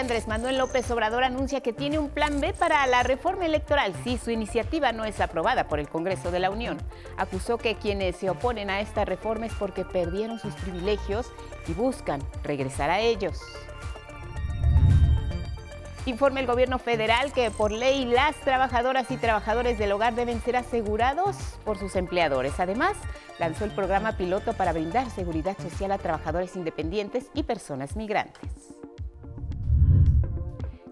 Andrés 0.00 0.28
Manuel 0.28 0.56
López 0.56 0.90
Obrador 0.90 1.24
anuncia 1.24 1.60
que 1.60 1.74
tiene 1.74 1.98
un 1.98 2.08
plan 2.08 2.40
B 2.40 2.54
para 2.54 2.86
la 2.86 3.02
reforma 3.02 3.44
electoral 3.44 3.92
si 4.02 4.16
su 4.16 4.30
iniciativa 4.30 4.92
no 4.92 5.04
es 5.04 5.20
aprobada 5.20 5.68
por 5.68 5.78
el 5.78 5.90
Congreso 5.90 6.30
de 6.30 6.40
la 6.40 6.48
Unión. 6.48 6.78
Acusó 7.18 7.58
que 7.58 7.74
quienes 7.74 8.16
se 8.16 8.30
oponen 8.30 8.70
a 8.70 8.80
esta 8.80 9.04
reforma 9.04 9.44
es 9.44 9.52
porque 9.52 9.84
perdieron 9.84 10.38
sus 10.38 10.54
privilegios 10.54 11.30
y 11.68 11.74
buscan 11.74 12.22
regresar 12.42 12.88
a 12.88 13.00
ellos. 13.00 13.38
Informa 16.06 16.40
el 16.40 16.46
gobierno 16.46 16.78
federal 16.78 17.30
que 17.34 17.50
por 17.50 17.70
ley 17.70 18.06
las 18.06 18.34
trabajadoras 18.36 19.10
y 19.10 19.18
trabajadores 19.18 19.78
del 19.78 19.92
hogar 19.92 20.14
deben 20.14 20.40
ser 20.40 20.56
asegurados 20.56 21.36
por 21.66 21.78
sus 21.78 21.94
empleadores. 21.94 22.58
Además, 22.58 22.94
lanzó 23.38 23.66
el 23.66 23.70
programa 23.72 24.16
piloto 24.16 24.54
para 24.54 24.72
brindar 24.72 25.10
seguridad 25.10 25.58
social 25.58 25.92
a 25.92 25.98
trabajadores 25.98 26.56
independientes 26.56 27.26
y 27.34 27.42
personas 27.42 27.96
migrantes. 27.96 28.69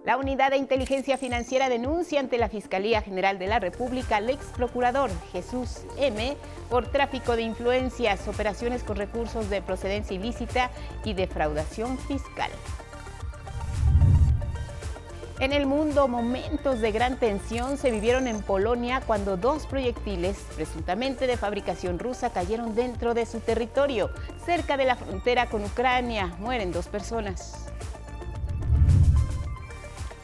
La 0.08 0.16
Unidad 0.16 0.52
de 0.52 0.56
Inteligencia 0.56 1.18
Financiera 1.18 1.68
denuncia 1.68 2.18
ante 2.18 2.38
la 2.38 2.48
Fiscalía 2.48 3.02
General 3.02 3.38
de 3.38 3.46
la 3.46 3.58
República 3.58 4.16
al 4.16 4.30
ex 4.30 4.42
procurador 4.56 5.10
Jesús 5.32 5.82
M. 5.98 6.34
por 6.70 6.90
tráfico 6.90 7.36
de 7.36 7.42
influencias, 7.42 8.26
operaciones 8.26 8.82
con 8.82 8.96
recursos 8.96 9.50
de 9.50 9.60
procedencia 9.60 10.16
ilícita 10.16 10.70
y 11.04 11.12
defraudación 11.12 11.98
fiscal. 11.98 12.50
En 15.40 15.52
el 15.52 15.66
mundo, 15.66 16.08
momentos 16.08 16.80
de 16.80 16.90
gran 16.90 17.18
tensión 17.18 17.76
se 17.76 17.90
vivieron 17.90 18.28
en 18.28 18.40
Polonia 18.40 19.02
cuando 19.06 19.36
dos 19.36 19.66
proyectiles, 19.66 20.38
presuntamente 20.56 21.26
de 21.26 21.36
fabricación 21.36 21.98
rusa, 21.98 22.30
cayeron 22.30 22.74
dentro 22.74 23.12
de 23.12 23.26
su 23.26 23.40
territorio, 23.40 24.08
cerca 24.46 24.78
de 24.78 24.86
la 24.86 24.96
frontera 24.96 25.50
con 25.50 25.62
Ucrania. 25.66 26.34
Mueren 26.38 26.72
dos 26.72 26.88
personas. 26.88 27.68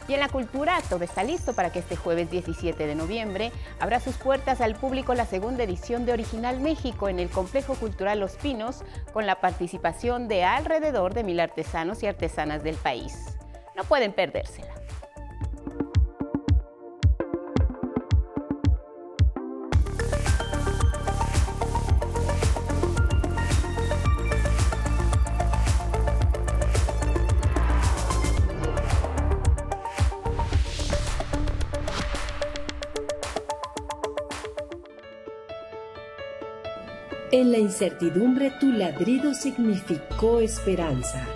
Y 0.07 0.13
en 0.13 0.19
la 0.19 0.29
cultura, 0.29 0.77
todo 0.87 1.03
está 1.03 1.23
listo 1.23 1.53
para 1.53 1.71
que 1.71 1.79
este 1.79 1.95
jueves 1.95 2.29
17 2.29 2.85
de 2.85 2.95
noviembre 2.95 3.51
abra 3.79 3.99
sus 3.99 4.15
puertas 4.17 4.61
al 4.61 4.75
público 4.75 5.15
la 5.15 5.25
segunda 5.25 5.63
edición 5.63 6.05
de 6.05 6.13
Original 6.13 6.59
México 6.59 7.09
en 7.09 7.19
el 7.19 7.29
Complejo 7.29 7.73
Cultural 7.73 8.19
Los 8.19 8.33
Pinos, 8.33 8.83
con 9.13 9.25
la 9.25 9.41
participación 9.41 10.27
de 10.27 10.43
alrededor 10.43 11.15
de 11.15 11.23
mil 11.23 11.39
artesanos 11.39 12.03
y 12.03 12.07
artesanas 12.07 12.63
del 12.63 12.75
país. 12.75 13.35
No 13.75 13.83
pueden 13.83 14.13
perdérsela. 14.13 14.84
En 37.35 37.51
la 37.51 37.57
incertidumbre 37.57 38.49
tu 38.61 38.71
ladrido 38.71 39.33
significó 39.33 40.39
esperanza. 40.39 41.27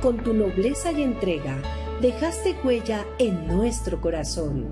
Con 0.00 0.18
tu 0.18 0.32
nobleza 0.32 0.92
y 0.92 1.02
entrega 1.02 1.60
dejaste 2.00 2.54
huella 2.62 3.04
en 3.18 3.48
nuestro 3.48 4.00
corazón. 4.00 4.68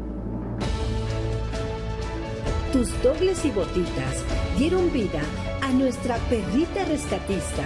Tus 2.73 2.89
dobles 3.03 3.45
y 3.45 3.51
botitas 3.51 4.23
dieron 4.57 4.93
vida 4.93 5.23
a 5.61 5.73
nuestra 5.73 6.19
perrita 6.31 6.85
rescatista, 6.85 7.65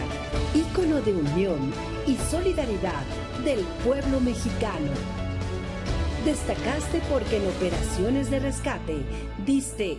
ícono 0.54 1.02
de 1.02 1.12
unión 1.12 1.74
y 2.06 2.16
solidaridad 2.30 3.04
del 3.44 3.60
pueblo 3.84 4.18
mexicano. 4.20 4.92
Destacaste 6.24 7.02
porque 7.10 7.36
en 7.36 7.46
operaciones 7.48 8.30
de 8.30 8.38
rescate 8.40 8.96
diste 9.44 9.98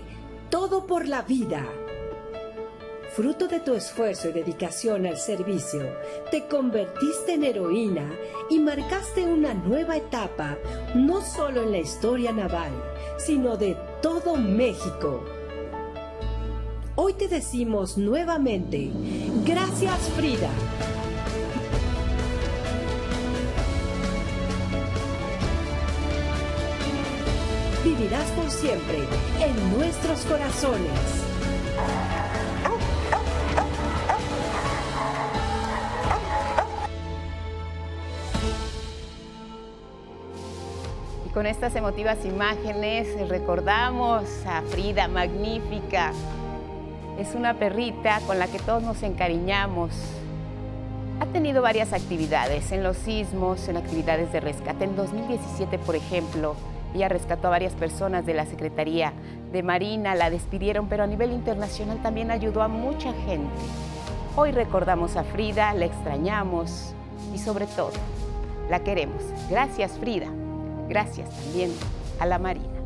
todo 0.50 0.86
por 0.86 1.08
la 1.08 1.22
vida. 1.22 1.66
Fruto 3.16 3.48
de 3.48 3.60
tu 3.60 3.74
esfuerzo 3.74 4.30
y 4.30 4.34
dedicación 4.34 5.06
al 5.08 5.18
servicio, 5.18 5.82
te 6.30 6.48
convertiste 6.48 7.34
en 7.34 7.44
heroína 7.44 8.12
y 8.50 8.60
marcaste 8.60 9.26
una 9.26 9.54
nueva 9.54 9.98
etapa, 9.98 10.58
no 10.94 11.22
solo 11.22 11.64
en 11.64 11.72
la 11.72 11.80
historia 11.80 12.32
naval, 12.32 12.72
sino 13.18 13.58
de 13.58 13.76
todo 14.02 14.36
México. 14.36 15.24
Hoy 16.96 17.14
te 17.14 17.28
decimos 17.28 17.98
nuevamente, 17.98 18.92
gracias 19.46 19.98
Frida. 20.16 20.50
Vivirás 27.88 28.30
por 28.32 28.50
siempre 28.52 28.98
en 29.40 29.78
nuestros 29.78 30.20
corazones. 30.26 30.92
Y 41.26 41.30
con 41.30 41.46
estas 41.46 41.76
emotivas 41.78 42.26
imágenes 42.26 43.08
recordamos 43.30 44.24
a 44.46 44.64
Frida, 44.64 45.08
magnífica. 45.08 46.12
Es 47.18 47.36
una 47.36 47.54
perrita 47.54 48.20
con 48.28 48.38
la 48.38 48.48
que 48.48 48.60
todos 48.60 48.84
nos 48.84 49.02
encariñamos. 49.02 49.92
Ha 51.22 51.26
tenido 51.28 51.62
varias 51.62 51.94
actividades 51.94 52.74
en 52.74 52.84
los 52.84 52.98
sismos, 52.98 53.70
en 53.70 53.78
actividades 53.78 54.34
de 54.34 54.42
rescate. 54.42 54.84
En 54.84 54.98
2017, 54.98 55.80
por 55.80 55.96
ejemplo, 55.96 56.58
ella 56.98 57.10
rescató 57.10 57.48
a 57.48 57.52
varias 57.52 57.74
personas 57.74 58.26
de 58.26 58.34
la 58.34 58.46
Secretaría 58.46 59.14
de 59.52 59.64
Marina, 59.64 60.16
la 60.16 60.30
despidieron, 60.30 60.90
pero 60.90 61.04
a 61.04 61.08
nivel 61.08 61.32
internacional 61.32 62.02
también 62.02 62.32
ayudó 62.32 62.62
a 62.62 62.68
mucha 62.68 63.14
gente. 63.14 63.54
Hoy 64.36 64.52
recordamos 64.52 65.16
a 65.16 65.24
Frida, 65.24 65.74
la 65.74 65.86
extrañamos 65.86 66.94
y 67.34 67.38
sobre 67.38 67.68
todo, 67.68 67.92
la 68.70 68.84
queremos. 68.84 69.22
Gracias 69.50 69.92
Frida, 70.00 70.28
gracias 70.90 71.30
también 71.30 71.72
a 72.20 72.26
la 72.26 72.40
Marina. 72.40 72.77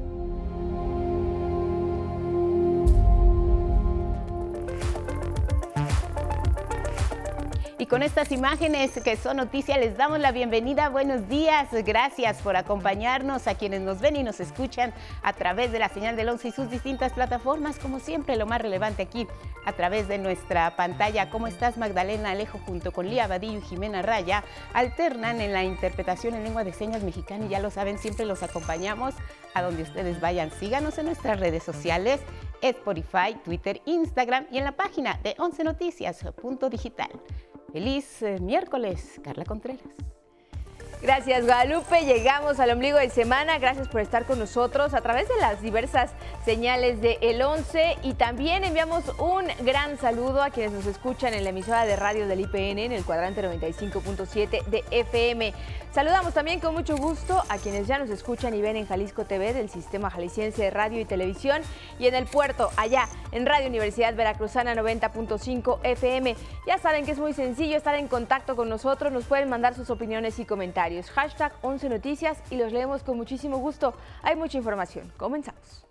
Con 7.91 8.03
estas 8.03 8.31
imágenes 8.31 8.91
que 9.03 9.18
son 9.18 9.35
noticia 9.35 9.78
les 9.78 9.97
damos 9.97 10.18
la 10.19 10.31
bienvenida. 10.31 10.88
Buenos 10.88 11.28
días, 11.28 11.68
gracias 11.84 12.38
por 12.38 12.56
acompañarnos 12.56 13.47
a 13.47 13.56
quienes 13.56 13.81
nos 13.81 14.00
ven 14.00 14.16
y 14.16 14.24
nos 14.24 14.40
escuchan 14.40 14.94
a 15.24 15.34
través 15.34 15.74
de 15.74 15.79
la 15.79 15.90
señal 15.90 16.16
del 16.16 16.30
11 16.30 16.47
y 16.47 16.51
sus 16.53 16.69
distintas 16.69 17.12
plataformas. 17.12 17.80
Como 17.80 18.00
siempre, 18.00 18.38
lo 18.38 18.46
más 18.46 18.62
relevante 18.62 19.03
aquí 19.03 19.28
a 19.66 19.74
través 19.74 20.07
de 20.07 20.19
nuestra 20.19 20.74
pantalla. 20.78 21.30
¿Cómo 21.30 21.47
estás, 21.47 21.75
Magdalena 21.75 22.31
Alejo, 22.31 22.62
junto 22.66 22.94
con 22.94 23.09
Lía 23.09 23.28
Badillo 23.28 23.57
y 23.57 23.62
Jimena 23.62 24.01
Raya? 24.01 24.46
Alternan 24.74 25.41
en 25.41 25.51
la 25.51 25.66
interpretación 25.66 26.34
en 26.35 26.46
lengua 26.46 26.63
de 26.63 26.72
señas 26.72 27.03
mexicana 27.03 27.46
y 27.46 27.50
ya 27.50 27.59
lo 27.59 27.72
saben, 27.72 27.97
siempre 27.97 28.25
los 28.25 28.41
acompañamos 28.41 29.16
a 29.53 29.63
donde 29.63 29.84
ustedes 29.84 30.22
vayan. 30.22 30.50
Síganos 30.50 30.97
en 30.97 31.07
nuestras 31.07 31.41
redes 31.41 31.63
sociales, 31.63 32.22
Spotify, 32.62 33.35
Twitter, 33.44 33.81
Instagram 33.84 34.48
y 34.50 34.60
en 34.60 34.63
la 34.63 34.77
página 34.77 35.19
de 35.24 35.36
11 35.38 35.66
noticias.digital. 35.66 37.10
Feliz 37.71 38.21
eh, 38.21 38.38
miércoles, 38.41 39.19
Carla 39.23 39.45
Contreras. 39.45 39.95
Gracias 41.01 41.45
Guadalupe, 41.45 42.06
llegamos 42.06 42.59
al 42.59 42.69
ombligo 42.69 43.00
de 43.00 43.09
semana, 43.09 43.57
gracias 43.57 43.88
por 43.88 44.01
estar 44.01 44.25
con 44.25 44.38
nosotros 44.38 44.94
a 44.94 45.01
través 45.01 45.27
de 45.27 45.36
las 45.38 45.59
diversas 45.59 46.12
señales 46.45 47.01
de 47.01 47.18
El 47.21 47.42
11 47.42 47.98
y 48.03 48.13
también 48.13 48.63
enviamos 48.63 49.06
un 49.18 49.45
gran 49.65 49.98
saludo 49.98 50.44
a 50.44 50.51
quienes 50.51 50.74
nos 50.74 50.86
escuchan 50.86 51.33
en 51.33 51.44
la 51.44 51.50
emisora 51.50 51.86
de 51.86 51.95
radio 51.95 52.27
del 52.27 52.42
IPN 52.42 52.77
en 52.77 52.92
el 52.92 53.03
cuadrante 53.03 53.42
95.7 53.42 54.63
de 54.65 54.83
FM. 54.92 55.56
Saludamos 55.92 56.36
también 56.36 56.59
con 56.59 56.75
mucho 56.75 56.95
gusto 56.95 57.44
a 57.50 57.57
quienes 57.57 57.88
ya 57.88 57.97
nos 57.97 58.12
escuchan 58.12 58.54
y 58.54 58.62
ven 58.62 58.77
en 58.77 58.86
Jalisco 58.86 59.25
TV 59.25 59.54
del 59.54 59.69
Sistema 59.69 60.12
Jalisciense 60.12 60.62
de 60.62 60.69
Radio 60.69 61.01
y 61.01 61.06
Televisión 61.06 61.63
y 61.97 62.06
en 62.06 62.13
el 62.13 62.25
puerto, 62.25 62.69
allá 62.77 63.09
en 63.31 63.47
Radio 63.47 63.68
Universidad 63.68 64.15
Veracruzana 64.15 64.75
90.5 64.75 65.80
FM. 65.83 66.36
Ya 66.68 66.77
saben 66.77 67.06
que 67.06 67.12
es 67.12 67.18
muy 67.18 67.33
sencillo 67.33 67.75
estar 67.75 67.95
en 67.95 68.07
contacto 68.07 68.56
con 68.56 68.69
nosotros, 68.69 69.12
nos 69.12 69.25
pueden 69.25 69.50
mandar 69.50 69.74
sus 69.74 69.89
opiniones 69.89 70.38
y 70.38 70.45
comentarios. 70.45 70.91
Hashtag 71.14 71.54
11 71.62 71.90
Noticias 71.90 72.42
y 72.50 72.58
los 72.58 72.72
leemos 72.72 73.04
con 73.04 73.18
muchísimo 73.18 73.58
gusto. 73.58 73.94
Hay 74.22 74.36
mucha 74.36 74.58
información. 74.58 75.12
Comenzamos. 75.18 75.86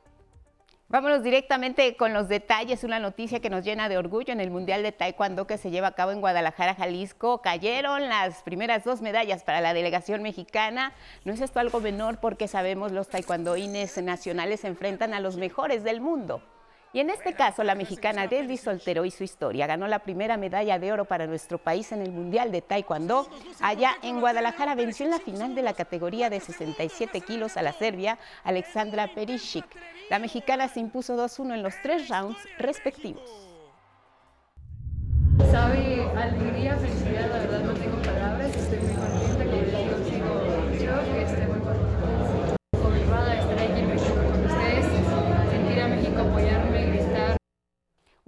Vámonos 0.89 1.23
directamente 1.23 1.97
con 1.97 2.13
los 2.13 2.29
detalles. 2.29 2.83
Una 2.83 2.99
noticia 2.99 3.39
que 3.39 3.49
nos 3.49 3.65
llena 3.65 3.89
de 3.89 3.97
orgullo 3.97 4.33
en 4.33 4.41
el 4.41 4.51
Mundial 4.51 4.83
de 4.83 4.91
Taekwondo 4.91 5.47
que 5.47 5.57
se 5.57 5.71
lleva 5.71 5.87
a 5.87 5.95
cabo 5.95 6.11
en 6.11 6.21
Guadalajara, 6.21 6.75
Jalisco. 6.75 7.43
Cayeron 7.43 8.09
las 8.09 8.43
primeras 8.43 8.83
dos 8.83 9.01
medallas 9.01 9.45
para 9.45 9.61
la 9.61 9.73
delegación 9.73 10.21
mexicana. 10.23 10.93
No 11.25 11.33
es 11.33 11.41
esto 11.41 11.61
algo 11.61 11.79
menor 11.81 12.19
porque 12.19 12.49
sabemos 12.49 12.91
los 12.91 13.09
taekwondoines 13.09 14.03
nacionales 14.03 14.61
se 14.61 14.67
enfrentan 14.67 15.15
a 15.15 15.21
los 15.21 15.37
mejores 15.37 15.85
del 15.85 16.01
mundo. 16.01 16.43
Y 16.93 16.99
en 16.99 17.09
este 17.11 17.35
caso, 17.35 17.63
la 17.63 17.77
mexicana 17.77 18.27
Desli 18.27 18.57
Soltero 18.57 19.05
y 19.05 19.13
su 19.13 19.23
historia 19.23 19.69
ganó 19.69 19.87
la 19.87 20.01
primera 20.01 20.37
medalla 20.37 20.81
de 20.81 20.93
oro 20.93 21.05
para 21.05 21.29
nuestro 21.29 21.59
país 21.59 21.93
en 21.93 22.03
el 22.03 22.11
Mundial 22.11 22.51
de 22.51 22.63
Taekwondo. 22.63 23.29
Allá 23.61 23.93
en 24.03 24.19
Guadalajara 24.19 24.75
venció 24.75 25.05
en 25.07 25.13
la 25.13 25.21
final 25.21 25.55
de 25.55 25.63
la 25.63 25.75
categoría 25.75 26.31
de 26.31 26.41
67 26.41 27.21
kilos 27.21 27.57
a 27.57 27.63
la 27.63 27.73
serbia 27.73 28.19
Alexandra 28.43 29.15
Perisic. 29.15 29.67
La 30.11 30.19
mexicana 30.19 30.67
se 30.67 30.81
impuso 30.81 31.17
2-1 31.17 31.55
en 31.55 31.63
los 31.63 31.75
tres 31.81 32.09
rounds 32.09 32.39
respectivos. 32.59 33.23
Sabe 35.53 36.11
alegría, 36.17 36.77
felicidad, 36.77 37.31
la 37.31 37.39
verdad 37.39 37.61
no 37.61 37.75
tengo 37.75 37.90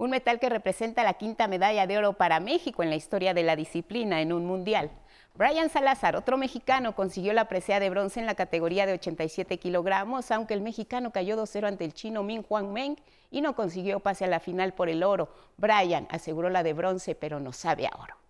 Un 0.03 0.09
metal 0.09 0.37
que 0.37 0.49
representa 0.49 1.01
la 1.05 1.13
quinta 1.13 1.47
medalla 1.47 1.87
de 1.87 1.97
oro 1.97 2.11
para 2.11 2.41
México 2.41 2.83
en 2.83 2.89
la 2.89 2.97
historia 2.97 3.33
de 3.33 3.41
la 3.41 3.55
disciplina 3.55 4.19
en 4.19 4.33
un 4.33 4.45
mundial. 4.45 4.91
Brian 5.33 5.69
Salazar, 5.69 6.17
otro 6.17 6.37
mexicano, 6.37 6.93
consiguió 6.93 7.31
la 7.31 7.47
presea 7.47 7.79
de 7.79 7.89
bronce 7.89 8.19
en 8.19 8.25
la 8.25 8.35
categoría 8.35 8.85
de 8.85 8.91
87 8.91 9.59
kilogramos, 9.59 10.29
aunque 10.31 10.55
el 10.55 10.59
mexicano 10.59 11.13
cayó 11.13 11.41
2-0 11.41 11.67
ante 11.67 11.85
el 11.85 11.93
chino 11.93 12.21
Min 12.21 12.43
Juan 12.43 12.73
Meng 12.73 12.97
y 13.31 13.39
no 13.39 13.55
consiguió 13.55 14.01
pase 14.01 14.25
a 14.25 14.27
la 14.27 14.41
final 14.41 14.73
por 14.73 14.89
el 14.89 15.03
oro. 15.03 15.29
Brian 15.55 16.05
aseguró 16.09 16.49
la 16.49 16.63
de 16.63 16.73
bronce, 16.73 17.15
pero 17.15 17.39
no 17.39 17.53
sabe 17.53 17.87
a 17.87 17.95
oro. 17.97 18.22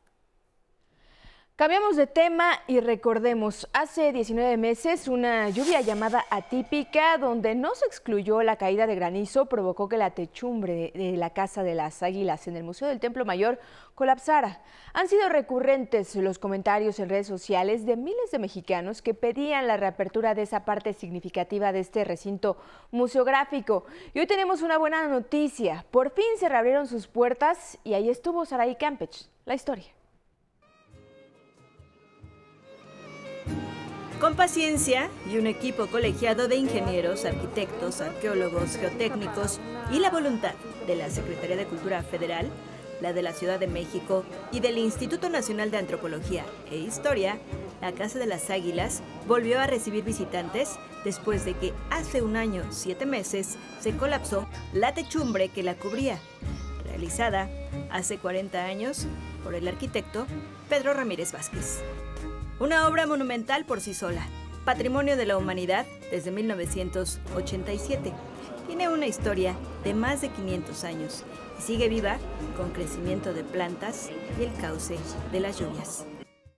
Cambiamos 1.56 1.96
de 1.98 2.08
tema 2.08 2.50
y 2.66 2.80
recordemos, 2.80 3.70
hace 3.74 4.12
19 4.12 4.58
meses 4.58 5.08
una 5.08 5.50
lluvia 5.50 5.82
llamada 5.82 6.26
atípica, 6.32 7.20
donde 7.20 7.54
no 7.54 7.76
se 7.76 7.86
excluyó 7.86 8.42
la 8.42 8.56
caída 8.56 8.88
de 8.88 8.96
granizo, 8.96 9.46
provocó 9.46 9.88
que 9.88 9.98
la 9.98 10.16
techumbre 10.16 10.92
de 10.96 11.16
la 11.16 11.30
Casa 11.30 11.62
de 11.62 11.76
las 11.76 12.02
Águilas 12.02 12.48
en 12.48 12.58
el 12.58 12.64
Museo 12.64 12.88
del 12.88 13.00
Templo 13.00 13.24
Mayor 13.24 13.60
colapsara. 13.94 14.64
Han 14.94 15.08
sido 15.08 15.30
recurrentes 15.30 16.16
los 16.16 16.40
comentarios 16.40 16.98
en 16.98 17.10
redes 17.10 17.28
sociales 17.28 17.86
de 17.86 17.98
miles 17.98 18.32
de 18.32 18.40
mexicanos 18.40 19.04
que 19.04 19.14
pedían 19.14 19.68
la 19.68 19.78
reapertura 19.78 20.34
de 20.34 20.42
esa 20.42 20.66
parte 20.66 20.94
significativa 20.94 21.72
de 21.72 21.82
este 21.82 22.04
recinto 22.04 22.58
museográfico. 22.90 23.86
Y 24.16 24.22
hoy 24.22 24.26
tenemos 24.26 24.64
una 24.64 24.80
buena 24.80 25.08
noticia, 25.08 25.86
por 25.92 26.10
fin 26.10 26.26
se 26.40 26.50
reabrieron 26.50 26.88
sus 26.88 27.06
puertas 27.06 27.78
y 27.84 27.94
ahí 27.94 28.10
estuvo 28.10 28.44
Saraí 28.44 28.76
Campech, 28.76 29.28
la 29.46 29.54
historia. 29.54 29.94
Con 34.24 34.36
paciencia 34.38 35.10
y 35.30 35.38
un 35.38 35.48
equipo 35.48 35.88
colegiado 35.88 36.48
de 36.48 36.56
ingenieros, 36.56 37.26
arquitectos, 37.26 38.00
arqueólogos, 38.00 38.78
geotécnicos 38.78 39.60
y 39.92 40.00
la 40.00 40.12
voluntad 40.12 40.54
de 40.88 40.96
la 40.96 41.10
Secretaría 41.10 41.58
de 41.58 41.66
Cultura 41.66 42.04
Federal, 42.04 42.50
la 43.02 43.12
de 43.12 43.22
la 43.22 43.34
Ciudad 43.34 43.60
de 43.60 43.68
México 43.68 44.24
y 44.54 44.62
del 44.62 44.78
Instituto 44.78 45.28
Nacional 45.28 45.72
de 45.72 45.78
Antropología 45.80 46.46
e 46.72 46.78
Historia, 46.78 47.38
la 47.82 47.92
Casa 47.92 48.18
de 48.18 48.26
las 48.26 48.50
Águilas 48.50 49.04
volvió 49.28 49.60
a 49.60 49.68
recibir 49.68 50.06
visitantes 50.06 50.80
después 51.04 51.44
de 51.44 51.56
que 51.56 51.74
hace 51.90 52.22
un 52.22 52.38
año, 52.38 52.64
siete 52.70 53.06
meses, 53.06 53.58
se 53.82 53.92
colapsó 53.98 54.48
la 54.72 54.94
techumbre 54.94 55.50
que 55.50 55.64
la 55.64 55.76
cubría, 55.76 56.18
realizada 56.86 57.50
hace 57.92 58.20
40 58.20 58.64
años 58.64 59.06
por 59.44 59.54
el 59.54 59.68
arquitecto 59.68 60.28
Pedro 60.70 60.94
Ramírez 60.94 61.34
Vázquez. 61.34 61.84
Una 62.64 62.88
obra 62.88 63.06
monumental 63.06 63.66
por 63.66 63.82
sí 63.82 63.94
sola, 63.94 64.26
patrimonio 64.64 65.18
de 65.18 65.26
la 65.26 65.36
humanidad 65.36 65.86
desde 66.12 66.32
1987. 66.32 68.14
Tiene 68.68 68.88
una 68.88 69.06
historia 69.06 69.54
de 69.84 69.94
más 69.94 70.22
de 70.22 70.30
500 70.30 70.86
años 70.86 71.26
y 71.60 71.62
sigue 71.62 71.90
viva 71.90 72.20
con 72.56 72.72
crecimiento 72.72 73.34
de 73.34 73.44
plantas 73.44 74.10
y 74.40 74.44
el 74.44 74.54
cauce 74.62 74.96
de 75.34 75.40
las 75.42 75.60
lluvias. 75.60 76.06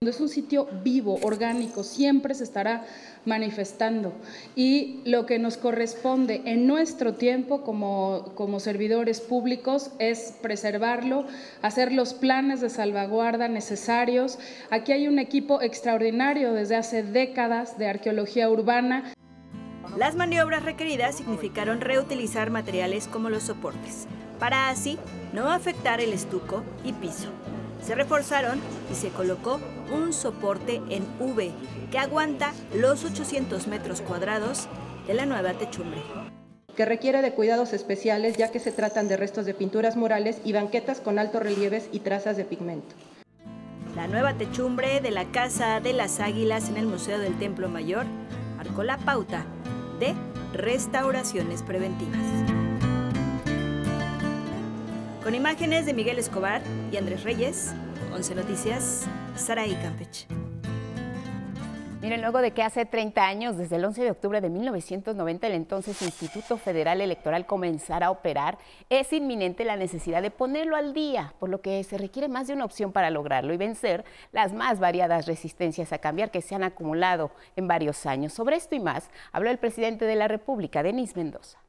Es 0.02 0.20
un 0.20 0.30
sitio 0.30 0.68
vivo, 0.84 1.18
orgánico, 1.24 1.84
siempre 1.84 2.36
se 2.36 2.44
estará 2.44 2.86
manifestando. 3.26 4.14
Y 4.56 5.00
lo 5.06 5.26
que 5.26 5.40
nos 5.40 5.58
corresponde 5.58 6.42
en 6.46 6.68
nuestro 6.68 7.14
tiempo 7.14 7.62
como, 7.62 8.34
como 8.36 8.60
servidores 8.60 9.22
públicos 9.22 9.92
es 9.98 10.36
preservarlo, 10.42 11.26
hacer 11.62 11.92
los 11.92 12.14
planes 12.14 12.62
de 12.62 12.70
salvaguarda 12.70 13.48
necesarios. 13.48 14.38
Aquí 14.70 14.92
hay 14.92 15.08
un 15.08 15.18
equipo 15.18 15.62
extraordinario 15.62 16.54
desde 16.54 16.76
hace 16.76 17.02
décadas 17.02 17.80
de 17.80 17.88
arqueología 17.88 18.50
urbana. 18.50 19.14
Las 19.98 20.16
maniobras 20.16 20.64
requeridas 20.64 21.16
significaron 21.16 21.80
reutilizar 21.82 22.52
materiales 22.52 23.08
como 23.08 23.30
los 23.30 23.44
soportes, 23.44 24.08
para 24.40 24.70
así 24.70 25.00
no 25.34 25.50
afectar 25.50 26.02
el 26.02 26.12
estuco 26.12 26.64
y 26.84 26.92
piso. 26.92 27.30
Se 27.86 27.94
reforzaron 27.94 28.60
y 28.92 28.96
se 28.96 29.10
colocó 29.10 29.60
un 29.94 30.12
soporte 30.12 30.82
en 30.90 31.06
V 31.20 31.52
que 31.92 32.00
aguanta 32.00 32.52
los 32.74 33.06
800 33.06 33.68
metros 33.68 34.02
cuadrados 34.02 34.68
de 35.08 35.14
la 35.14 35.26
nueva 35.26 35.54
techumbre 35.54 36.02
que 36.76 36.86
requiere 36.86 37.22
de 37.22 37.34
cuidados 37.34 37.74
especiales 37.74 38.38
ya 38.38 38.52
que 38.52 38.60
se 38.60 38.72
tratan 38.72 39.08
de 39.08 39.18
restos 39.18 39.46
de 39.46 39.54
pinturas 39.54 39.96
murales 39.96 40.42
y 40.44 40.54
banquetas 40.54 41.00
con 41.00 41.20
altos 41.20 41.42
relieves 41.42 41.90
y 41.92 42.00
trazas 42.00 42.38
de 42.38 42.46
pigmento. 42.46 42.96
La 43.96 44.08
nueva 44.08 44.34
techumbre 44.34 45.00
de 45.00 45.12
la 45.12 45.26
Casa 45.32 45.80
de 45.80 45.94
las 45.94 46.20
Águilas 46.20 46.70
en 46.70 46.78
el 46.78 46.86
Museo 46.86 47.18
del 47.18 47.40
Templo 47.40 47.70
Mayor 47.70 48.06
marcó 48.58 48.84
la 48.84 48.98
pauta 48.98 49.46
de 50.00 50.14
restauraciones 50.54 51.64
preventivas. 51.64 52.55
Con 55.26 55.34
imágenes 55.34 55.88
de 55.88 55.96
Miguel 55.96 56.20
Escobar 56.20 56.62
y 56.92 56.98
Andrés 56.98 57.24
Reyes, 57.24 57.74
11 58.14 58.36
Noticias, 58.36 59.08
Saraí 59.36 59.74
Campech. 59.74 60.28
Miren, 62.00 62.22
luego 62.22 62.44
de 62.44 62.52
que 62.52 62.62
hace 62.62 62.86
30 62.86 63.26
años, 63.26 63.58
desde 63.58 63.78
el 63.78 63.86
11 63.86 64.04
de 64.04 64.12
octubre 64.12 64.40
de 64.40 64.52
1990, 64.52 65.48
el 65.48 65.54
entonces 65.54 66.00
Instituto 66.04 66.58
Federal 66.58 67.02
Electoral 67.02 67.48
comenzara 67.48 68.06
a 68.06 68.12
operar, 68.12 68.60
es 68.92 69.12
inminente 69.14 69.66
la 69.66 69.78
necesidad 69.78 70.22
de 70.22 70.30
ponerlo 70.30 70.76
al 70.76 70.94
día, 70.94 71.34
por 71.40 71.50
lo 71.50 71.60
que 71.60 71.84
se 71.84 71.98
requiere 71.98 72.28
más 72.28 72.46
de 72.46 72.54
una 72.54 72.66
opción 72.66 72.92
para 72.92 73.10
lograrlo 73.10 73.52
y 73.52 73.58
vencer 73.58 74.06
las 74.32 74.54
más 74.54 74.80
variadas 74.80 75.26
resistencias 75.26 75.92
a 75.92 75.98
cambiar 75.98 76.30
que 76.30 76.44
se 76.44 76.54
han 76.54 76.64
acumulado 76.64 77.32
en 77.56 77.68
varios 77.68 78.06
años. 78.06 78.32
Sobre 78.32 78.58
esto 78.58 78.76
y 78.76 78.80
más, 78.80 79.10
habló 79.32 79.50
el 79.50 79.58
presidente 79.58 80.06
de 80.06 80.18
la 80.18 80.28
República, 80.28 80.84
Denis 80.84 81.16
Mendoza. 81.16 81.65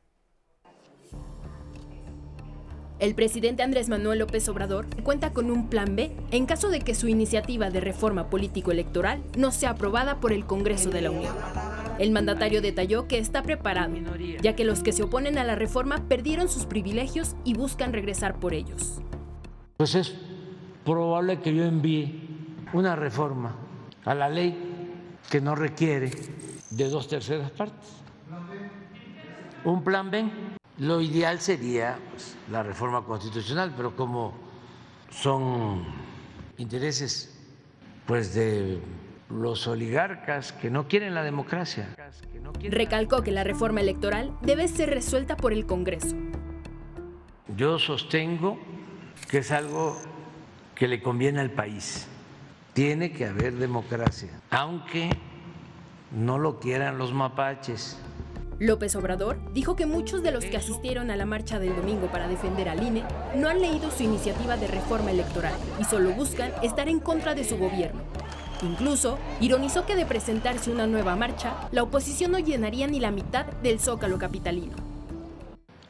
El 2.98 3.14
presidente 3.14 3.62
Andrés 3.62 3.90
Manuel 3.90 4.20
López 4.20 4.48
Obrador 4.48 4.86
cuenta 5.02 5.34
con 5.34 5.50
un 5.50 5.68
plan 5.68 5.96
B 5.96 6.12
en 6.30 6.46
caso 6.46 6.70
de 6.70 6.80
que 6.80 6.94
su 6.94 7.08
iniciativa 7.08 7.68
de 7.68 7.80
reforma 7.80 8.30
político-electoral 8.30 9.22
no 9.36 9.52
sea 9.52 9.70
aprobada 9.70 10.18
por 10.18 10.32
el 10.32 10.46
Congreso 10.46 10.88
de 10.88 11.02
la 11.02 11.10
Unión. 11.10 11.34
El 11.98 12.10
mandatario 12.10 12.62
detalló 12.62 13.06
que 13.06 13.18
está 13.18 13.42
preparado, 13.42 13.94
ya 14.40 14.56
que 14.56 14.64
los 14.64 14.82
que 14.82 14.92
se 14.92 15.02
oponen 15.02 15.36
a 15.36 15.44
la 15.44 15.56
reforma 15.56 16.08
perdieron 16.08 16.48
sus 16.48 16.64
privilegios 16.64 17.36
y 17.44 17.52
buscan 17.52 17.92
regresar 17.92 18.40
por 18.40 18.54
ellos. 18.54 19.02
Pues 19.76 19.94
es 19.94 20.14
probable 20.82 21.40
que 21.40 21.54
yo 21.54 21.64
envíe 21.64 22.28
una 22.72 22.96
reforma 22.96 23.56
a 24.06 24.14
la 24.14 24.30
ley 24.30 24.56
que 25.30 25.42
no 25.42 25.54
requiere 25.54 26.10
de 26.70 26.88
dos 26.88 27.08
terceras 27.08 27.50
partes. 27.50 27.90
Un 29.64 29.84
plan 29.84 30.10
B 30.10 30.24
lo 30.78 31.00
ideal 31.00 31.40
sería 31.40 31.98
pues, 32.10 32.36
la 32.50 32.62
reforma 32.62 33.02
constitucional, 33.04 33.72
pero 33.76 33.96
como 33.96 34.34
son 35.10 35.84
intereses 36.58 37.32
pues 38.06 38.34
de 38.34 38.80
los 39.30 39.66
oligarcas 39.66 40.52
que 40.52 40.70
no 40.70 40.86
quieren 40.86 41.14
la 41.14 41.22
democracia. 41.22 41.94
Recalcó 42.62 43.22
que 43.22 43.32
la 43.32 43.44
reforma 43.44 43.80
electoral 43.80 44.36
debe 44.42 44.68
ser 44.68 44.90
resuelta 44.90 45.36
por 45.36 45.52
el 45.52 45.66
Congreso. 45.66 46.16
Yo 47.56 47.78
sostengo 47.78 48.58
que 49.28 49.38
es 49.38 49.50
algo 49.50 49.96
que 50.74 50.86
le 50.88 51.02
conviene 51.02 51.40
al 51.40 51.50
país. 51.50 52.06
Tiene 52.74 53.12
que 53.12 53.24
haber 53.24 53.54
democracia, 53.54 54.40
aunque 54.50 55.10
no 56.12 56.38
lo 56.38 56.60
quieran 56.60 56.98
los 56.98 57.12
mapaches. 57.12 57.98
López 58.58 58.96
Obrador 58.96 59.38
dijo 59.52 59.76
que 59.76 59.84
muchos 59.84 60.22
de 60.22 60.30
los 60.30 60.46
que 60.46 60.56
asistieron 60.56 61.10
a 61.10 61.16
la 61.16 61.26
marcha 61.26 61.58
del 61.58 61.76
domingo 61.76 62.06
para 62.06 62.26
defender 62.26 62.70
al 62.70 62.82
INE 62.82 63.04
no 63.34 63.48
han 63.48 63.60
leído 63.60 63.90
su 63.90 64.02
iniciativa 64.02 64.56
de 64.56 64.66
reforma 64.66 65.10
electoral 65.10 65.52
y 65.78 65.84
solo 65.84 66.12
buscan 66.12 66.52
estar 66.62 66.88
en 66.88 67.00
contra 67.00 67.34
de 67.34 67.44
su 67.44 67.58
gobierno. 67.58 68.00
Incluso 68.62 69.18
ironizó 69.42 69.84
que 69.84 69.94
de 69.94 70.06
presentarse 70.06 70.70
una 70.70 70.86
nueva 70.86 71.16
marcha, 71.16 71.68
la 71.70 71.82
oposición 71.82 72.30
no 72.30 72.38
llenaría 72.38 72.86
ni 72.86 72.98
la 72.98 73.10
mitad 73.10 73.44
del 73.62 73.78
zócalo 73.78 74.16
capitalino. 74.18 74.72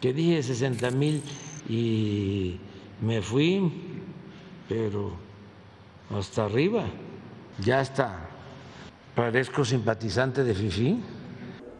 Que 0.00 0.12
dije 0.12 0.42
60 0.42 0.90
mil 0.90 1.22
y 1.68 2.58
me 3.00 3.22
fui, 3.22 3.70
pero 4.68 5.12
hasta 6.10 6.46
arriba. 6.46 6.84
Ya 7.60 7.80
está. 7.80 8.28
Parezco 9.14 9.64
simpatizante 9.64 10.42
de 10.42 10.52
FIFI. 10.52 10.98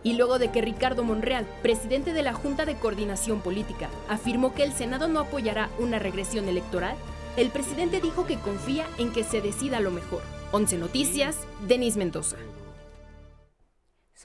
Y 0.06 0.12
luego 0.12 0.38
de 0.38 0.52
que 0.52 0.60
Ricardo 0.60 1.02
Monreal, 1.02 1.48
presidente 1.62 2.12
de 2.12 2.22
la 2.22 2.32
Junta 2.32 2.64
de 2.64 2.76
Coordinación 2.76 3.40
Política, 3.40 3.90
afirmó 4.08 4.54
que 4.54 4.62
el 4.62 4.72
Senado 4.72 5.08
no 5.08 5.18
apoyará 5.18 5.68
una 5.80 5.98
regresión 5.98 6.48
electoral, 6.48 6.94
el 7.36 7.50
presidente 7.50 8.00
dijo 8.00 8.24
que 8.24 8.38
confía 8.38 8.86
en 8.98 9.12
que 9.12 9.24
se 9.24 9.40
decida 9.40 9.80
lo 9.80 9.90
mejor. 9.90 10.22
11 10.52 10.78
Noticias, 10.78 11.38
Denis 11.66 11.96
Mendoza. 11.96 12.36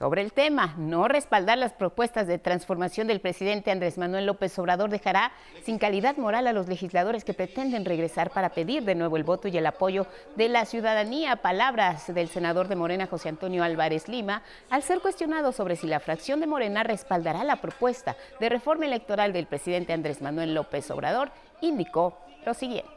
Sobre 0.02 0.22
el 0.22 0.32
tema, 0.32 0.74
no 0.78 1.06
respaldar 1.06 1.58
las 1.58 1.74
propuestas 1.74 2.26
de 2.26 2.40
transformación 2.40 3.06
del 3.06 3.20
presidente 3.20 3.70
Andrés 3.70 3.98
Manuel 3.98 4.26
López 4.26 4.58
Obrador 4.58 4.90
dejará 4.90 5.30
sin 5.62 5.78
calidad 5.78 6.16
moral 6.16 6.48
a 6.48 6.52
los 6.52 6.66
legisladores 6.66 7.22
que 7.22 7.34
pretenden 7.34 7.84
regresar 7.84 8.32
para 8.32 8.48
pedir 8.48 8.82
de 8.82 8.96
nuevo 8.96 9.16
el 9.16 9.22
voto 9.22 9.46
y 9.46 9.56
el 9.56 9.64
apoyo 9.64 10.08
de 10.34 10.48
la 10.48 10.64
ciudadanía. 10.64 11.36
Palabras 11.36 12.12
del 12.12 12.26
senador 12.26 12.66
de 12.66 12.74
Morena, 12.74 13.06
José 13.06 13.28
Antonio 13.28 13.62
Álvarez 13.62 14.08
Lima, 14.08 14.42
al 14.70 14.82
ser 14.82 14.98
cuestionado 14.98 15.52
sobre 15.52 15.76
si 15.76 15.86
la 15.86 16.00
fracción 16.00 16.40
de 16.40 16.48
Morena 16.48 16.82
respaldará 16.82 17.44
la 17.44 17.60
propuesta 17.60 18.16
de 18.40 18.48
reforma 18.48 18.86
electoral 18.86 19.32
del 19.32 19.46
presidente 19.46 19.92
Andrés 19.92 20.20
Manuel 20.20 20.52
López 20.52 20.90
Obrador, 20.90 21.30
indicó 21.60 22.18
lo 22.44 22.54
siguiente. 22.54 22.90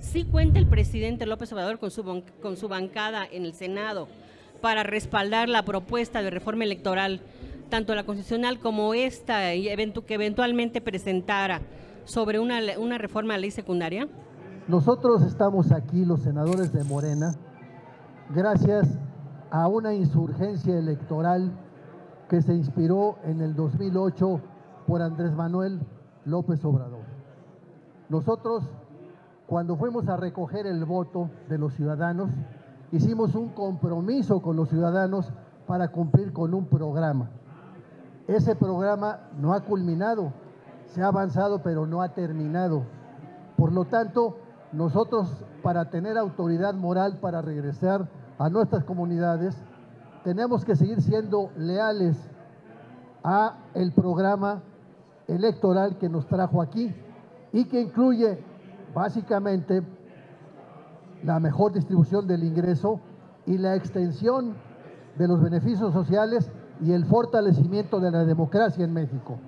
Sí 0.00 0.24
cuenta 0.24 0.58
el 0.58 0.70
presidente 0.70 1.26
López 1.26 1.52
Obrador 1.52 1.78
con 1.78 1.90
su, 1.90 2.24
con 2.40 2.56
su 2.56 2.66
bancada 2.66 3.28
en 3.30 3.44
el 3.44 3.52
Senado 3.52 4.08
para 4.60 4.82
respaldar 4.82 5.48
la 5.48 5.62
propuesta 5.64 6.22
de 6.22 6.30
reforma 6.30 6.64
electoral, 6.64 7.20
tanto 7.68 7.94
la 7.94 8.04
constitucional 8.04 8.58
como 8.58 8.94
esta 8.94 9.52
que 9.52 10.14
eventualmente 10.14 10.80
presentara 10.80 11.60
sobre 12.04 12.38
una, 12.40 12.58
una 12.78 12.98
reforma 12.98 13.34
de 13.34 13.40
ley 13.40 13.50
secundaria? 13.50 14.08
Nosotros 14.66 15.22
estamos 15.22 15.72
aquí, 15.72 16.04
los 16.04 16.22
senadores 16.22 16.72
de 16.72 16.84
Morena, 16.84 17.34
gracias 18.30 18.98
a 19.50 19.66
una 19.68 19.94
insurgencia 19.94 20.78
electoral 20.78 21.52
que 22.28 22.42
se 22.42 22.52
inspiró 22.52 23.18
en 23.24 23.40
el 23.40 23.54
2008 23.54 24.40
por 24.86 25.02
Andrés 25.02 25.32
Manuel 25.32 25.80
López 26.24 26.62
Obrador. 26.64 27.04
Nosotros, 28.08 28.64
cuando 29.46 29.76
fuimos 29.76 30.08
a 30.08 30.16
recoger 30.16 30.66
el 30.66 30.84
voto 30.84 31.30
de 31.48 31.58
los 31.58 31.74
ciudadanos, 31.74 32.30
hicimos 32.92 33.34
un 33.34 33.50
compromiso 33.50 34.40
con 34.40 34.56
los 34.56 34.68
ciudadanos 34.68 35.30
para 35.66 35.88
cumplir 35.88 36.32
con 36.32 36.54
un 36.54 36.66
programa. 36.66 37.30
Ese 38.26 38.54
programa 38.54 39.20
no 39.38 39.52
ha 39.52 39.60
culminado, 39.60 40.32
se 40.86 41.02
ha 41.02 41.08
avanzado 41.08 41.62
pero 41.62 41.86
no 41.86 42.02
ha 42.02 42.10
terminado. 42.14 42.82
Por 43.56 43.72
lo 43.72 43.84
tanto, 43.84 44.36
nosotros 44.72 45.44
para 45.62 45.90
tener 45.90 46.16
autoridad 46.16 46.74
moral 46.74 47.18
para 47.20 47.42
regresar 47.42 48.08
a 48.38 48.48
nuestras 48.48 48.84
comunidades, 48.84 49.56
tenemos 50.24 50.64
que 50.64 50.76
seguir 50.76 51.00
siendo 51.02 51.50
leales 51.56 52.16
a 53.24 53.56
el 53.74 53.92
programa 53.92 54.62
electoral 55.26 55.98
que 55.98 56.08
nos 56.08 56.26
trajo 56.26 56.62
aquí 56.62 56.94
y 57.52 57.64
que 57.64 57.80
incluye 57.80 58.42
básicamente 58.94 59.82
la 61.24 61.40
mejor 61.40 61.72
distribución 61.72 62.26
del 62.26 62.44
ingreso 62.44 63.00
y 63.46 63.58
la 63.58 63.74
extensión 63.74 64.54
de 65.16 65.28
los 65.28 65.42
beneficios 65.42 65.92
sociales 65.92 66.50
y 66.80 66.92
el 66.92 67.04
fortalecimiento 67.04 68.00
de 68.00 68.10
la 68.10 68.24
democracia 68.24 68.84
en 68.84 68.92
México. 68.92 69.38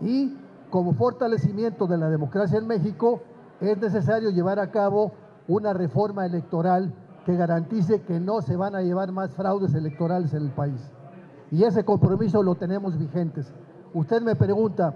Y 0.00 0.36
como 0.70 0.94
fortalecimiento 0.94 1.86
de 1.86 1.98
la 1.98 2.10
democracia 2.10 2.58
en 2.58 2.66
México, 2.66 3.20
es 3.60 3.78
necesario 3.78 4.30
llevar 4.30 4.58
a 4.58 4.70
cabo 4.70 5.12
una 5.46 5.72
reforma 5.72 6.26
electoral 6.26 6.92
que 7.24 7.36
garantice 7.36 8.02
que 8.02 8.20
no 8.20 8.42
se 8.42 8.56
van 8.56 8.74
a 8.74 8.82
llevar 8.82 9.12
más 9.12 9.32
fraudes 9.34 9.74
electorales 9.74 10.34
en 10.34 10.42
el 10.42 10.50
país. 10.50 10.90
Y 11.50 11.62
ese 11.62 11.84
compromiso 11.84 12.42
lo 12.42 12.56
tenemos 12.56 12.98
vigentes. 12.98 13.52
Usted 13.92 14.22
me 14.22 14.34
pregunta, 14.34 14.94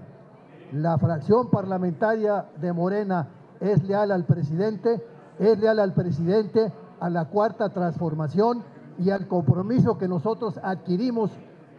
¿la 0.72 0.98
fracción 0.98 1.48
parlamentaria 1.50 2.46
de 2.60 2.72
Morena 2.72 3.28
es 3.60 3.84
leal 3.84 4.10
al 4.10 4.24
presidente? 4.24 5.00
Es 5.38 5.58
leal 5.58 5.78
al 5.78 5.94
presidente, 5.94 6.72
a 7.00 7.10
la 7.10 7.26
cuarta 7.26 7.68
transformación 7.70 8.62
y 8.98 9.10
al 9.10 9.28
compromiso 9.28 9.98
que 9.98 10.08
nosotros 10.08 10.58
adquirimos 10.62 11.30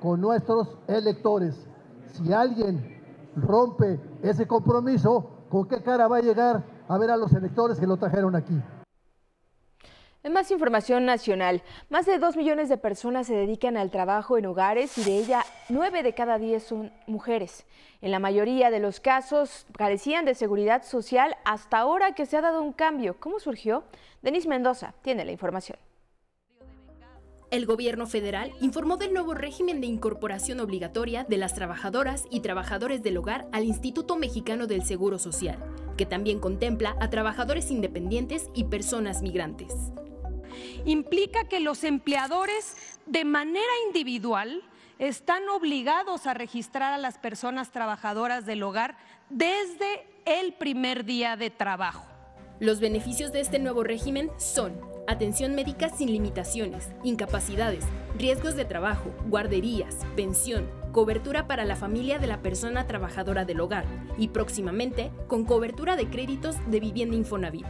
con 0.01 0.22
nuestros 0.22 0.78
electores. 0.88 1.68
Si 2.13 2.32
alguien 2.32 3.00
rompe 3.36 4.00
ese 4.24 4.48
compromiso, 4.48 5.30
¿con 5.50 5.68
qué 5.68 5.82
cara 5.82 6.08
va 6.08 6.18
a 6.18 6.22
llegar 6.22 6.63
a 6.88 6.98
ver 6.98 7.12
a 7.12 7.18
los 7.18 7.34
electores 7.34 7.80
que 7.80 7.88
lo 7.88 7.98
trajeron 7.98 8.36
aquí? 8.36 8.60
En 10.22 10.34
más 10.34 10.52
información 10.52 11.06
nacional, 11.06 11.64
más 11.90 12.06
de 12.06 12.20
dos 12.20 12.36
millones 12.36 12.68
de 12.68 12.76
personas 12.76 13.28
se 13.28 13.36
dedican 13.36 13.78
al 13.78 13.90
trabajo 13.90 14.38
en 14.38 14.48
hogares 14.48 14.98
y 14.98 15.06
de 15.06 15.18
ella 15.18 15.46
nueve 15.70 16.04
de 16.04 16.14
cada 16.14 16.38
diez 16.38 16.64
son 16.64 16.92
mujeres. 17.08 17.66
En 18.02 18.12
la 18.12 18.20
mayoría 18.20 18.70
de 18.70 18.82
los 18.82 19.00
casos 19.00 19.66
carecían 19.78 20.26
de 20.26 20.36
seguridad 20.36 20.84
social 20.84 21.38
hasta 21.46 21.78
ahora 21.78 22.16
que 22.16 22.26
se 22.26 22.36
ha 22.36 22.42
dado 22.42 22.62
un 22.62 22.74
cambio. 22.74 23.18
¿Cómo 23.18 23.40
surgió? 23.40 23.86
Denis 24.22 24.46
Mendoza 24.46 24.94
tiene 25.04 25.24
la 25.24 25.32
información. 25.32 25.80
El 27.51 27.65
gobierno 27.65 28.06
federal 28.06 28.53
informó 28.62 28.98
del 28.98 29.13
nuevo 29.13 29.34
régimen 29.34 29.82
de 29.82 29.88
incorporación 29.88 30.60
obligatoria 30.60 31.24
de 31.24 31.38
las 31.38 31.56
trabajadoras 31.56 32.25
y 32.29 32.41
trabajadores 32.41 33.01
del 33.01 33.18
hogar 33.18 33.48
al 33.51 33.63
Instituto 33.63 34.15
Mexicano 34.18 34.68
del 34.68 34.84
Seguro 34.84 35.18
Social, 35.18 35.58
que 35.98 36.06
también 36.06 36.39
contempla 36.39 36.96
a 37.00 37.10
trabajadores 37.10 37.72
independientes 37.72 38.50
y 38.53 38.65
personas 38.65 39.22
migrantes 39.22 39.74
implica 40.86 41.48
que 41.48 41.60
los 41.60 41.84
empleadores 41.84 42.75
de 43.06 43.25
manera 43.25 43.72
individual 43.88 44.63
están 44.98 45.48
obligados 45.50 46.27
a 46.27 46.34
registrar 46.34 46.94
a 46.94 46.98
las 46.98 47.18
personas 47.18 47.72
trabajadoras 47.72 48.46
del 48.46 48.63
hogar 48.63 48.98
desde 49.29 50.06
el 50.25 50.53
primer 50.53 51.06
día 51.06 51.38
de 51.38 51.50
trabajo. 51.50 52.06
Los 52.60 52.82
beneficios 52.82 53.32
de 53.32 53.39
este 53.39 53.58
nuevo 53.58 53.84
régimen 53.84 54.30
son 54.36 54.74
atención 55.08 55.56
médica 55.56 55.88
sin 55.88 56.12
limitaciones, 56.12 56.89
incapacidades, 57.04 57.86
riesgos 58.18 58.58
de 58.58 58.66
trabajo, 58.66 59.12
guarderías, 59.30 59.96
pensión, 60.18 60.70
cobertura 60.92 61.48
para 61.48 61.63
la 61.63 61.78
familia 61.78 62.20
de 62.20 62.28
la 62.28 62.42
persona 62.42 62.86
trabajadora 62.86 63.46
del 63.46 63.62
hogar 63.62 63.86
y 64.18 64.28
próximamente 64.28 65.10
con 65.28 65.46
cobertura 65.46 65.96
de 65.96 66.10
créditos 66.10 66.58
de 66.70 66.82
vivienda 66.82 67.16
Infonavit. 67.16 67.66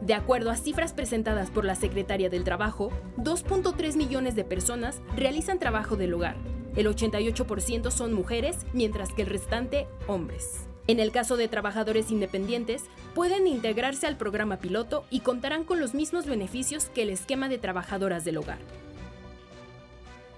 De 0.00 0.14
acuerdo 0.14 0.50
a 0.50 0.56
cifras 0.56 0.92
presentadas 0.92 1.50
por 1.50 1.64
la 1.64 1.74
Secretaria 1.74 2.30
del 2.30 2.44
Trabajo, 2.44 2.92
2.3 3.16 3.96
millones 3.96 4.36
de 4.36 4.44
personas 4.44 5.00
realizan 5.16 5.58
trabajo 5.58 5.96
del 5.96 6.14
hogar. 6.14 6.36
El 6.76 6.86
88% 6.86 7.90
son 7.90 8.12
mujeres, 8.12 8.58
mientras 8.72 9.12
que 9.12 9.22
el 9.22 9.28
restante 9.28 9.88
hombres. 10.06 10.69
En 10.90 10.98
el 10.98 11.12
caso 11.12 11.36
de 11.36 11.46
trabajadores 11.46 12.10
independientes, 12.10 12.82
pueden 13.14 13.46
integrarse 13.46 14.08
al 14.08 14.16
programa 14.16 14.56
piloto 14.56 15.04
y 15.08 15.20
contarán 15.20 15.62
con 15.62 15.78
los 15.78 15.94
mismos 15.94 16.26
beneficios 16.26 16.86
que 16.86 17.02
el 17.02 17.10
esquema 17.10 17.48
de 17.48 17.58
trabajadoras 17.58 18.24
del 18.24 18.38
hogar. 18.38 18.58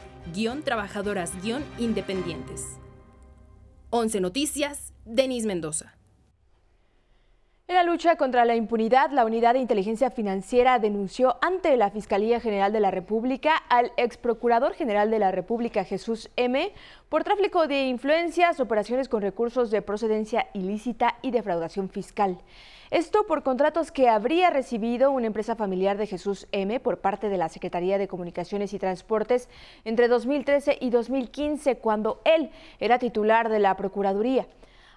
trabajadoras 0.63 1.33
independientes. 1.77 2.79
11 3.91 4.21
Noticias, 4.21 4.93
Denis 5.05 5.47
Mendoza. 5.47 5.96
En 7.69 7.75
la 7.75 7.83
lucha 7.83 8.15
contra 8.15 8.45
la 8.45 8.55
impunidad, 8.55 9.11
la 9.11 9.25
Unidad 9.25 9.55
de 9.55 9.59
Inteligencia 9.59 10.13
Financiera 10.13 10.79
denunció 10.79 11.37
ante 11.41 11.77
la 11.77 11.91
Fiscalía 11.91 12.39
General 12.39 12.73
de 12.73 12.79
la 12.79 12.93
República 12.93 13.57
al 13.57 13.91
ex 13.97 14.17
procurador 14.17 14.75
general 14.75 15.11
de 15.11 15.19
la 15.19 15.33
República, 15.33 15.83
Jesús 15.83 16.31
M., 16.37 16.73
por 17.09 17.25
tráfico 17.25 17.67
de 17.67 17.87
influencias, 17.87 18.61
operaciones 18.61 19.09
con 19.09 19.21
recursos 19.21 19.73
de 19.73 19.83
procedencia 19.83 20.47
ilícita 20.55 21.17
y 21.23 21.33
defraudación 21.33 21.89
fiscal. 21.89 22.39
Esto 22.93 23.27
por 23.27 23.43
contratos 23.43 23.91
que 23.91 24.09
habría 24.09 24.51
recibido 24.51 25.11
una 25.11 25.27
empresa 25.27 25.57
familiar 25.57 25.99
de 25.99 26.07
Jesús 26.07 26.47
M 26.53 26.79
por 26.79 27.01
parte 27.01 27.29
de 27.29 27.37
la 27.37 27.49
Secretaría 27.49 27.99
de 27.99 28.07
Comunicaciones 28.07 28.75
y 28.75 28.79
Transportes 28.79 29.49
entre 29.85 30.07
2013 30.07 30.79
y 30.81 30.91
2015, 30.91 31.79
cuando 31.79 32.21
él 32.25 32.51
era 32.79 33.01
titular 33.01 33.49
de 33.49 33.59
la 33.59 33.75
Procuraduría. 33.75 34.47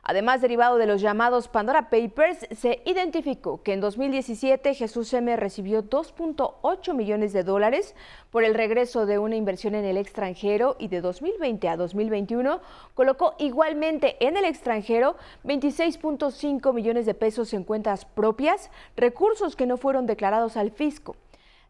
Además, 0.10 0.42
derivado 0.42 0.80
de 0.80 0.88
los 0.88 1.01
llamados 1.01 1.48
Pandora 1.50 1.92
Papers, 1.92 2.48
se 2.58 2.82
identificó 2.84 3.62
que 3.62 3.74
en 3.74 3.80
2017 3.80 4.74
Jesús 4.74 5.13
M 5.13 5.36
recibió 5.38 5.88
2.8 5.88 6.96
millones 6.96 7.32
de 7.32 7.44
dólares 7.44 7.94
por 8.32 8.44
el 8.44 8.56
regreso 8.56 9.06
de 9.06 9.20
una 9.20 9.36
inversión 9.36 9.75
en 9.75 9.86
el 9.86 9.98
extranjero 9.98 10.75
y 10.80 10.88
de 10.88 11.01
2020 11.01 11.70
a 11.70 11.78
2021 11.78 12.60
colocó 12.96 13.36
igualmente 13.38 14.18
en 14.20 14.36
el 14.36 14.46
extranjero 14.46 15.16
26.5 15.44 16.74
millones 16.74 17.06
de 17.06 17.13
pesos 17.13 17.54
en 17.54 17.63
cuentas 17.63 18.06
propias, 18.06 18.72
recursos 18.98 19.56
que 19.56 19.68
no 19.68 19.78
fueron 19.78 20.08
declarados 20.08 20.58
al 20.58 20.72
fisco. 20.72 21.18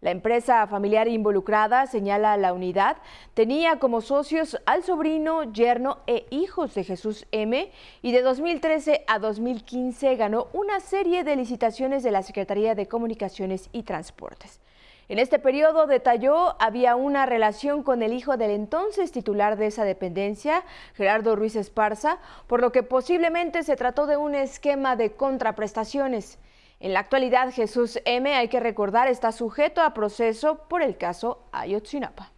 La 0.01 0.11
empresa 0.11 0.65
familiar 0.67 1.09
involucrada, 1.09 1.85
señala 1.85 2.37
la 2.37 2.53
unidad, 2.53 2.95
tenía 3.33 3.79
como 3.79 3.99
socios 3.99 4.57
al 4.65 4.81
sobrino, 4.81 5.51
yerno 5.51 5.97
e 6.07 6.25
hijos 6.29 6.73
de 6.73 6.85
Jesús 6.85 7.27
M. 7.33 7.69
y 8.01 8.11
de 8.13 8.21
2013 8.21 9.03
a 9.07 9.19
2015 9.19 10.15
ganó 10.15 10.47
una 10.53 10.79
serie 10.79 11.25
de 11.25 11.35
licitaciones 11.35 12.01
de 12.01 12.11
la 12.11 12.23
Secretaría 12.23 12.75
de 12.75 12.87
Comunicaciones 12.87 13.67
y 13.73 13.83
Transportes. 13.83 14.61
En 15.09 15.19
este 15.19 15.37
periodo, 15.37 15.85
detalló, 15.85 16.55
había 16.61 16.95
una 16.95 17.25
relación 17.25 17.83
con 17.83 18.01
el 18.01 18.13
hijo 18.13 18.37
del 18.37 18.51
entonces 18.51 19.11
titular 19.11 19.57
de 19.57 19.65
esa 19.65 19.83
dependencia, 19.83 20.63
Gerardo 20.93 21.35
Ruiz 21.35 21.57
Esparza, 21.57 22.19
por 22.47 22.61
lo 22.61 22.71
que 22.71 22.83
posiblemente 22.83 23.63
se 23.63 23.75
trató 23.75 24.05
de 24.05 24.15
un 24.15 24.33
esquema 24.33 24.95
de 24.95 25.11
contraprestaciones. 25.11 26.39
En 26.81 26.93
la 26.93 27.01
actualidad, 27.01 27.51
Jesús 27.51 27.99
M., 28.05 28.33
hay 28.33 28.47
que 28.47 28.61
recordar, 28.61 29.09
está 29.09 29.33
sujeto 29.33 29.81
a 29.81 29.93
proceso 29.93 30.59
por 30.69 30.81
el 30.81 30.95
caso 30.95 31.43
Ayotzinapa. 31.51 32.31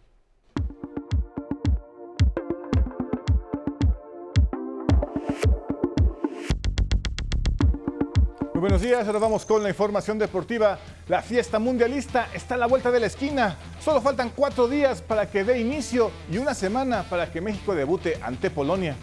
Muy 8.52 8.60
buenos 8.60 8.82
días, 8.82 9.06
ahora 9.06 9.20
vamos 9.20 9.46
con 9.46 9.62
la 9.62 9.68
información 9.68 10.18
deportiva. 10.18 10.76
La 11.06 11.22
fiesta 11.22 11.60
mundialista 11.60 12.28
está 12.34 12.56
a 12.56 12.58
la 12.58 12.66
vuelta 12.66 12.90
de 12.90 12.98
la 12.98 13.06
esquina. 13.06 13.56
Solo 13.78 14.00
faltan 14.00 14.32
cuatro 14.34 14.66
días 14.66 15.02
para 15.02 15.30
que 15.30 15.44
dé 15.44 15.60
inicio 15.60 16.10
y 16.28 16.38
una 16.38 16.54
semana 16.54 17.04
para 17.08 17.30
que 17.30 17.40
México 17.40 17.76
debute 17.76 18.18
ante 18.20 18.50
Polonia. 18.50 18.96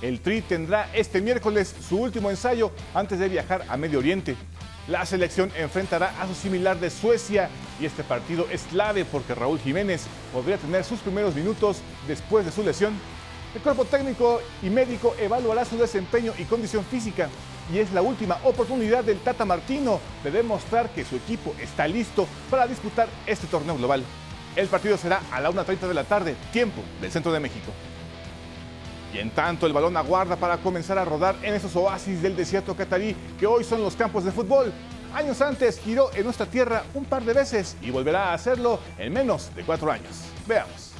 El 0.00 0.20
Tri 0.20 0.42
tendrá 0.42 0.88
este 0.92 1.20
miércoles 1.20 1.68
su 1.68 2.00
último 2.00 2.30
ensayo 2.30 2.72
antes 2.92 3.20
de 3.20 3.28
viajar 3.28 3.64
a 3.68 3.76
Medio 3.76 4.00
Oriente. 4.00 4.34
La 4.88 5.06
selección 5.06 5.52
enfrentará 5.56 6.12
a 6.20 6.26
su 6.26 6.34
similar 6.34 6.78
de 6.80 6.90
Suecia 6.90 7.48
y 7.80 7.86
este 7.86 8.02
partido 8.02 8.48
es 8.50 8.62
clave 8.64 9.04
porque 9.04 9.32
Raúl 9.32 9.60
Jiménez 9.60 10.06
podría 10.32 10.58
tener 10.58 10.82
sus 10.82 10.98
primeros 10.98 11.36
minutos 11.36 11.78
después 12.08 12.44
de 12.44 12.50
su 12.50 12.64
lesión. 12.64 12.92
El 13.54 13.60
cuerpo 13.60 13.84
técnico 13.84 14.40
y 14.60 14.70
médico 14.70 15.14
evaluará 15.20 15.64
su 15.64 15.76
desempeño 15.76 16.32
y 16.36 16.44
condición 16.44 16.84
física 16.84 17.28
y 17.72 17.78
es 17.78 17.92
la 17.92 18.02
última 18.02 18.38
oportunidad 18.42 19.04
del 19.04 19.20
Tata 19.20 19.44
Martino 19.44 20.00
de 20.24 20.32
demostrar 20.32 20.90
que 20.90 21.04
su 21.04 21.14
equipo 21.14 21.54
está 21.60 21.86
listo 21.86 22.26
para 22.50 22.66
disputar 22.66 23.08
este 23.26 23.46
torneo 23.46 23.76
global. 23.76 24.02
El 24.56 24.66
partido 24.66 24.98
será 24.98 25.22
a 25.30 25.40
la 25.40 25.50
1.30 25.50 25.86
de 25.86 25.94
la 25.94 26.04
tarde, 26.04 26.34
tiempo 26.52 26.82
del 27.00 27.12
centro 27.12 27.30
de 27.30 27.38
México. 27.38 27.72
Y 29.12 29.18
en 29.18 29.30
tanto, 29.30 29.66
el 29.66 29.72
balón 29.72 29.96
aguarda 29.96 30.36
para 30.36 30.58
comenzar 30.58 30.98
a 30.98 31.04
rodar 31.04 31.36
en 31.42 31.54
esos 31.54 31.76
oasis 31.76 32.22
del 32.22 32.34
desierto 32.34 32.74
catarí 32.74 33.14
que 33.38 33.46
hoy 33.46 33.64
son 33.64 33.82
los 33.82 33.94
campos 33.94 34.24
de 34.24 34.32
fútbol. 34.32 34.72
Años 35.14 35.42
antes 35.42 35.78
giró 35.78 36.10
en 36.14 36.24
nuestra 36.24 36.46
tierra 36.46 36.84
un 36.94 37.04
par 37.04 37.22
de 37.22 37.34
veces 37.34 37.76
y 37.82 37.90
volverá 37.90 38.30
a 38.30 38.34
hacerlo 38.34 38.80
en 38.96 39.12
menos 39.12 39.54
de 39.54 39.62
cuatro 39.62 39.92
años. 39.92 40.22
Veamos. 40.46 40.91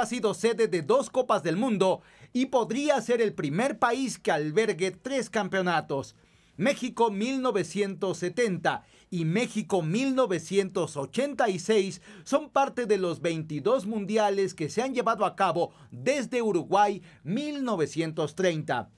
Ha 0.00 0.06
sido 0.06 0.32
sede 0.32 0.66
de 0.66 0.80
dos 0.80 1.10
Copas 1.10 1.42
del 1.42 1.58
Mundo 1.58 2.00
y 2.32 2.46
podría 2.46 2.98
ser 3.02 3.20
el 3.20 3.34
primer 3.34 3.78
país 3.78 4.18
que 4.18 4.32
albergue 4.32 4.92
tres 4.92 5.28
campeonatos. 5.28 6.16
México 6.56 7.10
1970 7.10 8.82
y 9.10 9.26
México 9.26 9.82
1986 9.82 12.00
son 12.24 12.48
parte 12.48 12.86
de 12.86 12.96
los 12.96 13.20
22 13.20 13.84
mundiales 13.84 14.54
que 14.54 14.70
se 14.70 14.80
han 14.80 14.94
llevado 14.94 15.26
a 15.26 15.36
cabo 15.36 15.74
desde 15.90 16.40
Uruguay 16.40 17.02
1930. 17.24 18.88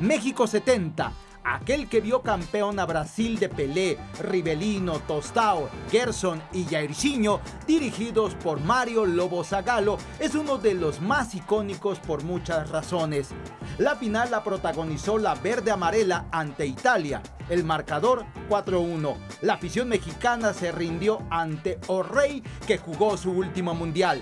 México 0.00 0.46
70, 0.46 1.12
aquel 1.54 1.88
que 1.88 2.00
vio 2.00 2.22
campeón 2.22 2.78
a 2.78 2.86
Brasil 2.86 3.38
de 3.38 3.48
Pelé, 3.48 3.98
Rivelino, 4.20 5.00
Tostao, 5.00 5.68
Gerson 5.90 6.42
y 6.52 6.64
Jairzinho, 6.64 7.40
dirigidos 7.66 8.34
por 8.34 8.60
Mario 8.60 9.06
Lobo 9.06 9.44
Zagalo, 9.44 9.98
es 10.18 10.34
uno 10.34 10.58
de 10.58 10.74
los 10.74 11.00
más 11.00 11.34
icónicos 11.34 11.98
por 12.00 12.24
muchas 12.24 12.70
razones. 12.70 13.30
La 13.78 13.96
final 13.96 14.30
la 14.30 14.42
protagonizó 14.42 15.18
la 15.18 15.34
verde 15.34 15.70
amarela 15.70 16.26
ante 16.32 16.66
Italia. 16.66 17.22
El 17.48 17.64
marcador 17.64 18.26
4-1. 18.48 19.16
La 19.42 19.54
afición 19.54 19.88
mexicana 19.88 20.52
se 20.52 20.72
rindió 20.72 21.22
ante 21.30 21.78
O'Reilly 21.86 22.42
que 22.66 22.78
jugó 22.78 23.16
su 23.16 23.30
último 23.30 23.74
mundial 23.74 24.20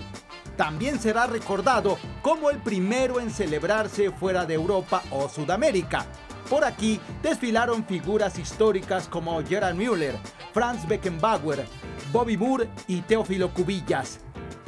también 0.57 0.99
será 0.99 1.27
recordado 1.27 1.97
como 2.23 2.49
el 2.49 2.57
primero 2.57 3.19
en 3.19 3.29
celebrarse 3.29 4.11
fuera 4.11 4.43
de 4.45 4.55
Europa 4.55 5.03
o 5.11 5.29
Sudamérica. 5.29 6.07
Por 6.49 6.63
aquí 6.63 6.99
desfilaron 7.21 7.85
figuras 7.85 8.39
históricas 8.39 9.09
como 9.09 9.43
Gerard 9.43 9.75
Müller, 9.75 10.15
Franz 10.53 10.87
Beckenbauer, 10.87 11.65
Bobby 12.13 12.37
Moore 12.37 12.69
y 12.87 13.01
Teófilo 13.01 13.53
Cubillas. 13.53 14.21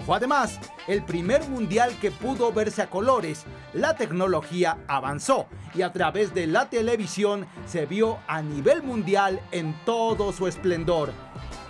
Fue 0.06 0.18
además 0.18 0.60
el 0.88 1.04
primer 1.04 1.48
mundial 1.48 1.94
que 2.02 2.12
pudo 2.12 2.52
verse 2.52 2.82
a 2.82 2.90
colores. 2.90 3.46
La 3.74 3.96
tecnología 3.96 4.80
avanzó 4.88 5.48
y 5.74 5.82
a 5.82 5.94
través 5.94 6.34
de 6.34 6.48
la 6.48 6.70
televisión 6.70 7.48
se 7.66 7.86
vio 7.86 8.18
a 8.28 8.42
nivel 8.42 8.84
mundial 8.84 9.40
en 9.52 9.74
todo 9.86 10.34
su 10.34 10.48
esplendor. 10.48 11.14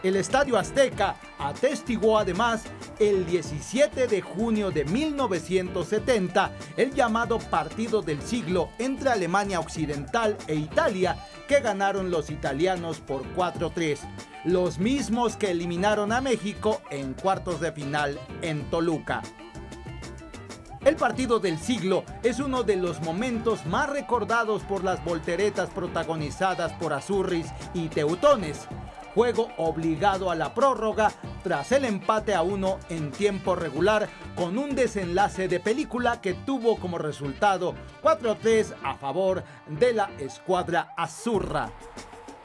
El 0.01 0.15
Estadio 0.15 0.57
Azteca 0.57 1.15
atestiguó 1.37 2.19
además 2.19 2.63
el 2.99 3.25
17 3.25 4.07
de 4.07 4.21
junio 4.21 4.71
de 4.71 4.85
1970 4.85 6.51
el 6.77 6.93
llamado 6.93 7.37
partido 7.37 8.01
del 8.01 8.21
siglo 8.21 8.69
entre 8.79 9.09
Alemania 9.09 9.59
Occidental 9.59 10.37
e 10.47 10.55
Italia 10.55 11.17
que 11.49 11.59
ganaron 11.59 12.11
los 12.11 12.29
italianos 12.29 13.01
por 13.01 13.23
4-3, 13.35 13.99
los 14.45 14.79
mismos 14.79 15.35
que 15.35 15.51
eliminaron 15.51 16.13
a 16.13 16.21
México 16.21 16.81
en 16.91 17.13
cuartos 17.13 17.59
de 17.59 17.73
final 17.73 18.17
en 18.41 18.69
Toluca. 18.69 19.21
El 20.85 20.95
partido 20.95 21.39
del 21.39 21.59
siglo 21.59 22.05
es 22.23 22.39
uno 22.39 22.63
de 22.63 22.77
los 22.77 23.01
momentos 23.01 23.65
más 23.65 23.89
recordados 23.89 24.63
por 24.63 24.85
las 24.85 25.03
volteretas 25.03 25.69
protagonizadas 25.71 26.71
por 26.73 26.93
Azurris 26.93 27.47
y 27.73 27.89
Teutones 27.89 28.65
juego 29.13 29.49
obligado 29.57 30.31
a 30.31 30.35
la 30.35 30.53
prórroga 30.53 31.11
tras 31.43 31.71
el 31.71 31.85
empate 31.85 32.33
a 32.33 32.41
uno 32.41 32.79
en 32.89 33.11
tiempo 33.11 33.55
regular 33.55 34.07
con 34.35 34.57
un 34.57 34.75
desenlace 34.75 35.47
de 35.47 35.59
película 35.59 36.21
que 36.21 36.33
tuvo 36.33 36.77
como 36.77 36.97
resultado 36.97 37.73
4-3 38.03 38.73
a 38.83 38.95
favor 38.95 39.43
de 39.67 39.93
la 39.93 40.09
escuadra 40.19 40.93
azurra. 40.97 41.71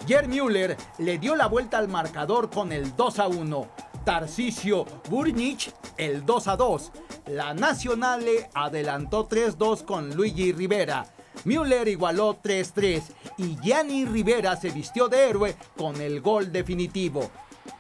Jer 0.06 0.28
Müller 0.28 0.76
le 0.98 1.18
dio 1.18 1.34
la 1.34 1.46
vuelta 1.46 1.78
al 1.78 1.88
marcador 1.88 2.50
con 2.50 2.72
el 2.72 2.94
2 2.94 3.18
1. 3.18 3.68
Tarcisio 4.04 4.84
Burnic 5.08 5.72
el 5.96 6.26
2 6.26 6.44
2. 6.58 6.92
La 7.28 7.54
Nacionale 7.54 8.50
adelantó 8.52 9.28
3-2 9.28 9.84
con 9.84 10.14
Luigi 10.14 10.52
Rivera. 10.52 11.06
Müller 11.44 11.88
igualó 11.88 12.38
3-3 12.42 13.02
y 13.38 13.56
Gianni 13.60 14.06
Rivera 14.06 14.56
se 14.56 14.70
vistió 14.70 15.08
de 15.08 15.28
héroe 15.28 15.56
con 15.76 16.00
el 16.00 16.20
gol 16.20 16.52
definitivo. 16.52 17.30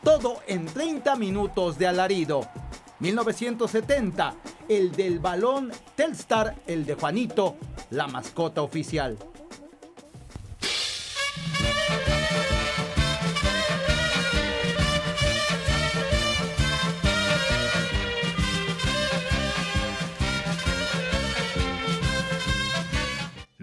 Todo 0.02 0.38
en 0.46 0.66
30 0.66 1.16
minutos 1.16 1.78
de 1.78 1.86
alarido. 1.86 2.48
1970, 3.00 4.34
el 4.68 4.92
del 4.92 5.18
balón 5.18 5.72
Telstar, 5.94 6.56
el 6.66 6.86
de 6.86 6.94
Juanito, 6.94 7.56
la 7.90 8.06
mascota 8.06 8.62
oficial. 8.62 9.18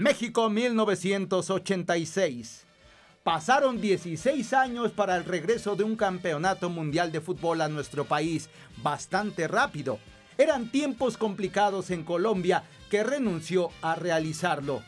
México 0.02 0.50
1986. 0.50 2.66
Pasaron 3.24 3.80
16 3.80 4.52
años 4.54 4.92
para 4.92 5.16
el 5.16 5.26
regreso 5.26 5.76
de 5.76 5.84
un 5.84 5.96
campeonato 5.96 6.72
mundial 6.72 7.12
de 7.12 7.22
fútbol 7.22 7.62
a 7.62 7.70
nuestro 7.70 8.06
país, 8.06 8.50
bastante 8.78 9.48
rápido. 9.48 10.00
Eran 10.40 10.72
tiempos 10.72 11.18
complicados 11.18 11.92
en 11.92 12.04
Colombia 12.04 12.64
que 12.90 13.04
renunció 13.04 13.70
a 13.84 13.94
realizarlo. 13.94 14.82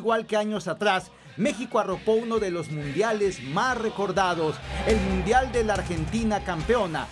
Igual 0.00 0.26
que 0.26 0.38
años 0.38 0.66
atrás, 0.66 1.12
México 1.36 1.78
arropó 1.78 2.12
uno 2.12 2.38
de 2.38 2.50
los 2.50 2.70
mundiales 2.70 3.42
más 3.42 3.76
recordados, 3.76 4.56
el 4.86 4.96
Mundial 4.96 5.52
de 5.52 5.62
la 5.62 5.74
Argentina 5.74 6.42
campeona, 6.42 7.06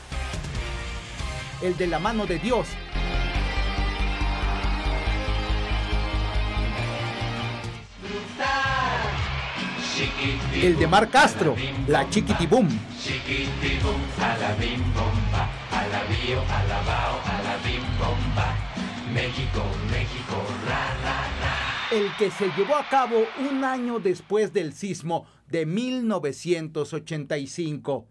el 1.61 1.77
de 1.77 1.87
la 1.87 1.98
mano 1.98 2.24
de 2.27 2.38
Dios. 2.38 2.66
El 10.55 10.79
de 10.79 10.87
Mar 10.87 11.11
Castro, 11.11 11.55
la 11.87 12.09
Chiquitibum. 12.09 12.68
México, 19.12 19.62
México, 19.90 20.37
ra. 20.66 21.28
El 21.90 22.14
que 22.18 22.31
se 22.31 22.51
llevó 22.57 22.77
a 22.77 22.87
cabo 22.88 23.24
un 23.51 23.64
año 23.64 23.98
después 23.98 24.53
del 24.53 24.74
sismo 24.74 25.27
de 25.46 25.64
1985. 25.64 28.07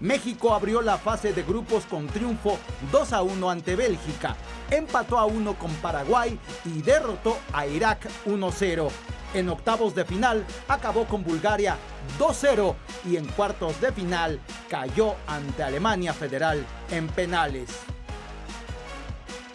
México 0.00 0.52
abrió 0.52 0.82
la 0.82 0.98
fase 0.98 1.32
de 1.32 1.44
grupos 1.44 1.84
con 1.84 2.08
triunfo 2.08 2.58
2 2.90 3.12
a 3.12 3.22
1 3.22 3.50
ante 3.50 3.76
Bélgica, 3.76 4.34
empató 4.68 5.16
a 5.16 5.26
1 5.26 5.54
con 5.54 5.70
Paraguay 5.76 6.36
y 6.64 6.82
derrotó 6.82 7.38
a 7.52 7.68
Irak 7.68 8.08
1-0. 8.26 8.90
En 9.34 9.48
octavos 9.48 9.94
de 9.94 10.04
final 10.04 10.44
acabó 10.66 11.04
con 11.04 11.22
Bulgaria 11.22 11.76
2-0 12.18 12.74
y 13.08 13.16
en 13.16 13.26
cuartos 13.26 13.80
de 13.80 13.92
final 13.92 14.40
cayó 14.68 15.14
ante 15.28 15.62
Alemania 15.62 16.12
Federal 16.12 16.66
en 16.90 17.06
penales. 17.06 17.70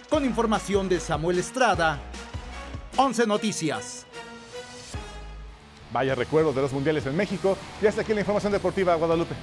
Con 0.09 0.23
información 0.23 0.87
de 0.87 1.01
Samuel 1.01 1.37
Estrada, 1.37 1.99
11 2.95 3.27
Noticias. 3.27 4.05
Vaya 5.91 6.15
recuerdos 6.15 6.55
de 6.55 6.61
los 6.61 6.71
mundiales 6.71 7.05
en 7.05 7.15
México. 7.15 7.57
Y 7.81 7.87
hasta 7.87 8.01
aquí 8.01 8.13
la 8.13 8.21
información 8.21 8.53
deportiva, 8.53 8.95
Guadalupe. 8.95 9.35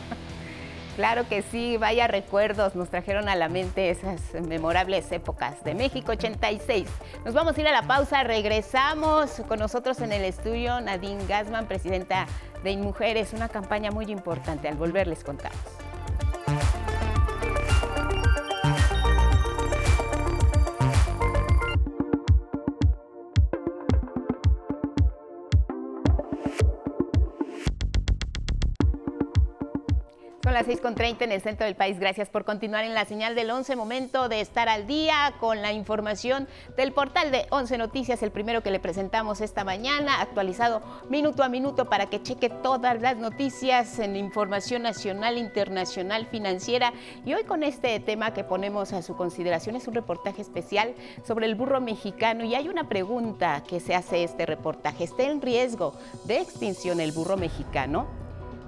Claro 0.96 1.28
que 1.28 1.42
sí, 1.42 1.76
vaya 1.76 2.06
recuerdos, 2.06 2.76
nos 2.76 2.88
trajeron 2.88 3.28
a 3.28 3.34
la 3.34 3.48
mente 3.48 3.90
esas 3.90 4.20
memorables 4.46 5.10
épocas 5.10 5.62
de 5.64 5.74
México 5.74 6.12
86. 6.12 6.88
Nos 7.24 7.34
vamos 7.34 7.58
a 7.58 7.60
ir 7.60 7.66
a 7.66 7.72
la 7.72 7.82
pausa, 7.82 8.22
regresamos 8.22 9.42
con 9.48 9.58
nosotros 9.58 10.00
en 10.00 10.12
el 10.12 10.24
estudio 10.24 10.80
Nadine 10.80 11.26
Gassman, 11.26 11.66
presidenta 11.66 12.26
de 12.62 12.70
InMujeres, 12.70 13.32
una 13.32 13.48
campaña 13.48 13.90
muy 13.90 14.06
importante, 14.06 14.68
al 14.68 14.76
volver 14.76 15.08
les 15.08 15.24
contamos. 15.24 15.58
Las 30.54 30.68
6.30 30.68 31.22
en 31.22 31.32
el 31.32 31.42
centro 31.42 31.66
del 31.66 31.74
país. 31.74 31.98
Gracias 31.98 32.28
por 32.28 32.44
continuar 32.44 32.84
en 32.84 32.94
la 32.94 33.04
señal 33.04 33.34
del 33.34 33.50
11. 33.50 33.74
Momento 33.74 34.28
de 34.28 34.40
estar 34.40 34.68
al 34.68 34.86
día 34.86 35.34
con 35.40 35.62
la 35.62 35.72
información 35.72 36.46
del 36.76 36.92
portal 36.92 37.32
de 37.32 37.46
11 37.50 37.76
Noticias, 37.76 38.22
el 38.22 38.30
primero 38.30 38.62
que 38.62 38.70
le 38.70 38.78
presentamos 38.78 39.40
esta 39.40 39.64
mañana, 39.64 40.20
actualizado 40.20 40.80
minuto 41.10 41.42
a 41.42 41.48
minuto 41.48 41.86
para 41.86 42.06
que 42.06 42.22
cheque 42.22 42.50
todas 42.50 43.02
las 43.02 43.16
noticias 43.16 43.98
en 43.98 44.14
información 44.14 44.82
nacional, 44.82 45.38
internacional, 45.38 46.26
financiera. 46.26 46.92
Y 47.26 47.34
hoy 47.34 47.42
con 47.42 47.64
este 47.64 47.98
tema 47.98 48.32
que 48.32 48.44
ponemos 48.44 48.92
a 48.92 49.02
su 49.02 49.16
consideración 49.16 49.74
es 49.74 49.88
un 49.88 49.94
reportaje 49.94 50.40
especial 50.40 50.94
sobre 51.26 51.46
el 51.46 51.56
burro 51.56 51.80
mexicano. 51.80 52.44
Y 52.44 52.54
hay 52.54 52.68
una 52.68 52.88
pregunta 52.88 53.64
que 53.68 53.80
se 53.80 53.96
hace 53.96 54.22
este 54.22 54.46
reportaje. 54.46 55.02
¿Está 55.02 55.24
en 55.24 55.42
riesgo 55.42 55.94
de 56.26 56.40
extinción 56.40 57.00
el 57.00 57.10
burro 57.10 57.36
mexicano? 57.36 58.23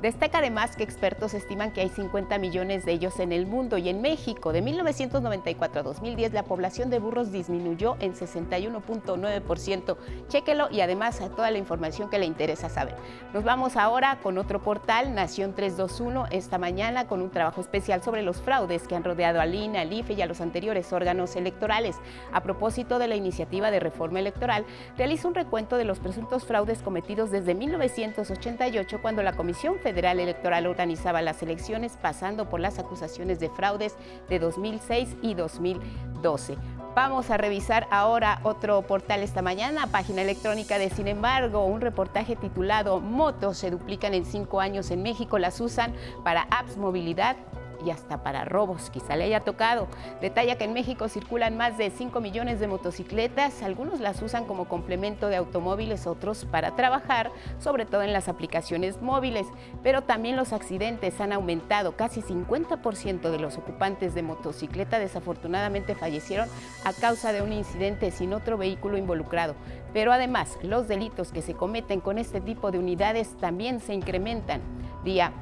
Destaca 0.07 0.38
además 0.38 0.77
que 0.77 0.85
expertos 0.85 1.35
estiman 1.35 1.73
que 1.73 1.81
hay 1.81 1.88
50 1.88 2.38
millones 2.38 2.85
de 2.85 2.92
ellos 2.92 3.19
en 3.19 3.33
el 3.33 3.45
mundo 3.45 3.77
y 3.77 3.88
en 3.88 4.01
México 4.01 4.53
de 4.53 4.62
1994 4.62 5.81
a 5.81 5.83
2010 5.83 6.33
la 6.33 6.45
población 6.45 6.90
de 6.90 7.01
burros 7.01 7.33
disminuyó 7.33 7.97
en 7.99 8.14
61.9%. 8.14 9.97
Chéquelo 10.29 10.69
y 10.71 10.81
además 10.81 11.21
a 11.21 11.31
toda 11.31 11.51
la 11.51 11.59
información 11.59 12.09
que 12.09 12.21
le 12.21 12.27
interesa 12.27 12.69
saber. 12.69 12.95
Nos 13.35 13.42
vamos 13.42 13.77
ahora 13.77 14.21
con 14.23 14.38
otro 14.38 14.62
portal, 14.62 15.12
Nación 15.12 15.57
321, 15.57 16.27
esta 16.31 16.57
mañana 16.57 17.09
con 17.09 17.21
un 17.21 17.33
trabajo 17.33 17.61
especial 17.61 18.01
sobre 18.01 18.23
los 18.23 18.40
fraudes 18.40 18.87
que 18.87 18.95
han 18.95 19.03
rodeado 19.03 19.40
al 19.40 19.57
INE, 19.57 19.81
al 19.81 19.92
IFE 19.92 20.12
y 20.12 20.23
a 20.23 20.27
los 20.27 20.40
anteriores 20.40 20.92
órganos 20.92 21.35
electorales. 21.35 21.97
A 22.33 22.45
propósito 22.45 23.01
de 23.01 23.09
la 23.09 23.16
iniciativa 23.16 23.73
de 23.73 23.81
reforma 23.81 24.21
electoral, 24.21 24.66
realiza 24.97 25.27
un 25.27 25.35
recuento 25.35 25.77
de 25.77 25.85
los 25.85 25.99
presuntos 25.99 26.45
fraudes 26.45 26.81
cometidos 26.81 27.33
desde 27.33 27.57
1988 27.57 29.03
cuando 29.03 29.25
la 29.25 29.33
Comisión 29.33 29.81
Federal 29.81 29.95
Electoral 29.96 30.66
organizaba 30.66 31.22
las 31.22 31.42
elecciones, 31.42 31.96
pasando 32.00 32.48
por 32.48 32.61
las 32.61 32.78
acusaciones 32.78 33.40
de 33.40 33.48
fraudes 33.48 33.96
de 34.28 34.38
2006 34.38 35.16
y 35.22 35.35
2012. 35.35 36.56
Vamos 36.94 37.30
a 37.30 37.37
revisar 37.37 37.87
ahora 37.90 38.40
otro 38.42 38.82
portal 38.82 39.22
esta 39.22 39.42
mañana, 39.42 39.87
página 39.87 40.22
electrónica 40.22 40.78
de 40.78 40.90
Sin 40.90 41.09
embargo, 41.09 41.64
un 41.64 41.80
reportaje 41.80 42.37
titulado 42.37 43.00
Motos 43.00 43.59
se 43.59 43.70
duplican 43.70 44.14
en 44.14 44.24
cinco 44.24 44.61
años 44.61 44.90
en 44.90 45.02
México, 45.02 45.38
las 45.38 45.61
usan 45.61 45.94
para 46.24 46.42
apps 46.50 46.76
movilidad 46.76 47.37
y 47.85 47.91
hasta 47.91 48.23
para 48.23 48.45
robos, 48.45 48.91
quizá 48.91 49.17
le 49.17 49.25
haya 49.25 49.41
tocado. 49.41 49.89
Detalla 50.21 50.57
que 50.57 50.65
en 50.65 50.73
México 50.73 51.09
circulan 51.09 51.57
más 51.57 51.79
de 51.79 51.91
5 51.91 52.21
millones 52.21 52.61
de 52.61 52.69
motocicletas, 52.69 53.62
algunos 53.62 54.01
las 54.01 54.23
usan 54.23 54.45
como 54.45 54.67
complemento 54.67 55.29
de 55.29 55.37
automóviles, 55.37 56.07
otros 56.07 56.45
para 56.45 56.77
trabajar, 56.77 57.31
sobre 57.59 57.87
todo 57.87 58.03
en 58.03 58.12
las 58.12 58.29
aplicaciones 58.29 59.01
móviles, 59.03 59.47
pero 59.83 60.03
también 60.03 60.37
los 60.37 60.53
accidentes 60.53 61.21
han 61.21 61.33
aumentado, 61.33 61.97
casi 61.97 62.23
50% 62.23 63.31
de 63.31 63.39
los 63.39 63.57
ocupantes 63.59 64.15
de 64.15 64.23
motocicleta 64.23 64.99
desafortunadamente 64.99 65.95
fallecieron 65.95 66.49
a 66.85 66.93
causa 66.93 67.33
de 67.33 67.43
un 67.43 67.53
incidente 67.53 68.11
sin 68.11 68.33
otro 68.33 68.59
vehículo 68.59 68.97
involucrado. 68.97 69.55
Pero 69.93 70.12
además, 70.12 70.59
los 70.62 70.89
delitos 70.89 71.33
que 71.33 71.43
se 71.43 71.55
cometen 71.55 72.01
con 72.01 72.19
este 72.19 72.41
tipo 72.41 72.71
de 72.71 72.79
unidades 72.79 73.37
también 73.39 73.81
se 73.81 73.95
incrementan 73.95 74.61
día 75.05 75.33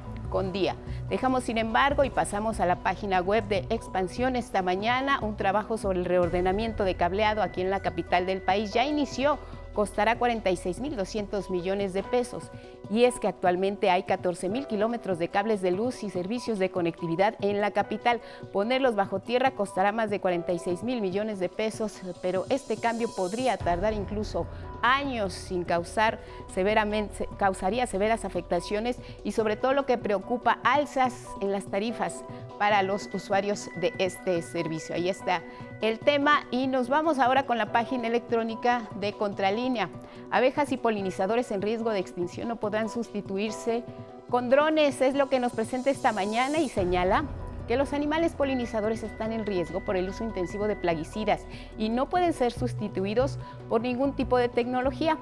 Dejamos 1.09 1.45
sin 1.45 1.59
embargo 1.59 2.03
y 2.03 2.11
pasamos 2.11 2.59
a 2.59 2.67
la 2.67 2.83
página 2.83 3.21
web 3.21 3.47
de 3.47 3.59
Expansión 3.71 4.35
esta 4.35 4.63
mañana. 4.63 5.21
Un 5.23 5.37
trabajo 5.37 5.79
sobre 5.79 6.01
el 6.01 6.05
reordenamiento 6.05 6.83
de 6.83 6.97
cableado 6.97 7.41
aquí 7.41 7.61
en 7.61 7.71
la 7.71 7.79
capital 7.79 8.27
del 8.27 8.43
país 8.43 8.73
ya 8.73 8.85
inició 8.85 9.39
costará 9.75 10.19
46.200 10.19 11.51
millones 11.51 11.93
de 11.93 12.03
pesos. 12.03 12.45
Y 12.91 13.05
es 13.05 13.19
que 13.19 13.29
actualmente 13.29 13.91
hay 13.91 14.03
14.000 14.03 14.67
kilómetros 14.67 15.19
de 15.19 15.29
cables 15.29 15.61
de 15.63 15.73
luz 15.73 16.03
y 16.03 16.11
servicios 16.11 16.59
de 16.59 16.71
conectividad 16.71 17.35
en 17.41 17.61
la 17.61 17.71
capital. 17.71 18.21
Ponerlos 18.53 18.95
bajo 18.95 19.21
tierra 19.21 19.51
costará 19.53 19.93
más 19.93 20.11
de 20.11 20.21
46 20.21 20.83
mil 20.85 21.01
millones 21.01 21.39
de 21.41 21.49
pesos, 21.49 22.01
pero 22.23 22.45
este 22.51 22.77
cambio 22.77 23.09
podría 23.15 23.57
tardar 23.57 23.93
incluso 23.93 24.47
años 24.85 25.33
sin 25.33 25.65
causar 25.65 26.21
severamente, 26.53 27.29
causaría 27.39 27.87
severas 27.87 28.25
afectaciones 28.25 28.99
y 29.25 29.33
sobre 29.33 29.57
todo 29.57 29.73
lo 29.73 29.87
que 29.87 29.99
preocupa, 29.99 30.59
alzas 30.63 31.27
en 31.41 31.51
las 31.51 31.65
tarifas 31.65 32.25
para 32.59 32.83
los 32.83 33.09
usuarios 33.13 33.71
de 33.77 33.95
este 33.99 34.43
servicio. 34.43 34.95
Ahí 34.95 35.09
está 35.09 35.43
el 35.81 35.99
tema 35.99 36.47
y 36.51 36.67
nos 36.67 36.89
vamos 36.89 37.19
ahora 37.19 37.47
con 37.47 37.59
la 37.59 37.73
página 37.73 38.07
electrónica 38.07 38.89
de 39.01 39.15
Contralínea. 39.15 39.89
Abejas 40.31 40.71
y 40.73 40.77
polinizadores 40.77 41.51
en 41.51 41.63
riesgo 41.63 41.91
de 41.91 41.99
extinción 42.01 42.49
no 42.49 42.57
podrán 42.57 42.89
sustituirse 42.89 43.85
con 44.29 44.51
drones, 44.51 45.01
es 45.01 45.15
lo 45.15 45.29
que 45.29 45.41
nos 45.41 45.53
presenta 45.53 45.91
esta 45.91 46.13
mañana 46.13 46.59
y 46.59 46.69
señala 46.69 47.25
que 47.67 47.77
los 47.77 47.93
animales 47.93 48.35
polinizadores 48.35 49.03
están 49.03 49.33
en 49.33 49.47
riesgo 49.47 49.81
por 49.81 49.97
el 49.97 50.09
uso 50.09 50.25
intensivo 50.25 50.67
de 50.67 50.77
plaguicidas 50.77 51.47
y 51.79 51.89
no 51.89 52.09
pueden 52.09 52.33
ser 52.33 52.53
sustituidos 52.53 53.39
por 53.69 53.81
ningún 53.81 54.15
tipo 54.15 54.39
de 54.39 54.49
tecnología. 54.49 55.19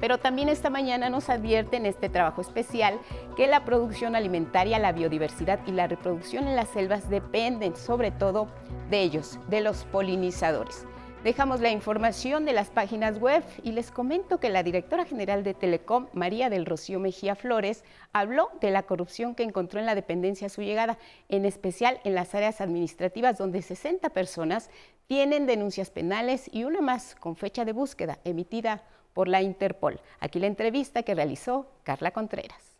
Pero 0.00 0.18
también 0.18 0.48
esta 0.48 0.68
mañana 0.68 1.08
nos 1.08 1.30
advierte 1.30 1.76
en 1.76 1.86
este 1.86 2.08
trabajo 2.08 2.40
especial 2.42 2.98
que 3.36 3.46
la 3.46 3.64
producción 3.64 4.14
alimentaria, 4.14 4.78
la 4.78 4.92
biodiversidad 4.92 5.60
y 5.66 5.72
la 5.72 5.86
reproducción 5.86 6.46
en 6.46 6.56
las 6.56 6.68
selvas 6.68 7.08
dependen 7.08 7.76
sobre 7.76 8.10
todo 8.10 8.48
de 8.90 9.00
ellos, 9.00 9.38
de 9.48 9.62
los 9.62 9.84
polinizadores. 9.84 10.86
Dejamos 11.26 11.58
la 11.60 11.72
información 11.72 12.44
de 12.44 12.52
las 12.52 12.70
páginas 12.70 13.18
web 13.18 13.42
y 13.64 13.72
les 13.72 13.90
comento 13.90 14.38
que 14.38 14.48
la 14.48 14.62
directora 14.62 15.04
general 15.04 15.42
de 15.42 15.54
Telecom, 15.54 16.06
María 16.12 16.50
del 16.50 16.64
Rocío 16.64 17.00
Mejía 17.00 17.34
Flores, 17.34 17.82
habló 18.12 18.48
de 18.60 18.70
la 18.70 18.84
corrupción 18.84 19.34
que 19.34 19.42
encontró 19.42 19.80
en 19.80 19.86
la 19.86 19.96
dependencia 19.96 20.46
a 20.46 20.50
su 20.50 20.62
llegada, 20.62 20.98
en 21.28 21.44
especial 21.44 21.98
en 22.04 22.14
las 22.14 22.32
áreas 22.36 22.60
administrativas 22.60 23.38
donde 23.38 23.60
60 23.60 24.08
personas 24.10 24.70
tienen 25.08 25.46
denuncias 25.46 25.90
penales 25.90 26.48
y 26.52 26.62
una 26.62 26.80
más 26.80 27.16
con 27.16 27.34
fecha 27.34 27.64
de 27.64 27.72
búsqueda 27.72 28.20
emitida 28.22 28.84
por 29.12 29.26
la 29.26 29.42
Interpol. 29.42 30.00
Aquí 30.20 30.38
la 30.38 30.46
entrevista 30.46 31.02
que 31.02 31.16
realizó 31.16 31.66
Carla 31.82 32.12
Contreras. 32.12 32.76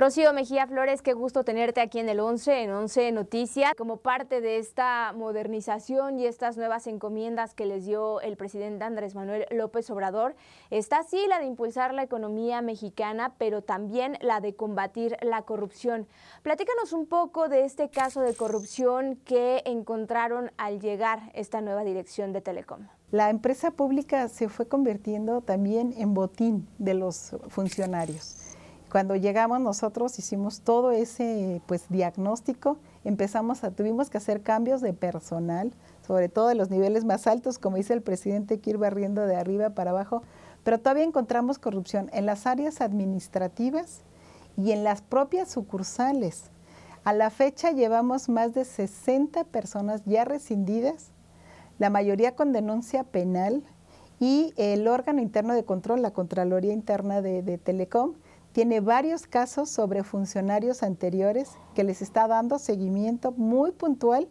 Rocío 0.00 0.32
Mejía 0.32 0.66
Flores, 0.66 1.02
qué 1.02 1.12
gusto 1.12 1.44
tenerte 1.44 1.82
aquí 1.82 1.98
en 1.98 2.08
el 2.08 2.20
11, 2.20 2.62
en 2.62 2.70
11 2.70 3.12
Noticias, 3.12 3.74
como 3.76 3.98
parte 3.98 4.40
de 4.40 4.56
esta 4.56 5.12
modernización 5.12 6.18
y 6.18 6.24
estas 6.24 6.56
nuevas 6.56 6.86
encomiendas 6.86 7.52
que 7.52 7.66
les 7.66 7.84
dio 7.84 8.22
el 8.22 8.38
presidente 8.38 8.82
Andrés 8.82 9.14
Manuel 9.14 9.44
López 9.50 9.90
Obrador. 9.90 10.36
Está 10.70 11.00
así 11.00 11.26
la 11.28 11.38
de 11.38 11.44
impulsar 11.44 11.92
la 11.92 12.02
economía 12.02 12.62
mexicana, 12.62 13.34
pero 13.36 13.60
también 13.60 14.16
la 14.22 14.40
de 14.40 14.54
combatir 14.54 15.18
la 15.20 15.42
corrupción. 15.42 16.08
Platícanos 16.40 16.94
un 16.94 17.04
poco 17.04 17.50
de 17.50 17.66
este 17.66 17.90
caso 17.90 18.22
de 18.22 18.34
corrupción 18.34 19.16
que 19.26 19.60
encontraron 19.66 20.50
al 20.56 20.80
llegar 20.80 21.30
esta 21.34 21.60
nueva 21.60 21.84
dirección 21.84 22.32
de 22.32 22.40
Telecom. 22.40 22.86
La 23.10 23.28
empresa 23.28 23.70
pública 23.72 24.28
se 24.28 24.48
fue 24.48 24.66
convirtiendo 24.66 25.42
también 25.42 25.92
en 25.98 26.14
botín 26.14 26.66
de 26.78 26.94
los 26.94 27.36
funcionarios. 27.48 28.49
Cuando 28.90 29.14
llegamos 29.14 29.60
nosotros 29.60 30.18
hicimos 30.18 30.62
todo 30.62 30.90
ese 30.90 31.62
pues 31.66 31.84
diagnóstico, 31.90 32.76
empezamos 33.04 33.62
a 33.62 33.70
tuvimos 33.70 34.10
que 34.10 34.18
hacer 34.18 34.42
cambios 34.42 34.80
de 34.80 34.92
personal, 34.92 35.72
sobre 36.04 36.28
todo 36.28 36.48
de 36.48 36.56
los 36.56 36.70
niveles 36.70 37.04
más 37.04 37.28
altos, 37.28 37.60
como 37.60 37.76
dice 37.76 37.92
el 37.92 38.02
presidente, 38.02 38.58
que 38.58 38.70
ir 38.70 38.78
barriendo 38.78 39.26
de 39.26 39.36
arriba 39.36 39.70
para 39.70 39.92
abajo, 39.92 40.22
pero 40.64 40.80
todavía 40.80 41.04
encontramos 41.04 41.60
corrupción 41.60 42.10
en 42.12 42.26
las 42.26 42.48
áreas 42.48 42.80
administrativas 42.80 44.00
y 44.56 44.72
en 44.72 44.82
las 44.82 45.02
propias 45.02 45.48
sucursales. 45.52 46.50
A 47.04 47.12
la 47.12 47.30
fecha 47.30 47.70
llevamos 47.70 48.28
más 48.28 48.54
de 48.54 48.64
60 48.64 49.44
personas 49.44 50.02
ya 50.04 50.24
rescindidas, 50.24 51.12
la 51.78 51.90
mayoría 51.90 52.34
con 52.34 52.52
denuncia 52.52 53.04
penal 53.04 53.62
y 54.18 54.52
el 54.56 54.88
órgano 54.88 55.22
interno 55.22 55.54
de 55.54 55.64
control, 55.64 56.02
la 56.02 56.10
Contraloría 56.10 56.72
Interna 56.72 57.22
de, 57.22 57.42
de 57.42 57.56
Telecom, 57.56 58.14
tiene 58.52 58.80
varios 58.80 59.26
casos 59.26 59.70
sobre 59.70 60.02
funcionarios 60.02 60.82
anteriores 60.82 61.50
que 61.74 61.84
les 61.84 62.02
está 62.02 62.26
dando 62.26 62.58
seguimiento 62.58 63.32
muy 63.32 63.72
puntual, 63.72 64.28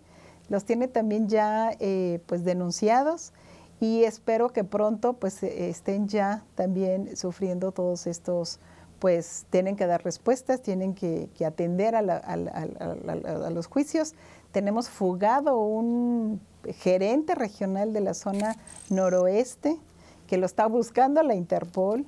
los 0.50 0.66
tiene 0.66 0.88
también 0.88 1.30
ya 1.30 1.72
eh, 1.80 2.22
pues 2.26 2.44
denunciados 2.44 3.34
y 3.80 4.04
espero 4.04 4.50
que 4.50 4.64
pronto 4.64 5.14
pues 5.14 5.42
eh, 5.44 5.70
estén 5.70 6.08
ya 6.08 6.44
también 6.56 7.16
sufriendo 7.16 7.72
todos 7.72 8.08
estos 8.08 8.60
pues 9.00 9.46
tienen 9.50 9.78
que 9.78 9.88
dar 9.88 10.04
respuestas, 10.04 10.62
tienen 10.62 10.94
que, 10.94 11.30
atender 11.46 11.96
a, 11.96 12.00
a, 12.00 13.50
los 13.50 13.68
juicios. 13.68 14.14
Tenemos 14.52 14.90
fugado 14.90 15.58
un 15.58 16.42
gerente 16.66 17.34
regional 17.34 17.94
de 17.94 18.02
la 18.02 18.14
zona 18.14 18.58
noroeste 18.90 19.78
que 20.28 20.38
lo 20.38 20.46
está 20.46 20.68
buscando 20.68 21.24
la 21.24 21.34
Interpol, 21.34 22.06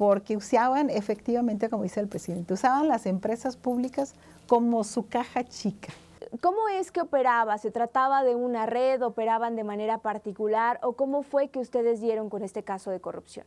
porque 0.00 0.34
usaban 0.34 0.88
efectivamente, 0.88 1.68
como 1.68 1.82
dice 1.82 2.00
el 2.00 2.08
presidente, 2.08 2.54
usaban 2.54 2.88
las 2.88 3.04
empresas 3.04 3.58
públicas 3.58 4.14
como 4.46 4.82
su 4.82 5.06
caja 5.06 5.44
chica. 5.44 5.92
¿Cómo 6.40 6.70
es 6.70 6.90
que 6.90 7.02
operaba? 7.02 7.58
¿Se 7.58 7.70
trataba 7.70 8.24
de 8.24 8.34
una 8.34 8.64
red? 8.64 9.02
¿Operaban 9.02 9.56
de 9.56 9.62
manera 9.62 9.98
particular? 9.98 10.80
¿O 10.82 10.94
cómo 10.94 11.22
fue 11.22 11.48
que 11.48 11.58
ustedes 11.58 12.00
dieron 12.00 12.30
con 12.30 12.42
este 12.42 12.62
caso 12.62 12.90
de 12.90 12.98
corrupción? 12.98 13.44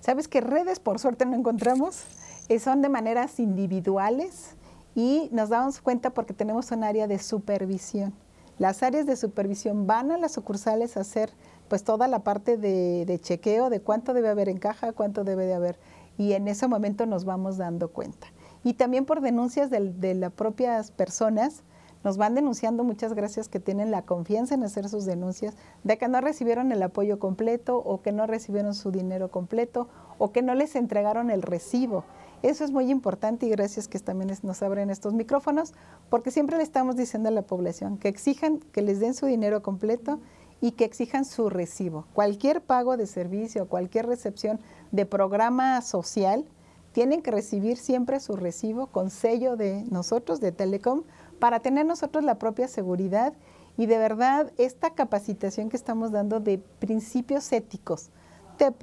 Sabes 0.00 0.28
que 0.28 0.42
redes, 0.42 0.80
por 0.80 0.98
suerte, 0.98 1.24
no 1.24 1.34
encontramos. 1.34 2.04
Eh, 2.50 2.58
son 2.58 2.82
de 2.82 2.90
maneras 2.90 3.40
individuales 3.40 4.56
y 4.94 5.30
nos 5.32 5.48
damos 5.48 5.80
cuenta 5.80 6.10
porque 6.10 6.34
tenemos 6.34 6.70
un 6.72 6.84
área 6.84 7.06
de 7.06 7.18
supervisión. 7.18 8.12
Las 8.58 8.82
áreas 8.82 9.06
de 9.06 9.16
supervisión 9.16 9.86
van 9.86 10.10
a 10.10 10.18
las 10.18 10.32
sucursales 10.32 10.98
a 10.98 11.00
hacer 11.00 11.30
pues 11.70 11.84
toda 11.84 12.08
la 12.08 12.24
parte 12.24 12.56
de, 12.56 13.20
chequeo 13.22 13.70
de 13.70 13.80
cuánto 13.80 14.12
debe 14.12 14.28
haber 14.28 14.48
en 14.48 14.58
caja, 14.58 14.92
cuánto 14.92 15.22
debe 15.22 15.46
de 15.46 15.54
haber. 15.54 15.78
Y 16.18 16.32
en 16.32 16.48
ese 16.48 16.66
momento 16.66 17.06
nos 17.06 17.24
vamos 17.24 17.58
dando 17.58 17.90
cuenta. 17.92 18.26
Y 18.64 18.74
también 18.74 19.04
por 19.04 19.20
denuncias 19.20 19.70
de, 19.70 19.92
de 19.92 20.14
las 20.16 20.32
propias 20.32 20.90
personas, 20.90 21.62
nos 22.02 22.16
van 22.16 22.34
denunciando, 22.34 22.82
muchas 22.82 23.14
gracias, 23.14 23.48
que 23.48 23.60
tienen 23.60 23.92
la 23.92 24.02
confianza 24.02 24.56
en 24.56 24.64
hacer 24.64 24.88
sus 24.88 25.04
denuncias, 25.04 25.54
de 25.84 25.96
que 25.96 26.08
no 26.08 26.20
recibieron 26.20 26.72
el 26.72 26.82
apoyo 26.82 27.20
completo 27.20 27.76
o 27.76 28.02
que 28.02 28.10
no 28.10 28.26
recibieron 28.26 28.74
su 28.74 28.90
dinero 28.90 29.30
completo 29.30 29.86
o 30.18 30.32
que 30.32 30.42
no 30.42 30.56
les 30.56 30.74
entregaron 30.74 31.30
el 31.30 31.40
recibo. 31.40 32.02
Eso 32.42 32.64
es 32.64 32.72
muy 32.72 32.90
importante 32.90 33.46
y 33.46 33.50
gracias 33.50 33.86
que 33.86 34.00
también 34.00 34.32
nos 34.42 34.62
abren 34.62 34.90
estos 34.90 35.12
micrófonos, 35.12 35.72
porque 36.08 36.32
siempre 36.32 36.56
le 36.56 36.64
estamos 36.64 36.96
diciendo 36.96 37.28
a 37.28 37.32
la 37.32 37.42
población 37.42 37.96
que 37.96 38.08
exijan 38.08 38.58
que 38.58 38.82
les 38.82 38.98
den 38.98 39.14
su 39.14 39.26
dinero 39.26 39.62
completo 39.62 40.18
y 40.60 40.72
que 40.72 40.84
exijan 40.84 41.24
su 41.24 41.50
recibo. 41.50 42.06
Cualquier 42.12 42.60
pago 42.60 42.96
de 42.96 43.06
servicio, 43.06 43.68
cualquier 43.68 44.06
recepción 44.06 44.60
de 44.92 45.06
programa 45.06 45.80
social, 45.82 46.44
tienen 46.92 47.22
que 47.22 47.30
recibir 47.30 47.76
siempre 47.76 48.20
su 48.20 48.36
recibo 48.36 48.88
con 48.88 49.10
sello 49.10 49.56
de 49.56 49.84
nosotros, 49.90 50.40
de 50.40 50.52
Telecom, 50.52 51.02
para 51.38 51.60
tener 51.60 51.86
nosotros 51.86 52.24
la 52.24 52.36
propia 52.36 52.68
seguridad 52.68 53.32
y 53.76 53.86
de 53.86 53.98
verdad 53.98 54.52
esta 54.58 54.90
capacitación 54.90 55.70
que 55.70 55.76
estamos 55.76 56.10
dando 56.12 56.40
de 56.40 56.58
principios 56.58 57.50
éticos, 57.52 58.10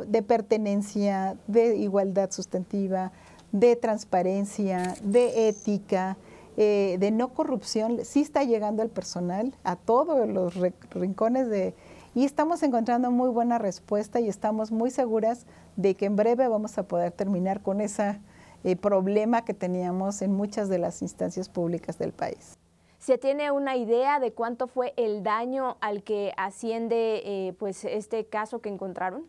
de, 0.08 0.24
pertenencia, 0.24 1.38
de 1.46 1.78
igualdad 1.78 2.32
sustantiva, 2.32 3.12
de 3.52 3.76
transparencia, 3.76 4.96
de 5.04 5.50
ética, 5.50 6.18
eh, 6.58 6.98
de 7.00 7.12
no 7.12 7.30
corrupción 7.34 8.00
sí 8.04 8.22
está 8.22 8.43
llegando 8.43 8.82
al 8.82 8.89
personal, 8.89 9.54
a 9.63 9.76
todos 9.76 10.28
los 10.28 10.56
rincones 10.91 11.50
de... 11.50 11.76
Y 12.15 12.26
estamos 12.26 12.63
encontrando 12.63 13.12
muy 13.12 13.30
buena 13.30 13.60
respuesta 13.60 14.20
y 14.20 14.28
estamos 14.28 14.72
muy 14.72 14.89
seguras 14.89 15.46
de 15.76 15.93
que 15.93 16.08
en 16.08 16.15
breve 16.15 16.48
vamos 16.48 16.80
a 16.80 16.84
poder 16.88 17.12
terminar 17.12 17.62
con 17.62 17.80
ese 17.80 18.20
eh, 18.63 18.76
problema 18.76 19.46
que 19.46 19.54
teníamos 19.54 20.24
en 20.24 20.34
muchas 20.34 20.67
de 20.67 20.80
las 20.80 21.04
instancias 21.04 21.48
públicas 21.48 22.00
del 22.00 22.12
país. 22.12 22.58
¿Se 22.98 23.20
tiene 23.20 23.52
una 23.52 23.76
idea 23.78 24.20
de 24.20 24.34
cuánto 24.34 24.67
fue 24.67 24.96
el 24.98 25.22
daño 25.22 25.78
al 25.80 26.02
que 26.02 26.34
asciende 26.38 27.22
eh, 27.24 27.54
pues 27.60 27.86
este 27.86 28.26
caso 28.26 28.60
que 28.60 28.70
encontraron? 28.70 29.26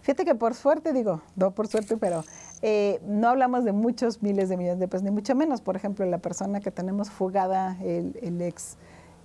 Fíjate 0.00 0.24
que 0.24 0.34
por 0.34 0.54
suerte, 0.54 0.92
digo, 0.92 1.20
no 1.36 1.52
por 1.52 1.68
suerte, 1.68 1.96
pero 1.96 2.24
eh, 2.62 3.00
no 3.04 3.28
hablamos 3.28 3.64
de 3.64 3.72
muchos 3.72 4.22
miles 4.22 4.48
de 4.48 4.56
millones 4.56 4.78
de 4.78 4.86
pesos, 4.86 5.02
ni 5.02 5.10
mucho 5.10 5.34
menos. 5.34 5.60
Por 5.60 5.74
ejemplo, 5.74 6.06
la 6.06 6.18
persona 6.18 6.60
que 6.60 6.70
tenemos 6.70 7.10
fugada, 7.10 7.76
el, 7.82 8.40
ex 8.40 8.76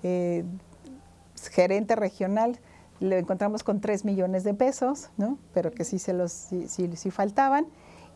eh, 0.01 0.43
gerente 1.51 1.95
regional, 1.95 2.59
lo 2.99 3.15
encontramos 3.15 3.63
con 3.63 3.79
3 3.79 4.05
millones 4.05 4.43
de 4.43 4.55
pesos, 4.55 5.11
¿no? 5.17 5.37
pero 5.53 5.71
que 5.71 5.83
sí, 5.83 5.99
se 5.99 6.13
los, 6.13 6.31
sí, 6.31 7.11
faltaban. 7.11 7.67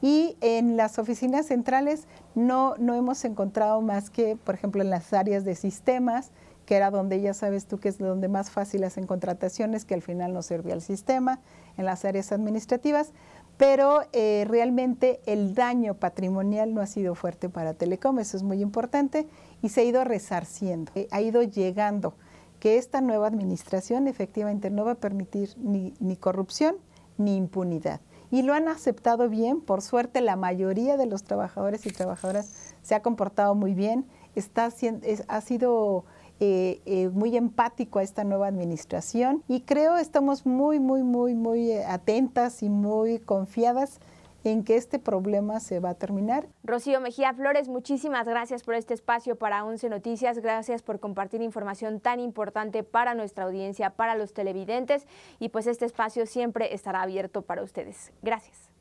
Y 0.02 0.36
en 0.42 0.76
las 0.76 0.98
oficinas 0.98 1.46
centrales 1.46 2.08
no, 2.34 2.74
no 2.80 2.96
hemos 2.96 3.24
encontrado 3.24 3.80
más 3.82 4.10
que, 4.10 4.36
por 4.36 4.56
ejemplo, 4.56 4.82
en 4.82 4.90
las 4.90 5.14
áreas 5.14 5.46
de 5.46 5.54
sistemas, 5.54 6.32
que 6.66 6.76
era 6.76 6.90
donde 6.90 7.22
ya 7.22 7.34
sabes 7.36 7.66
tú 7.66 7.80
que 7.80 7.90
es 7.90 8.00
donde 8.00 8.28
más 8.28 8.50
fácil 8.50 8.84
hacen 8.84 9.06
contrataciones, 9.06 9.86
que 9.86 9.94
al 9.94 10.02
final 10.02 10.34
no 10.34 10.42
servía 10.42 10.74
al 10.74 10.82
sistema, 10.82 11.40
en 11.78 11.86
las 11.86 12.06
áreas 12.06 12.32
administrativas, 12.32 13.12
pero 13.62 14.02
eh, 14.12 14.44
realmente 14.50 15.22
el 15.28 15.54
daño 15.54 15.94
patrimonial 15.94 16.74
no 16.74 16.82
ha 16.82 16.88
sido 16.88 17.14
fuerte 17.14 17.48
para 17.48 17.76
Telecom, 17.76 18.18
eso 18.18 18.36
es 18.36 18.42
muy 18.42 18.60
importante, 18.60 19.28
y 19.62 19.70
se 19.70 19.82
ha 19.82 19.84
ido 19.84 20.04
resarciendo, 20.04 20.92
eh, 20.96 21.08
ha 21.12 21.22
ido 21.22 21.44
llegando 21.44 22.16
que 22.60 22.80
esta 22.80 23.02
nueva 23.02 23.28
administración 23.28 24.08
efectivamente 24.08 24.72
no 24.72 24.84
va 24.84 24.94
a 24.94 24.96
permitir 24.96 25.52
ni, 25.58 25.94
ni 26.00 26.16
corrupción 26.16 26.78
ni 27.20 27.38
impunidad. 27.38 28.02
Y 28.32 28.42
lo 28.42 28.56
han 28.56 28.68
aceptado 28.68 29.30
bien, 29.30 29.62
por 29.62 29.84
suerte 29.84 30.22
la 30.22 30.36
mayoría 30.36 30.98
de 30.98 31.06
los 31.06 31.24
trabajadores 31.24 31.86
y 31.86 31.92
trabajadoras 31.92 32.74
se 32.82 32.96
ha 32.96 33.04
comportado 33.04 33.54
muy 33.54 33.76
bien, 33.76 34.08
está, 34.34 34.72
ha 35.28 35.42
sido 35.42 36.06
eh, 36.44 36.82
eh, 36.88 37.10
muy 37.10 37.38
empático 37.38 38.00
a 38.00 38.04
esta 38.04 38.24
nueva 38.24 38.48
administración 38.48 39.44
y 39.48 39.62
creo 39.62 39.98
estamos 39.98 40.48
muy, 40.48 40.80
muy, 40.80 41.04
muy, 41.04 41.36
muy 41.36 41.70
eh, 41.70 41.86
atentas 41.86 42.64
y 42.64 42.70
muy 42.70 43.20
confiadas 43.20 44.00
en 44.44 44.64
que 44.64 44.76
este 44.76 44.98
problema 44.98 45.60
se 45.60 45.80
va 45.80 45.92
a 45.92 45.94
terminar. 45.94 46.48
Rocío 46.64 47.00
Mejía 47.00 47.32
Flores, 47.36 47.70
muchísimas 47.70 48.28
gracias 48.28 48.64
por 48.64 48.74
este 48.74 48.96
espacio 48.96 49.36
para 49.36 49.64
Once 49.64 49.88
Noticias, 49.88 50.40
gracias 50.40 50.82
por 50.82 51.00
compartir 51.00 51.44
información 51.44 52.00
tan 52.00 52.20
importante 52.20 52.82
para 52.82 53.14
nuestra 53.14 53.44
audiencia, 53.44 53.92
para 53.92 54.16
los 54.16 54.34
televidentes 54.34 55.06
y 55.38 55.50
pues 55.50 55.68
este 55.68 55.86
espacio 55.86 56.26
siempre 56.26 56.74
estará 56.74 57.04
abierto 57.04 57.44
para 57.44 57.62
ustedes. 57.62 58.12
Gracias. 58.24 58.72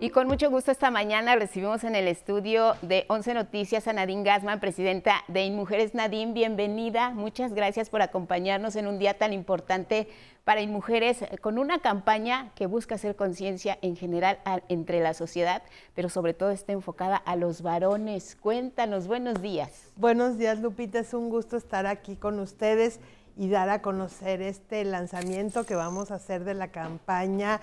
Y 0.00 0.10
con 0.10 0.28
mucho 0.28 0.48
gusto 0.48 0.70
esta 0.70 0.92
mañana 0.92 1.34
recibimos 1.34 1.82
en 1.82 1.96
el 1.96 2.06
estudio 2.06 2.76
de 2.82 3.04
11 3.08 3.34
Noticias 3.34 3.88
a 3.88 3.92
Nadine 3.92 4.22
Gassman, 4.22 4.60
presidenta 4.60 5.24
de 5.26 5.42
InMujeres. 5.42 5.92
Nadine, 5.92 6.32
bienvenida. 6.32 7.10
Muchas 7.10 7.52
gracias 7.52 7.90
por 7.90 8.00
acompañarnos 8.00 8.76
en 8.76 8.86
un 8.86 9.00
día 9.00 9.18
tan 9.18 9.32
importante 9.32 10.06
para 10.44 10.60
InMujeres 10.60 11.24
con 11.40 11.58
una 11.58 11.80
campaña 11.80 12.52
que 12.54 12.66
busca 12.66 12.94
hacer 12.94 13.16
conciencia 13.16 13.76
en 13.82 13.96
general 13.96 14.38
entre 14.68 15.00
la 15.00 15.14
sociedad, 15.14 15.64
pero 15.96 16.08
sobre 16.08 16.32
todo 16.32 16.50
está 16.50 16.72
enfocada 16.72 17.16
a 17.16 17.34
los 17.34 17.62
varones. 17.62 18.36
Cuéntanos, 18.36 19.08
buenos 19.08 19.42
días. 19.42 19.90
Buenos 19.96 20.38
días, 20.38 20.60
Lupita. 20.60 21.00
Es 21.00 21.12
un 21.12 21.28
gusto 21.28 21.56
estar 21.56 21.86
aquí 21.86 22.14
con 22.14 22.38
ustedes 22.38 23.00
y 23.36 23.48
dar 23.48 23.68
a 23.68 23.82
conocer 23.82 24.42
este 24.42 24.84
lanzamiento 24.84 25.66
que 25.66 25.74
vamos 25.74 26.12
a 26.12 26.16
hacer 26.16 26.44
de 26.44 26.54
la 26.54 26.68
campaña. 26.68 27.60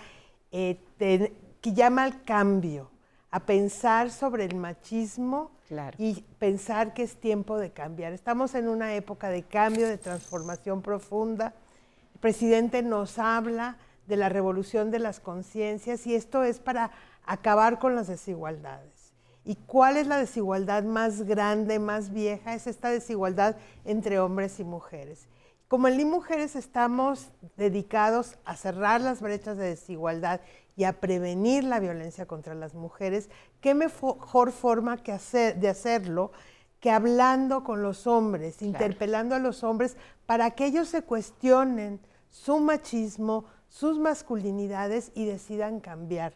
Eh, 0.52 0.80
que 1.66 1.74
llama 1.74 2.04
al 2.04 2.24
cambio, 2.24 2.92
a 3.32 3.40
pensar 3.40 4.12
sobre 4.12 4.46
el 4.46 4.56
machismo 4.56 5.50
Claro. 5.68 5.98
y 5.98 6.24
pensar 6.38 6.94
que 6.94 7.02
es 7.02 7.20
tiempo 7.20 7.58
de 7.58 7.72
cambiar. 7.72 8.14
Estamos 8.14 8.54
en 8.54 8.70
una 8.70 8.94
época 8.94 9.30
de 9.30 9.42
cambio, 9.42 9.88
de 9.88 9.98
transformación 9.98 10.84
profunda. 10.84 11.56
El 12.14 12.20
presidente 12.20 12.84
nos 12.84 13.18
habla 13.18 13.78
de 14.06 14.16
la 14.16 14.30
revolución 14.30 14.92
de 14.92 15.00
las 15.00 15.20
conciencias 15.20 16.06
y 16.06 16.14
esto 16.14 16.44
es 16.44 16.60
para 16.60 16.92
acabar 17.26 17.80
con 17.80 17.96
las 17.96 18.06
desigualdades. 18.06 19.12
¿Y 19.44 19.56
cuál 19.56 19.98
es 19.98 20.06
la 20.06 20.18
desigualdad 20.18 20.84
más 20.84 21.24
grande, 21.24 21.80
más 21.80 22.14
vieja? 22.14 22.54
Es 22.54 22.68
esta 22.68 22.90
desigualdad 22.90 23.56
entre 23.86 24.20
hombres 24.20 24.60
y 24.60 24.64
mujeres. 24.64 25.28
Como 25.68 25.88
en 25.88 25.98
Li 25.98 26.06
Mujeres 26.06 26.56
estamos 26.56 27.30
dedicados 27.58 28.38
a 28.46 28.56
cerrar 28.56 29.02
las 29.02 29.20
brechas 29.20 29.58
de 29.58 29.66
desigualdad 29.66 30.42
y 30.76 30.84
a 30.84 31.00
prevenir 31.00 31.64
la 31.64 31.80
violencia 31.80 32.26
contra 32.26 32.54
las 32.54 32.74
mujeres, 32.74 33.30
¿qué 33.62 33.74
mejor 33.74 34.52
forma 34.52 34.98
que 34.98 35.12
hacer, 35.12 35.58
de 35.58 35.70
hacerlo 35.70 36.32
que 36.80 36.92
hablando 36.92 37.64
con 37.64 37.82
los 37.82 38.08
hombres, 38.08 38.62
interpelando 38.62 39.36
a 39.36 39.40
los 39.40 39.64
hombres 39.64 39.96
para 40.26 40.52
que 40.52 40.66
ellos 40.66 40.90
se 40.90 41.02
cuestionen 41.02 42.00
su 42.30 42.60
machismo, 42.60 43.46
sus 43.70 43.98
masculinidades 43.98 45.12
y 45.16 45.26
decidan 45.26 45.80
cambiar? 45.80 46.34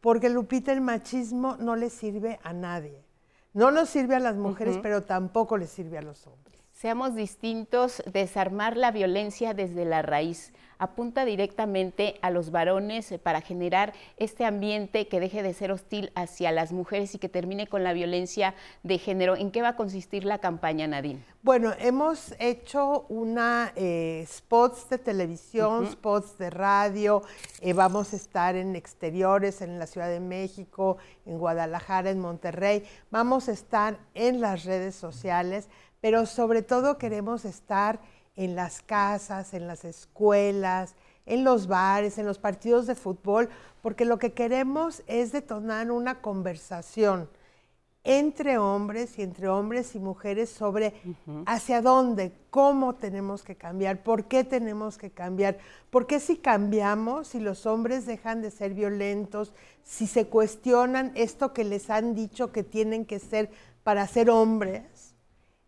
Porque 0.00 0.30
Lupita, 0.30 0.72
el 0.72 0.80
machismo 0.80 1.56
no 1.56 1.76
le 1.76 1.90
sirve 1.90 2.38
a 2.42 2.52
nadie. 2.52 3.04
No 3.52 3.70
nos 3.70 3.88
sirve 3.88 4.14
a 4.14 4.20
las 4.20 4.36
mujeres, 4.36 4.78
pero 4.82 5.02
tampoco 5.02 5.56
le 5.56 5.66
sirve 5.66 5.98
a 5.98 6.02
los 6.02 6.26
hombres. 6.26 6.45
Seamos 6.86 7.16
distintos, 7.16 8.00
desarmar 8.12 8.76
la 8.76 8.92
violencia 8.92 9.54
desde 9.54 9.84
la 9.84 10.02
raíz. 10.02 10.52
Apunta 10.78 11.24
directamente 11.24 12.16
a 12.22 12.30
los 12.30 12.52
varones 12.52 13.12
para 13.24 13.40
generar 13.40 13.92
este 14.18 14.44
ambiente 14.44 15.08
que 15.08 15.18
deje 15.18 15.42
de 15.42 15.52
ser 15.52 15.72
hostil 15.72 16.12
hacia 16.14 16.52
las 16.52 16.70
mujeres 16.70 17.12
y 17.16 17.18
que 17.18 17.28
termine 17.28 17.66
con 17.66 17.82
la 17.82 17.92
violencia 17.92 18.54
de 18.84 18.98
género. 18.98 19.34
¿En 19.34 19.50
qué 19.50 19.62
va 19.62 19.70
a 19.70 19.76
consistir 19.76 20.24
la 20.24 20.38
campaña, 20.38 20.86
Nadine? 20.86 21.24
Bueno, 21.42 21.72
hemos 21.78 22.34
hecho 22.38 23.06
una 23.08 23.72
eh, 23.74 24.24
spots 24.28 24.88
de 24.90 24.98
televisión, 24.98 25.86
spots 25.90 26.38
de 26.38 26.50
radio, 26.50 27.22
eh, 27.60 27.72
vamos 27.72 28.12
a 28.12 28.16
estar 28.16 28.54
en 28.54 28.76
exteriores, 28.76 29.62
en 29.62 29.78
la 29.78 29.86
Ciudad 29.86 30.08
de 30.08 30.20
México, 30.20 30.98
en 31.24 31.38
Guadalajara, 31.38 32.10
en 32.10 32.20
Monterrey, 32.20 32.84
vamos 33.10 33.48
a 33.48 33.52
estar 33.52 33.98
en 34.14 34.40
las 34.40 34.64
redes 34.64 34.94
sociales, 34.94 35.68
pero 36.00 36.26
sobre 36.26 36.62
todo 36.62 36.98
queremos 36.98 37.44
estar 37.44 38.00
en 38.36 38.54
las 38.54 38.82
casas, 38.82 39.54
en 39.54 39.66
las 39.66 39.84
escuelas, 39.84 40.94
en 41.24 41.42
los 41.44 41.66
bares, 41.66 42.18
en 42.18 42.26
los 42.26 42.38
partidos 42.38 42.86
de 42.86 42.94
fútbol, 42.94 43.48
porque 43.82 44.04
lo 44.04 44.18
que 44.18 44.32
queremos 44.32 45.02
es 45.06 45.32
detonar 45.32 45.90
una 45.90 46.20
conversación 46.20 47.28
entre 48.06 48.56
hombres 48.56 49.18
y 49.18 49.22
entre 49.22 49.48
hombres 49.48 49.96
y 49.96 49.98
mujeres 49.98 50.48
sobre 50.48 50.94
hacia 51.44 51.82
dónde, 51.82 52.32
cómo 52.50 52.94
tenemos 52.94 53.42
que 53.42 53.56
cambiar, 53.56 54.04
por 54.04 54.26
qué 54.26 54.44
tenemos 54.44 54.96
que 54.96 55.10
cambiar, 55.10 55.58
por 55.90 56.06
qué 56.06 56.20
si 56.20 56.36
cambiamos, 56.36 57.26
si 57.26 57.40
los 57.40 57.66
hombres 57.66 58.06
dejan 58.06 58.42
de 58.42 58.52
ser 58.52 58.74
violentos, 58.74 59.52
si 59.82 60.06
se 60.06 60.28
cuestionan 60.28 61.10
esto 61.16 61.52
que 61.52 61.64
les 61.64 61.90
han 61.90 62.14
dicho 62.14 62.52
que 62.52 62.62
tienen 62.62 63.06
que 63.06 63.18
ser 63.18 63.50
para 63.82 64.06
ser 64.06 64.30
hombres, 64.30 64.84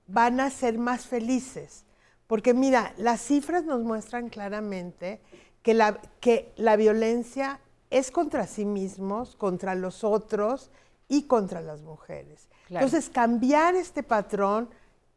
van 0.09 0.41
a 0.41 0.51
ser 0.51 0.79
más 0.79 1.07
felices. 1.07 1.85
Porque 2.27 2.53
mira, 2.53 2.93
las 2.97 3.21
cifras 3.21 3.65
nos 3.65 3.83
muestran 3.83 4.29
claramente 4.29 5.21
que 5.63 5.75
la, 5.75 6.01
que 6.21 6.53
la 6.57 6.77
violencia 6.77 7.61
es 7.91 8.11
contra 8.11 8.47
sí 8.47 8.65
mismos, 8.65 9.37
contra 9.37 9.75
los 9.75 10.05
otros 10.05 10.71
y 11.09 11.23
contra 11.23 11.61
las 11.61 11.81
mujeres. 11.83 12.49
Claro. 12.67 12.85
Entonces, 12.85 13.11
cambiar 13.11 13.75
este 13.75 14.03
patrón, 14.03 14.69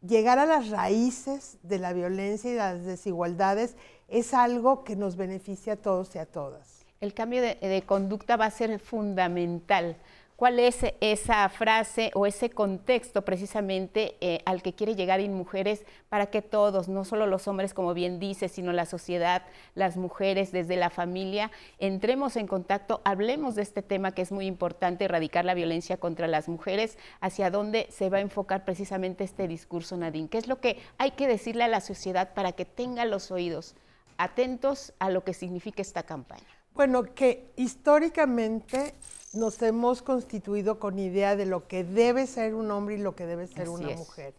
llegar 0.02 0.40
a 0.40 0.46
las 0.46 0.70
raíces 0.70 1.58
de 1.64 1.80
la 1.80 1.92
violencia 1.92 2.52
y 2.52 2.56
las 2.56 2.86
desigualdades 2.86 3.76
es 4.08 4.34
algo 4.34 4.84
que 4.84 4.96
nos 4.96 5.16
beneficia 5.16 5.74
a 5.74 5.78
todos 5.78 6.16
y 6.16 6.20
a 6.20 6.26
todas. 6.26 6.86
El 7.02 7.14
cambio 7.14 7.42
de, 7.42 7.56
de 7.56 7.84
conducta 7.86 8.38
va 8.38 8.46
a 8.46 8.52
ser 8.52 8.80
fundamental. 8.80 9.98
¿Cuál 10.42 10.58
es 10.58 10.80
esa 11.02 11.48
frase 11.50 12.10
o 12.16 12.26
ese 12.26 12.50
contexto 12.50 13.24
precisamente 13.24 14.16
eh, 14.22 14.42
al 14.46 14.64
que 14.64 14.74
quiere 14.74 14.96
llegar 14.96 15.20
InMujeres 15.20 15.86
para 16.10 16.32
que 16.32 16.42
todos, 16.42 16.90
no 16.90 17.06
solo 17.06 17.28
los 17.28 17.48
hombres, 17.48 17.76
como 17.76 17.94
bien 17.94 18.20
dice, 18.20 18.50
sino 18.50 18.74
la 18.74 18.88
sociedad, 18.88 19.44
las 19.76 19.98
mujeres, 19.98 20.52
desde 20.52 20.78
la 20.78 20.90
familia, 20.90 21.52
entremos 21.78 22.38
en 22.38 22.48
contacto, 22.48 23.02
hablemos 23.04 23.54
de 23.54 23.62
este 23.62 23.84
tema 23.84 24.14
que 24.14 24.24
es 24.24 24.32
muy 24.32 24.48
importante, 24.48 25.06
erradicar 25.06 25.46
la 25.46 25.54
violencia 25.54 25.98
contra 25.98 26.26
las 26.26 26.50
mujeres, 26.50 26.98
hacia 27.20 27.52
dónde 27.52 27.86
se 27.92 28.10
va 28.10 28.18
a 28.18 28.22
enfocar 28.22 28.66
precisamente 28.66 29.24
este 29.24 29.48
discurso, 29.48 29.96
Nadine? 29.96 30.28
¿Qué 30.28 30.40
es 30.40 30.48
lo 30.48 30.60
que 30.60 30.80
hay 30.98 31.12
que 31.12 31.28
decirle 31.28 31.66
a 31.66 31.68
la 31.68 31.82
sociedad 31.82 32.34
para 32.34 32.54
que 32.54 32.66
tenga 32.66 33.06
los 33.06 33.30
oídos 33.30 33.76
atentos 34.18 34.92
a 34.98 35.12
lo 35.12 35.24
que 35.24 35.36
significa 35.36 35.84
esta 35.84 36.02
campaña? 36.02 36.42
Bueno, 36.74 37.04
que 37.14 37.52
históricamente 37.58 38.96
nos 39.34 39.62
hemos 39.62 40.02
constituido 40.02 40.80
con 40.80 41.00
idea 41.00 41.36
de 41.36 41.46
lo 41.46 41.68
que 41.68 41.84
debe 41.84 42.28
ser 42.28 42.54
un 42.54 42.70
hombre 42.72 42.96
y 42.96 42.98
lo 42.98 43.16
que 43.16 43.26
debe 43.26 43.48
ser 43.48 43.62
Así 43.64 43.70
una 43.70 43.92
es. 43.92 43.98
mujer. 44.00 44.34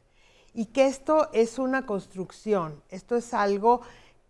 Y 0.54 0.66
que 0.66 0.86
esto 0.86 1.30
es 1.32 1.58
una 1.58 1.86
construcción, 1.86 2.82
esto 2.90 3.16
es 3.16 3.32
algo 3.32 3.80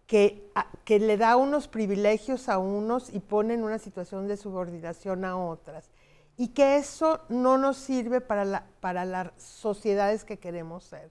que, 0.07 0.49
a- 0.55 0.67
que 0.85 1.01
le 1.01 1.17
da 1.17 1.37
unos 1.37 1.67
privilegios 1.67 2.49
a 2.49 2.59
unos 2.59 3.13
y 3.13 3.19
pone 3.19 3.55
en 3.55 3.65
una 3.65 3.79
situación 3.79 4.29
de 4.29 4.37
subordinación 4.37 5.25
a 5.25 5.37
otras. 5.37 5.91
Y 6.37 6.49
que 6.49 6.77
eso 6.77 7.21
no 7.29 7.59
nos 7.59 7.77
sirve 7.77 8.21
para, 8.21 8.45
la- 8.45 8.67
para 8.81 9.05
las 9.05 9.33
sociedades 9.37 10.25
que 10.25 10.39
queremos 10.39 10.85
ser 10.85 11.11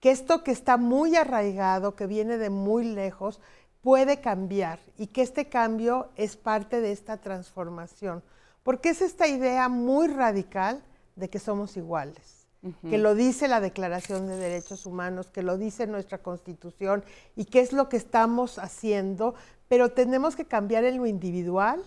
que 0.00 0.10
esto 0.10 0.42
que 0.42 0.50
está 0.50 0.76
muy 0.78 1.14
arraigado, 1.14 1.94
que 1.94 2.08
viene 2.08 2.36
de 2.36 2.50
muy 2.50 2.84
lejos, 2.84 3.40
puede 3.82 4.20
cambiar 4.20 4.80
y 4.98 5.06
que 5.06 5.22
este 5.22 5.48
cambio 5.48 6.08
es 6.16 6.36
parte 6.36 6.80
de 6.80 6.90
esta 6.90 7.18
transformación. 7.18 8.20
Porque 8.62 8.90
es 8.90 9.02
esta 9.02 9.26
idea 9.26 9.68
muy 9.68 10.08
radical 10.08 10.82
de 11.16 11.28
que 11.28 11.38
somos 11.38 11.76
iguales, 11.76 12.46
que 12.88 12.96
lo 12.96 13.14
dice 13.14 13.48
la 13.48 13.60
Declaración 13.60 14.28
de 14.28 14.36
Derechos 14.36 14.86
Humanos, 14.86 15.30
que 15.30 15.42
lo 15.42 15.58
dice 15.58 15.86
nuestra 15.86 16.18
Constitución 16.18 17.04
y 17.34 17.46
que 17.46 17.60
es 17.60 17.72
lo 17.72 17.88
que 17.88 17.96
estamos 17.96 18.58
haciendo, 18.58 19.34
pero 19.68 19.90
tenemos 19.90 20.36
que 20.36 20.44
cambiar 20.44 20.84
en 20.84 20.98
lo 20.98 21.06
individual, 21.06 21.82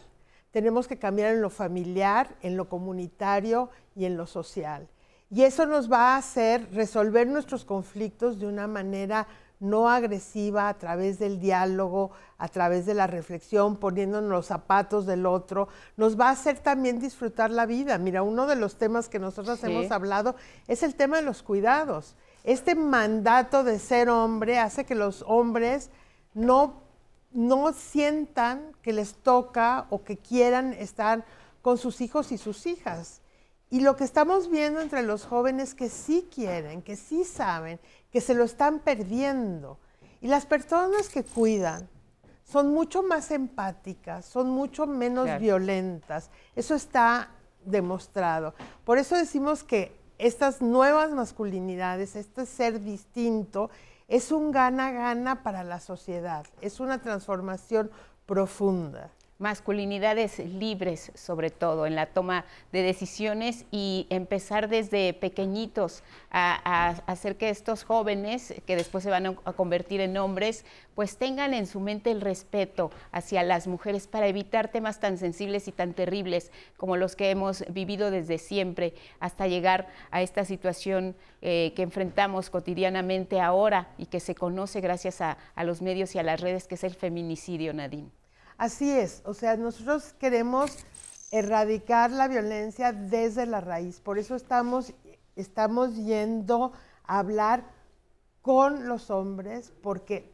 tenemos 0.51 0.87
que 0.87 0.99
cambiar 0.99 1.33
en 1.33 1.41
lo 1.41 1.49
familiar, 1.49 2.35
en 2.41 2.57
lo 2.57 2.67
comunitario 2.67 3.69
y 3.95 4.05
en 4.05 4.17
lo 4.17 4.27
social. 4.27 4.87
Y 5.31 5.43
eso 5.43 5.65
nos 5.65 5.91
va 5.91 6.13
a 6.13 6.17
hacer 6.17 6.67
resolver 6.73 7.27
nuestros 7.27 7.65
conflictos 7.65 8.39
de 8.39 8.47
una 8.47 8.67
manera 8.67 9.27
no 9.59 9.89
agresiva, 9.89 10.69
a 10.69 10.77
través 10.77 11.19
del 11.19 11.39
diálogo, 11.39 12.11
a 12.37 12.47
través 12.47 12.85
de 12.85 12.93
la 12.93 13.07
reflexión, 13.07 13.77
poniéndonos 13.77 14.29
los 14.29 14.45
zapatos 14.47 15.05
del 15.05 15.25
otro. 15.25 15.67
Nos 15.97 16.19
va 16.19 16.27
a 16.27 16.31
hacer 16.31 16.59
también 16.59 16.99
disfrutar 16.99 17.51
la 17.51 17.65
vida. 17.65 17.97
Mira, 17.97 18.21
uno 18.23 18.47
de 18.47 18.55
los 18.55 18.77
temas 18.77 19.09
que 19.09 19.19
nosotros 19.19 19.59
Sí. 19.59 19.67
hemos 19.67 19.91
hablado 19.91 20.35
es 20.67 20.83
el 20.83 20.95
tema 20.95 21.17
de 21.17 21.23
los 21.23 21.41
cuidados. 21.43 22.15
Este 22.43 22.75
mandato 22.75 23.63
de 23.63 23.79
ser 23.79 24.09
hombre 24.09 24.59
hace 24.59 24.85
que 24.85 24.95
los 24.95 25.23
hombres 25.27 25.89
no 26.33 26.83
no 27.31 27.73
sientan 27.73 28.71
que 28.81 28.93
les 28.93 29.13
toca 29.15 29.87
o 29.89 30.03
que 30.05 30.15
quieran 30.15 30.71
estar 30.71 31.25
con 31.61 31.77
sus 31.77 31.99
hijos 31.99 32.31
y 32.31 32.37
sus 32.37 32.65
hijas. 32.65 33.19
Y 33.69 33.81
lo 33.81 33.95
que 33.95 34.03
estamos 34.03 34.49
viendo 34.49 34.79
entre 34.79 35.03
los 35.03 35.25
jóvenes 35.25 35.73
que 35.73 35.89
sí 35.89 36.27
quieren, 36.33 36.81
que 36.81 36.95
sí 36.95 37.23
saben, 37.23 37.79
que 38.11 38.21
se 38.21 38.33
lo 38.33 38.43
están 38.43 38.79
perdiendo. 38.79 39.79
Y 40.21 40.27
las 40.27 40.45
personas 40.45 41.09
que 41.09 41.23
cuidan 41.23 41.89
son 42.43 42.71
mucho 42.73 43.01
más 43.03 43.31
empáticas, 43.31 44.25
son 44.25 44.49
mucho 44.51 44.85
menos 44.85 45.25
Claro. 45.25 45.39
violentas. 45.41 46.29
Eso 46.55 46.75
está 46.75 47.29
demostrado. 47.65 48.53
Por 48.85 48.99
eso 48.99 49.15
decimos 49.15 49.63
que 49.63 49.95
estas 50.19 50.61
nuevas 50.61 51.11
masculinidades, 51.11 52.15
este 52.15 52.45
ser 52.45 52.79
distinto, 52.81 53.69
es 54.07 54.31
un 54.31 54.51
gana-gana 54.51 55.41
para 55.41 55.63
la 55.63 55.79
sociedad, 55.79 56.45
es 56.61 56.79
una 56.79 57.01
transformación 57.01 57.89
profunda. 58.27 59.09
Masculinidades 59.37 60.39
libres, 60.39 61.11
sobre 61.13 61.49
todo 61.49 61.85
en 61.85 61.95
la 61.95 62.05
toma 62.05 62.45
de 62.71 62.83
decisiones 62.83 63.65
y 63.69 64.07
empezar 64.09 64.69
desde 64.69 65.13
pequeñitos 65.13 66.03
a, 66.31 66.89
hacer 67.05 67.35
que 67.35 67.49
estos 67.49 67.83
jóvenes, 67.83 68.53
que 68.65 68.75
después 68.75 69.03
se 69.03 69.09
van 69.09 69.25
a, 69.25 69.35
a 69.43 69.53
convertir 69.53 69.99
en 69.99 70.15
hombres, 70.17 70.65
pues 70.95 71.17
tengan 71.17 71.53
en 71.53 71.67
su 71.67 71.81
mente 71.81 72.11
el 72.11 72.21
respeto 72.21 72.91
hacia 73.11 73.43
las 73.43 73.67
mujeres 73.67 74.07
para 74.07 74.27
evitar 74.27 74.69
temas 74.69 75.01
tan 75.01 75.17
sensibles 75.17 75.67
y 75.67 75.73
tan 75.73 75.93
terribles 75.93 76.51
como 76.77 76.95
los 76.95 77.17
que 77.17 77.29
hemos 77.29 77.65
vivido 77.69 78.11
desde 78.11 78.37
siempre 78.37 78.93
hasta 79.19 79.47
llegar 79.47 79.87
a 80.11 80.21
esta 80.21 80.45
situación 80.45 81.15
eh, 81.41 81.73
que 81.75 81.81
enfrentamos 81.81 82.49
cotidianamente 82.49 83.41
ahora 83.41 83.89
y 83.97 84.05
que 84.05 84.21
se 84.21 84.33
conoce 84.33 84.79
gracias 84.79 85.19
a, 85.19 85.37
a 85.55 85.63
los 85.65 85.81
medios 85.81 86.15
y 86.15 86.19
a 86.19 86.23
las 86.23 86.39
redes, 86.39 86.67
que 86.67 86.75
es 86.75 86.83
el 86.85 86.95
feminicidio, 86.95 87.73
Nadine. 87.73 88.24
Así 88.57 88.89
es, 88.89 89.21
o 89.25 89.33
sea, 89.33 89.57
nosotros 89.57 90.13
queremos 90.17 90.77
erradicar 91.31 92.11
la 92.11 92.29
violencia 92.29 92.93
desde 92.93 93.45
la 93.45 93.59
raíz, 93.59 93.99
por 93.99 94.17
eso 94.17 94.35
estamos, 94.35 94.93
estamos 95.35 95.95
yendo 95.95 96.71
a 97.03 97.19
hablar 97.19 97.65
con 98.41 98.87
los 98.87 99.09
hombres, 99.09 99.73
porque 99.81 100.31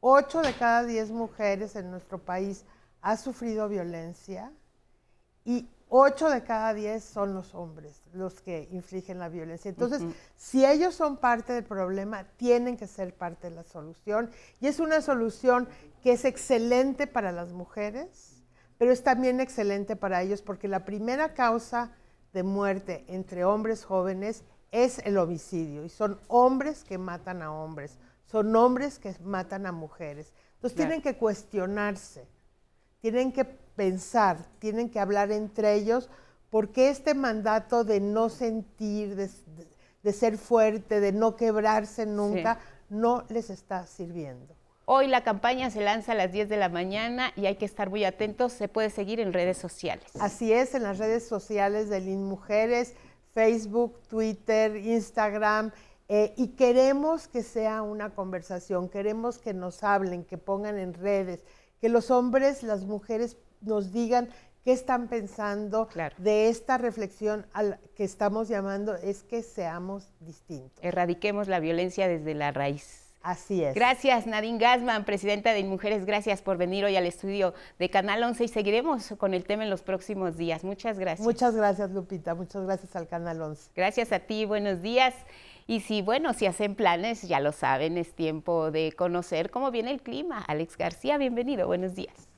8 0.00 0.42
de 0.42 0.54
cada 0.54 0.84
10 0.84 1.10
mujeres 1.10 1.76
en 1.76 1.90
nuestro 1.90 2.18
país 2.18 2.64
ha 3.02 3.16
sufrido 3.16 3.68
violencia 3.68 4.50
y 5.44 5.68
8 5.90 6.30
de 6.30 6.42
cada 6.42 6.74
10 6.74 7.02
son 7.02 7.34
los 7.34 7.54
hombres 7.54 8.02
los 8.12 8.40
que 8.40 8.68
infligen 8.72 9.18
la 9.18 9.28
violencia. 9.28 9.68
Entonces, 9.68 10.02
si 10.36 10.64
ellos 10.64 10.94
son 10.94 11.16
parte 11.16 11.52
del 11.52 11.64
problema, 11.64 12.24
tienen 12.36 12.76
que 12.76 12.86
ser 12.86 13.14
parte 13.14 13.48
de 13.48 13.56
la 13.56 13.64
solución. 13.64 14.30
Y 14.60 14.66
es 14.66 14.80
una 14.80 15.00
solución 15.00 15.68
que 16.02 16.12
es 16.12 16.24
excelente 16.24 17.06
para 17.06 17.32
las 17.32 17.52
mujeres, 17.52 18.42
pero 18.76 18.92
es 18.92 19.02
también 19.02 19.40
excelente 19.40 19.96
para 19.96 20.22
ellos 20.22 20.42
porque 20.42 20.68
la 20.68 20.84
primera 20.84 21.34
causa 21.34 21.92
de 22.32 22.42
muerte 22.42 23.04
entre 23.08 23.44
hombres 23.44 23.84
jóvenes 23.84 24.44
es 24.70 24.98
el 25.00 25.16
homicidio. 25.16 25.84
Y 25.84 25.88
son 25.88 26.20
hombres 26.28 26.84
que 26.84 26.98
matan 26.98 27.42
a 27.42 27.52
hombres, 27.52 27.98
son 28.26 28.54
hombres 28.54 28.98
que 28.98 29.14
matan 29.22 29.66
a 29.66 29.72
mujeres. 29.72 30.32
Entonces 30.56 30.76
tienen 30.76 31.02
que 31.02 31.16
cuestionarse 31.16 32.26
tienen 33.00 33.32
que 33.32 33.44
pensar, 33.78 34.38
tienen 34.58 34.90
que 34.90 34.98
hablar 34.98 35.30
entre 35.30 35.74
ellos, 35.74 36.10
porque 36.50 36.90
este 36.90 37.14
mandato 37.14 37.84
de 37.84 38.00
no 38.00 38.28
sentir, 38.28 39.14
de, 39.14 40.12
ser 40.12 40.36
fuerte, 40.36 40.98
de 41.00 41.12
no 41.12 41.36
quebrarse 41.36 42.04
nunca, 42.04 42.58
no 42.90 43.24
les 43.28 43.50
está 43.50 43.86
sirviendo. 43.86 44.56
Hoy 44.84 45.06
la 45.06 45.22
campaña 45.22 45.70
se 45.70 45.80
lanza 45.80 46.12
a 46.12 46.14
las 46.16 46.32
10 46.32 46.48
de 46.48 46.56
la 46.56 46.68
mañana 46.68 47.30
y 47.36 47.46
hay 47.46 47.54
que 47.54 47.66
estar 47.66 47.88
muy 47.88 48.04
atentos. 48.04 48.52
Se 48.52 48.66
puede 48.66 48.90
seguir 48.90 49.20
en 49.20 49.32
redes 49.32 49.58
sociales. 49.58 50.06
Así 50.18 50.52
es, 50.52 50.74
en 50.74 50.82
las 50.82 50.98
redes 50.98 51.28
sociales 51.28 51.88
de 51.88 52.00
Lin 52.00 52.24
Mujeres, 52.24 52.94
Facebook, 53.32 54.00
Twitter, 54.08 54.74
Instagram, 54.76 55.70
eh, 56.08 56.32
y 56.36 56.48
queremos 56.48 57.28
que 57.28 57.44
sea 57.44 57.82
una 57.82 58.10
conversación, 58.10 58.88
queremos 58.88 59.38
que 59.38 59.54
nos 59.54 59.84
hablen, 59.84 60.24
que 60.24 60.38
pongan 60.38 60.78
en 60.78 60.94
redes, 60.94 61.44
que 61.80 61.90
los 61.90 62.10
hombres, 62.10 62.64
las 62.64 62.86
mujeres 62.86 63.36
nos 63.60 63.92
digan 63.92 64.28
qué 64.64 64.72
están 64.72 65.08
pensando 65.08 65.88
de 66.18 66.48
esta 66.48 66.78
reflexión 66.78 67.46
al 67.52 67.78
que 67.96 68.04
estamos 68.04 68.48
llamando 68.48 68.94
es 68.96 69.22
que 69.22 69.42
seamos 69.42 70.12
distintos. 70.20 70.82
Erradiquemos 70.84 71.48
la 71.48 71.60
violencia 71.60 72.08
desde 72.08 72.34
la 72.34 72.52
raíz. 72.52 73.08
Así 73.22 73.64
es. 73.64 73.74
Gracias, 73.74 74.26
Nadine 74.26 74.58
Gassman, 74.58 75.04
presidenta 75.04 75.52
de 75.52 75.64
Mujeres. 75.64 76.04
Gracias 76.06 76.40
por 76.40 76.56
venir 76.56 76.84
hoy 76.84 76.96
al 76.96 77.04
estudio 77.04 77.52
de 77.78 77.90
Canal 77.90 78.22
11 78.22 78.44
y 78.44 78.48
seguiremos 78.48 79.14
con 79.18 79.34
el 79.34 79.44
tema 79.44 79.64
en 79.64 79.70
los 79.70 79.82
próximos 79.82 80.36
días. 80.36 80.64
Muchas 80.64 80.98
gracias. 80.98 81.26
Muchas 81.26 81.54
gracias, 81.54 81.90
Lupita. 81.90 82.34
Muchas 82.34 82.64
gracias 82.64 82.94
al 82.94 83.08
Canal 83.08 83.42
11. 83.42 83.70
Gracias 83.74 84.12
a 84.12 84.20
ti, 84.20 84.44
buenos 84.44 84.82
días. 84.82 85.14
Y 85.66 85.80
si, 85.80 86.00
bueno, 86.00 86.32
si 86.32 86.46
hacen 86.46 86.74
planes, 86.74 87.22
ya 87.22 87.40
lo 87.40 87.52
saben, 87.52 87.98
es 87.98 88.14
tiempo 88.14 88.70
de 88.70 88.92
conocer 88.92 89.50
cómo 89.50 89.70
viene 89.70 89.90
el 89.90 90.00
clima. 90.00 90.42
Alex 90.46 90.78
García, 90.78 91.18
bienvenido, 91.18 91.66
buenos 91.66 91.94
días. 91.94 92.28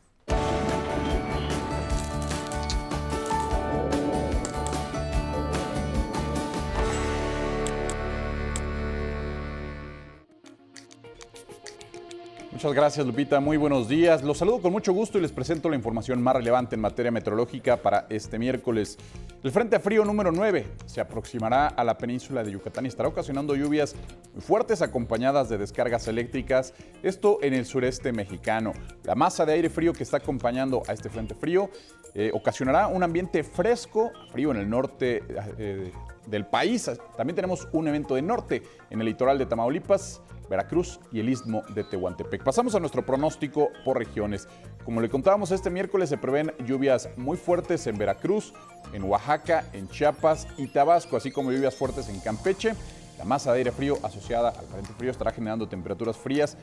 Muchas 12.60 12.74
gracias, 12.74 13.06
Lupita. 13.06 13.40
Muy 13.40 13.56
buenos 13.56 13.88
días. 13.88 14.22
Los 14.22 14.36
saludo 14.36 14.60
con 14.60 14.70
mucho 14.70 14.92
gusto 14.92 15.16
y 15.16 15.22
les 15.22 15.32
presento 15.32 15.70
la 15.70 15.76
información 15.76 16.22
más 16.22 16.36
relevante 16.36 16.74
en 16.74 16.82
materia 16.82 17.10
meteorológica 17.10 17.78
para 17.78 18.04
este 18.10 18.38
miércoles. 18.38 18.98
El 19.42 19.50
Frente 19.50 19.80
Frío 19.80 20.04
número 20.04 20.30
9 20.30 20.66
se 20.84 21.00
aproximará 21.00 21.68
a 21.68 21.82
la 21.84 21.96
península 21.96 22.44
de 22.44 22.50
Yucatán 22.50 22.84
y 22.84 22.88
estará 22.88 23.08
ocasionando 23.08 23.56
lluvias 23.56 23.96
muy 24.34 24.42
fuertes 24.42 24.82
acompañadas 24.82 25.48
de 25.48 25.56
descargas 25.56 26.06
eléctricas, 26.06 26.74
esto 27.02 27.38
en 27.40 27.54
el 27.54 27.64
sureste 27.64 28.12
mexicano. 28.12 28.74
La 29.04 29.14
masa 29.14 29.46
de 29.46 29.54
aire 29.54 29.70
frío 29.70 29.94
que 29.94 30.02
está 30.02 30.18
acompañando 30.18 30.82
a 30.86 30.92
este 30.92 31.08
Frente 31.08 31.34
Frío 31.34 31.70
eh, 32.12 32.30
ocasionará 32.34 32.88
un 32.88 33.02
ambiente 33.02 33.42
fresco, 33.42 34.12
frío 34.32 34.50
en 34.50 34.58
el 34.58 34.68
norte 34.68 35.22
eh, 35.56 35.92
del 36.26 36.44
país. 36.44 36.90
También 37.16 37.36
tenemos 37.36 37.66
un 37.72 37.88
evento 37.88 38.16
de 38.16 38.20
norte 38.20 38.62
en 38.90 39.00
el 39.00 39.06
litoral 39.06 39.38
de 39.38 39.46
Tamaulipas, 39.46 40.20
Veracruz 40.50 40.98
y 41.12 41.20
el 41.20 41.28
istmo 41.28 41.62
de 41.74 41.84
Tehuantepec. 41.84 42.42
Pasamos 42.42 42.74
a 42.74 42.80
nuestro 42.80 43.06
pronóstico 43.06 43.70
por 43.84 43.96
regiones. 43.96 44.48
Como 44.84 45.00
le 45.00 45.08
contábamos, 45.08 45.52
este 45.52 45.70
miércoles 45.70 46.08
se 46.08 46.18
prevén 46.18 46.52
lluvias 46.66 47.08
muy 47.16 47.36
fuertes 47.36 47.86
en 47.86 47.96
Veracruz, 47.96 48.52
en 48.92 49.04
Oaxaca, 49.04 49.64
en 49.72 49.88
Chiapas 49.88 50.48
y 50.58 50.66
Tabasco, 50.66 51.16
así 51.16 51.30
como 51.30 51.52
lluvias 51.52 51.76
fuertes 51.76 52.08
en 52.08 52.18
Campeche. 52.20 52.74
La 53.16 53.24
masa 53.24 53.52
de 53.52 53.58
aire 53.58 53.70
frío 53.70 53.98
asociada 54.02 54.48
al 54.48 54.66
frente 54.66 54.92
frío 54.94 55.10
estará 55.10 55.30
generando 55.30 55.68
temperaturas 55.68 56.16
frías, 56.16 56.56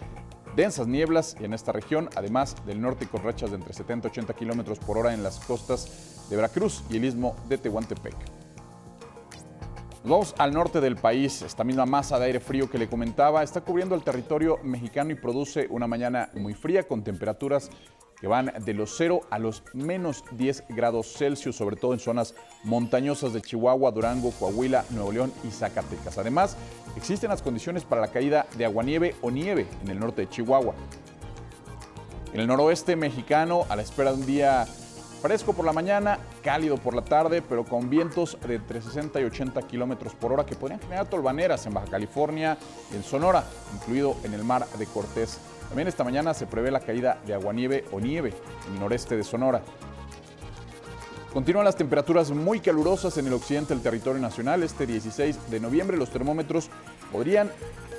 densas 0.56 0.88
nieblas 0.88 1.38
en 1.40 1.54
esta 1.54 1.72
región, 1.72 2.10
además 2.16 2.56
del 2.66 2.82
norte 2.82 3.08
con 3.08 3.24
rachas 3.24 3.52
de 3.52 3.58
entre 3.58 3.74
70 3.74 4.08
y 4.08 4.12
80 4.12 4.34
kilómetros 4.34 4.80
por 4.80 4.98
hora 4.98 5.14
en 5.14 5.24
las 5.24 5.40
costas 5.40 6.28
de 6.30 6.36
Veracruz 6.36 6.84
y 6.90 6.98
el 6.98 7.06
istmo 7.06 7.36
de 7.48 7.58
Tehuantepec. 7.58 8.47
Vamos 10.04 10.36
al 10.38 10.54
norte 10.54 10.80
del 10.80 10.96
país. 10.96 11.42
Esta 11.42 11.64
misma 11.64 11.86
masa 11.86 12.18
de 12.20 12.26
aire 12.26 12.40
frío 12.40 12.70
que 12.70 12.78
le 12.78 12.88
comentaba 12.88 13.44
está 13.44 13.62
cubriendo 13.62 13.96
el 13.96 14.04
territorio 14.04 14.60
mexicano 14.64 15.12
y 15.12 15.16
produce 15.16 15.68
una 15.70 15.88
mañana 15.88 16.30
muy 16.34 16.54
fría 16.54 16.84
con 16.84 17.04
temperaturas 17.04 17.70
que 18.20 18.28
van 18.28 18.52
de 18.64 18.74
los 18.74 18.96
0 18.98 19.22
a 19.30 19.38
los 19.38 19.64
menos 19.74 20.24
10 20.32 20.66
grados 20.70 21.14
Celsius, 21.14 21.56
sobre 21.56 21.76
todo 21.76 21.94
en 21.94 22.00
zonas 22.00 22.34
montañosas 22.64 23.34
de 23.34 23.42
Chihuahua, 23.42 23.92
Durango, 23.92 24.32
Coahuila, 24.32 24.86
Nuevo 24.92 25.12
León 25.12 25.34
y 25.44 25.52
Zacatecas. 25.52 26.18
Además, 26.18 26.58
existen 26.96 27.30
las 27.30 27.42
condiciones 27.42 27.84
para 27.84 28.02
la 28.02 28.08
caída 28.08 28.48
de 28.58 28.66
aguanieve 28.66 29.16
o 29.22 29.30
nieve 29.30 29.68
en 29.84 29.90
el 29.90 30.00
norte 30.00 30.22
de 30.22 30.30
Chihuahua. 30.30 30.74
En 32.34 32.40
el 32.40 32.48
noroeste 32.48 32.96
mexicano, 32.96 33.66
a 33.70 33.76
la 33.76 33.82
espera 33.82 34.12
de 34.12 34.18
un 34.20 34.26
día 34.26 34.68
fresco 35.18 35.54
por 35.54 35.66
la 35.66 35.74
mañana, 35.74 36.20
cálido 36.44 36.78
por 36.78 36.96
la 36.96 37.04
tarde, 37.04 37.42
pero 37.42 37.66
con 37.66 37.90
vientos 37.90 38.38
de 38.48 38.56
entre 38.56 38.82
60 38.82 39.20
y 39.20 39.24
80 39.26 39.62
kilómetros 39.64 40.14
por 40.16 40.32
hora 40.32 40.46
que 40.46 40.56
podrían 40.56 40.80
generar 40.80 41.10
tolvaneras 41.10 41.66
en 41.66 41.74
Baja 41.74 41.88
California 41.88 42.58
en 42.94 43.04
Sonora, 43.04 43.44
incluido 43.74 44.16
en 44.24 44.34
el 44.34 44.44
mar 44.44 44.68
de 44.78 44.86
Cortés. 44.86 45.40
También 45.68 45.88
esta 45.88 46.04
mañana 46.04 46.34
se 46.34 46.48
prevé 46.48 46.72
la 46.72 46.80
caída 46.80 47.20
de 47.26 47.34
aguanieve 47.34 47.86
o 47.92 48.00
nieve 48.00 48.34
en 48.68 48.74
el 48.74 48.80
noreste 48.80 49.18
de 49.18 49.24
Sonora. 49.24 49.62
Continúan 51.34 51.66
las 51.66 51.76
temperaturas 51.76 52.32
muy 52.32 52.60
calurosas 52.60 53.18
en 53.18 53.28
el 53.28 53.34
occidente 53.34 53.74
del 53.74 53.84
territorio 53.84 54.22
nacional. 54.22 54.64
Este 54.64 54.88
16 54.88 55.52
de 55.52 55.60
noviembre 55.60 55.98
los 55.98 56.10
termómetros 56.10 56.70
podrían 57.12 57.52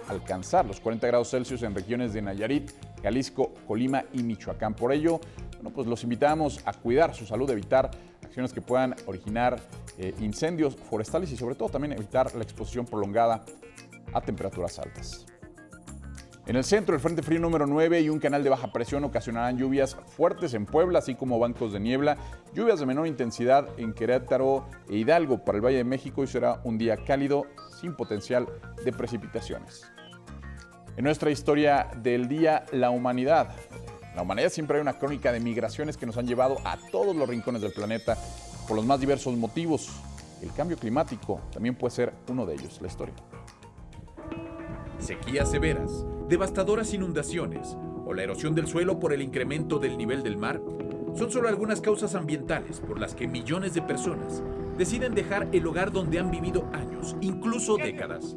alcanzar 0.08 0.66
los 0.66 0.80
40 0.80 1.06
grados 1.06 1.30
Celsius 1.30 1.62
en 1.62 1.74
regiones 1.74 2.12
de 2.12 2.22
Nayarit, 2.22 2.70
Jalisco, 3.02 3.54
Colima 3.66 4.04
y 4.12 4.22
Michoacán. 4.22 4.74
Por 4.74 4.92
ello, 4.92 5.20
bueno, 5.54 5.70
pues 5.70 5.86
los 5.86 6.02
invitamos 6.02 6.60
a 6.64 6.72
cuidar 6.72 7.14
su 7.14 7.26
salud, 7.26 7.50
evitar 7.50 7.90
acciones 8.24 8.52
que 8.52 8.60
puedan 8.60 8.94
originar 9.06 9.60
eh, 9.98 10.14
incendios 10.20 10.76
forestales 10.76 11.30
y 11.32 11.36
sobre 11.36 11.54
todo 11.54 11.68
también 11.68 11.92
evitar 11.92 12.34
la 12.34 12.42
exposición 12.42 12.86
prolongada 12.86 13.44
a 14.12 14.20
temperaturas 14.20 14.78
altas. 14.78 15.26
En 16.48 16.56
el 16.56 16.64
centro, 16.64 16.94
el 16.94 17.00
Frente 17.02 17.22
Frío 17.22 17.40
número 17.40 17.66
9 17.66 18.00
y 18.00 18.08
un 18.08 18.18
canal 18.18 18.42
de 18.42 18.48
baja 18.48 18.72
presión 18.72 19.04
ocasionarán 19.04 19.58
lluvias 19.58 19.98
fuertes 20.16 20.54
en 20.54 20.64
Puebla, 20.64 21.00
así 21.00 21.14
como 21.14 21.38
bancos 21.38 21.74
de 21.74 21.80
niebla, 21.80 22.16
lluvias 22.54 22.80
de 22.80 22.86
menor 22.86 23.06
intensidad 23.06 23.68
en 23.76 23.92
Querétaro 23.92 24.66
e 24.88 24.96
Hidalgo 24.96 25.44
para 25.44 25.58
el 25.58 25.64
Valle 25.64 25.76
de 25.76 25.84
México 25.84 26.24
y 26.24 26.26
será 26.26 26.62
un 26.64 26.78
día 26.78 26.96
cálido 26.96 27.44
sin 27.78 27.94
potencial 27.94 28.46
de 28.82 28.92
precipitaciones. 28.92 29.84
En 30.98 31.04
nuestra 31.04 31.30
historia 31.30 31.86
del 32.02 32.26
día, 32.26 32.66
la 32.72 32.90
humanidad. 32.90 33.50
La 34.16 34.22
humanidad 34.22 34.48
siempre 34.48 34.78
hay 34.78 34.82
una 34.82 34.98
crónica 34.98 35.30
de 35.30 35.38
migraciones 35.38 35.96
que 35.96 36.06
nos 36.06 36.16
han 36.16 36.26
llevado 36.26 36.56
a 36.64 36.76
todos 36.90 37.14
los 37.14 37.28
rincones 37.28 37.62
del 37.62 37.70
planeta 37.70 38.18
por 38.66 38.74
los 38.74 38.84
más 38.84 38.98
diversos 38.98 39.36
motivos. 39.36 39.90
El 40.42 40.52
cambio 40.52 40.76
climático 40.76 41.40
también 41.52 41.76
puede 41.76 41.94
ser 41.94 42.12
uno 42.26 42.44
de 42.46 42.54
ellos, 42.54 42.80
la 42.80 42.88
historia. 42.88 43.14
Sequías 44.98 45.48
severas, 45.48 46.04
devastadoras 46.28 46.92
inundaciones 46.92 47.76
o 48.04 48.12
la 48.12 48.24
erosión 48.24 48.56
del 48.56 48.66
suelo 48.66 48.98
por 48.98 49.12
el 49.12 49.22
incremento 49.22 49.78
del 49.78 49.96
nivel 49.96 50.24
del 50.24 50.36
mar 50.36 50.60
son 51.14 51.30
solo 51.30 51.48
algunas 51.48 51.80
causas 51.80 52.16
ambientales 52.16 52.80
por 52.80 52.98
las 52.98 53.14
que 53.14 53.28
millones 53.28 53.72
de 53.72 53.82
personas 53.82 54.42
deciden 54.76 55.14
dejar 55.14 55.46
el 55.52 55.64
hogar 55.64 55.92
donde 55.92 56.18
han 56.18 56.32
vivido 56.32 56.68
años, 56.72 57.14
incluso 57.20 57.76
décadas. 57.76 58.34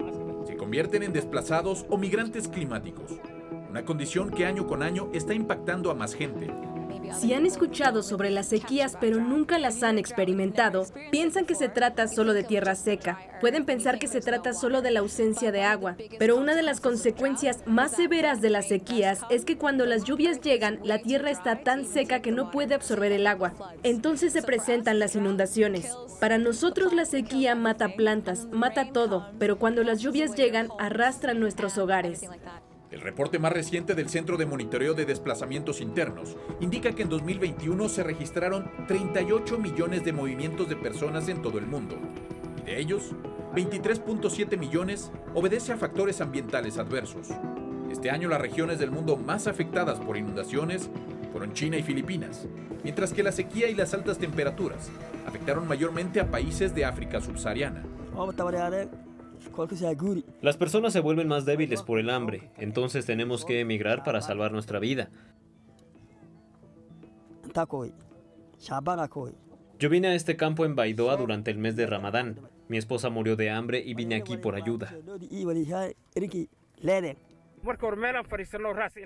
Convierten 0.72 1.04
en 1.04 1.12
desplazados 1.12 1.86
o 1.90 1.98
migrantes 1.98 2.48
climáticos, 2.48 3.20
una 3.70 3.84
condición 3.84 4.32
que 4.32 4.46
año 4.46 4.68
con 4.68 4.84
año 4.84 5.10
está 5.12 5.34
impactando 5.34 5.92
a 5.92 5.96
más 5.96 6.14
gente. 6.14 6.50
Si 7.20 7.34
han 7.34 7.46
escuchado 7.46 8.04
sobre 8.04 8.30
las 8.30 8.48
sequías 8.48 8.98
pero 9.00 9.20
nunca 9.20 9.60
las 9.60 9.84
han 9.84 9.98
experimentado, 9.98 10.86
piensan 11.12 11.46
que 11.46 11.56
se 11.56 11.70
trata 11.70 12.08
solo 12.08 12.34
de 12.34 12.44
tierra 12.44 12.76
seca. 12.76 13.20
Pueden 13.40 13.66
pensar 13.66 14.00
que 14.00 14.08
se 14.08 14.22
trata 14.22 14.54
solo 14.54 14.82
de 14.82 14.92
la 14.92 15.02
ausencia 15.02 15.52
de 15.52 15.64
agua, 15.64 15.96
pero 16.20 16.38
una 16.38 16.56
de 16.56 16.64
las 16.64 16.80
consecuencias 16.80 17.60
más 17.66 17.92
severas 17.92 18.42
de 18.42 18.50
las 18.50 18.68
sequías 18.68 19.22
es 19.30 19.46
que 19.46 19.58
cuando 19.58 19.86
las 19.86 20.04
lluvias 20.04 20.42
llegan, 20.42 20.80
la 20.84 21.00
tierra 21.00 21.32
está 21.32 21.64
tan 21.64 21.86
seca 21.86 22.22
que 22.22 22.32
no 22.32 22.52
puede 22.52 22.76
absorber 22.76 23.12
el 23.12 23.28
agua. 23.28 23.54
Entonces 23.84 24.34
se 24.34 24.42
presentan 24.42 25.00
las 25.00 25.16
inundaciones. 25.16 25.96
Para 26.20 26.38
nosotros 26.38 26.94
la 26.94 27.06
sequía 27.06 27.56
mata 27.56 27.90
plantas, 27.96 28.48
mata 28.52 28.92
todo, 28.92 29.32
pero 29.40 29.58
cuando 29.58 29.84
las 29.84 30.00
lluvias 30.00 30.36
llegan, 30.36 30.70
arrastran 30.80 31.40
nuestros 31.40 31.78
hogares. 31.78 32.28
El 32.92 33.00
reporte 33.00 33.40
más 33.40 33.54
reciente 33.54 33.96
del 33.96 34.10
Centro 34.10 34.36
de 34.36 34.46
Monitoreo 34.46 34.94
de 34.94 35.06
Desplazamientos 35.06 35.80
Internos 35.80 36.36
indica 36.60 36.92
que 36.92 37.04
en 37.04 37.10
2021 37.10 37.88
se 37.88 38.04
registraron 38.04 38.70
38 38.86 39.58
millones 39.58 40.04
de 40.04 40.12
movimientos 40.12 40.68
de 40.68 40.76
personas 40.76 41.30
en 41.30 41.42
todo 41.42 41.58
el 41.58 41.68
mundo. 41.68 41.96
Y 42.58 42.64
de 42.64 42.82
ellos, 42.82 43.14
23.7 43.56 44.58
millones 44.58 45.10
obedece 45.34 45.72
a 45.72 45.78
factores 45.78 46.20
ambientales 46.20 46.78
adversos. 46.78 47.30
Este 47.90 48.10
año 48.10 48.28
las 48.28 48.42
regiones 48.42 48.78
del 48.78 48.92
mundo 48.92 49.16
más 49.16 49.48
afectadas 49.48 49.98
por 50.02 50.18
inundaciones 50.18 50.90
fueron 51.32 51.54
China 51.54 51.78
y 51.78 51.84
Filipinas, 51.84 52.46
mientras 52.84 53.14
que 53.14 53.24
la 53.24 53.32
sequía 53.32 53.70
y 53.70 53.74
las 53.74 53.94
altas 53.94 54.18
temperaturas 54.18 54.90
afectaron 55.26 55.66
mayormente 55.66 56.20
a 56.20 56.30
países 56.30 56.76
de 56.76 56.84
África 56.84 57.22
subsahariana. 57.22 57.84
Las 60.42 60.58
personas 60.58 60.94
se 60.94 61.00
vuelven 61.00 61.28
más 61.28 61.46
débiles 61.46 61.84
por 61.84 62.00
el 62.00 62.10
hambre, 62.10 62.52
entonces 62.58 63.06
tenemos 63.06 63.46
que 63.46 63.60
emigrar 63.60 64.04
para 64.04 64.22
salvar 64.22 64.52
nuestra 64.52 64.80
vida. 64.80 65.10
Yo 69.80 69.90
vine 69.90 70.10
a 70.10 70.16
este 70.16 70.38
campo 70.38 70.64
en 70.66 70.76
Baidoa 70.76 71.18
durante 71.18 71.52
el 71.52 71.58
mes 71.58 71.76
de 71.76 71.88
Ramadán. 71.88 72.40
Mi 72.68 72.78
esposa 72.78 73.10
murió 73.10 73.36
de 73.36 73.50
hambre 73.50 73.84
y 73.86 73.94
vine 73.96 74.16
aquí 74.16 74.38
por 74.38 74.56
ayuda. 74.56 74.96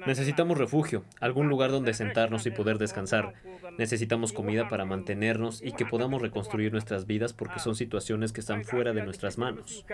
Necesitamos 0.07 0.57
refugio, 0.57 1.03
algún 1.19 1.47
lugar 1.47 1.71
donde 1.71 1.93
sentarnos 1.93 2.45
y 2.45 2.51
poder 2.51 2.77
descansar. 2.77 3.33
Necesitamos 3.77 4.33
comida 4.33 4.67
para 4.67 4.85
mantenernos 4.85 5.61
y 5.61 5.73
que 5.73 5.85
podamos 5.85 6.21
reconstruir 6.21 6.71
nuestras 6.71 7.05
vidas 7.05 7.33
porque 7.33 7.59
son 7.59 7.75
situaciones 7.75 8.31
que 8.31 8.41
están 8.41 8.63
fuera 8.63 8.93
de 8.93 9.03
nuestras 9.03 9.37
manos. 9.37 9.85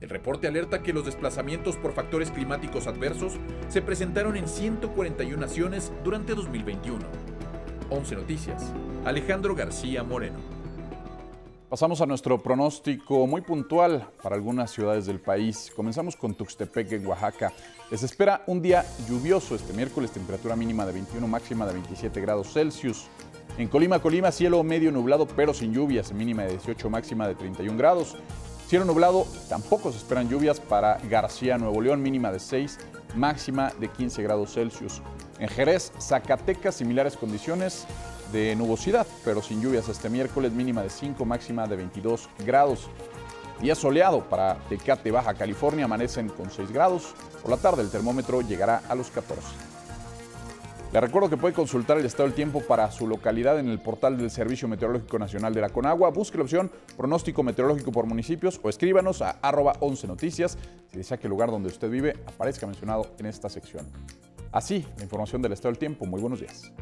El 0.00 0.08
reporte 0.08 0.48
alerta 0.48 0.82
que 0.82 0.94
los 0.94 1.04
desplazamientos 1.04 1.76
por 1.76 1.92
factores 1.92 2.30
climáticos 2.30 2.86
adversos 2.86 3.38
se 3.68 3.82
presentaron 3.82 4.36
en 4.36 4.48
141 4.48 5.36
naciones 5.36 5.92
durante 6.02 6.34
2021. 6.34 7.04
11 7.90 8.14
Noticias. 8.16 8.72
Alejandro 9.04 9.54
García 9.54 10.02
Moreno. 10.02 10.59
Pasamos 11.70 12.00
a 12.00 12.06
nuestro 12.06 12.42
pronóstico 12.42 13.28
muy 13.28 13.42
puntual 13.42 14.08
para 14.20 14.34
algunas 14.34 14.72
ciudades 14.72 15.06
del 15.06 15.20
país. 15.20 15.70
Comenzamos 15.76 16.16
con 16.16 16.34
Tuxtepec, 16.34 16.90
en 16.90 17.06
Oaxaca. 17.06 17.52
Les 17.92 18.02
espera 18.02 18.42
un 18.48 18.60
día 18.60 18.84
lluvioso 19.08 19.54
este 19.54 19.72
miércoles, 19.72 20.10
temperatura 20.10 20.56
mínima 20.56 20.84
de 20.84 20.90
21, 20.90 21.28
máxima 21.28 21.64
de 21.66 21.74
27 21.74 22.20
grados 22.20 22.52
Celsius. 22.52 23.06
En 23.56 23.68
Colima, 23.68 24.00
Colima, 24.00 24.32
cielo 24.32 24.64
medio 24.64 24.90
nublado 24.90 25.28
pero 25.28 25.54
sin 25.54 25.72
lluvias, 25.72 26.12
mínima 26.12 26.42
de 26.42 26.50
18, 26.54 26.90
máxima 26.90 27.28
de 27.28 27.36
31 27.36 27.78
grados. 27.78 28.16
Cielo 28.66 28.84
nublado, 28.84 29.24
tampoco 29.48 29.92
se 29.92 29.98
esperan 29.98 30.28
lluvias 30.28 30.58
para 30.58 30.98
García, 31.08 31.56
Nuevo 31.56 31.80
León, 31.80 32.02
mínima 32.02 32.32
de 32.32 32.40
6, 32.40 32.80
máxima 33.14 33.72
de 33.78 33.86
15 33.86 34.24
grados 34.24 34.54
Celsius. 34.54 35.02
En 35.38 35.48
Jerez, 35.48 35.92
Zacatecas, 36.00 36.74
similares 36.74 37.16
condiciones 37.16 37.86
de 38.32 38.54
nubosidad, 38.56 39.06
pero 39.24 39.42
sin 39.42 39.60
lluvias 39.60 39.88
este 39.88 40.08
miércoles, 40.08 40.52
mínima 40.52 40.82
de 40.82 40.90
5, 40.90 41.24
máxima 41.24 41.66
de 41.66 41.76
22 41.76 42.28
grados. 42.44 42.88
Día 43.60 43.74
soleado 43.74 44.24
para 44.28 44.56
Tecate, 44.68 45.10
Baja 45.10 45.34
California, 45.34 45.84
amanecen 45.84 46.28
con 46.28 46.50
6 46.50 46.72
grados. 46.72 47.14
Por 47.42 47.50
la 47.50 47.58
tarde 47.58 47.82
el 47.82 47.90
termómetro 47.90 48.40
llegará 48.40 48.82
a 48.88 48.94
los 48.94 49.10
14. 49.10 49.70
Le 50.92 51.00
recuerdo 51.00 51.30
que 51.30 51.36
puede 51.36 51.54
consultar 51.54 51.98
el 51.98 52.06
estado 52.06 52.24
del 52.24 52.34
tiempo 52.34 52.62
para 52.62 52.90
su 52.90 53.06
localidad 53.06 53.60
en 53.60 53.68
el 53.68 53.78
portal 53.78 54.18
del 54.18 54.28
Servicio 54.28 54.66
Meteorológico 54.66 55.20
Nacional 55.20 55.54
de 55.54 55.60
la 55.60 55.68
Conagua. 55.68 56.10
Busque 56.10 56.36
la 56.36 56.42
opción 56.42 56.68
pronóstico 56.96 57.44
meteorológico 57.44 57.92
por 57.92 58.06
municipios 58.06 58.58
o 58.60 58.68
escríbanos 58.68 59.22
a 59.22 59.38
arroba 59.40 59.74
11 59.78 60.08
noticias 60.08 60.58
si 60.90 60.98
desea 60.98 61.18
que 61.18 61.28
el 61.28 61.30
lugar 61.30 61.50
donde 61.50 61.68
usted 61.68 61.88
vive 61.88 62.16
aparezca 62.26 62.66
mencionado 62.66 63.06
en 63.18 63.26
esta 63.26 63.48
sección. 63.48 63.86
Así, 64.50 64.84
la 64.96 65.04
información 65.04 65.40
del 65.42 65.52
estado 65.52 65.70
del 65.70 65.78
tiempo. 65.78 66.06
Muy 66.06 66.20
buenos 66.20 66.40
días. 66.40 66.72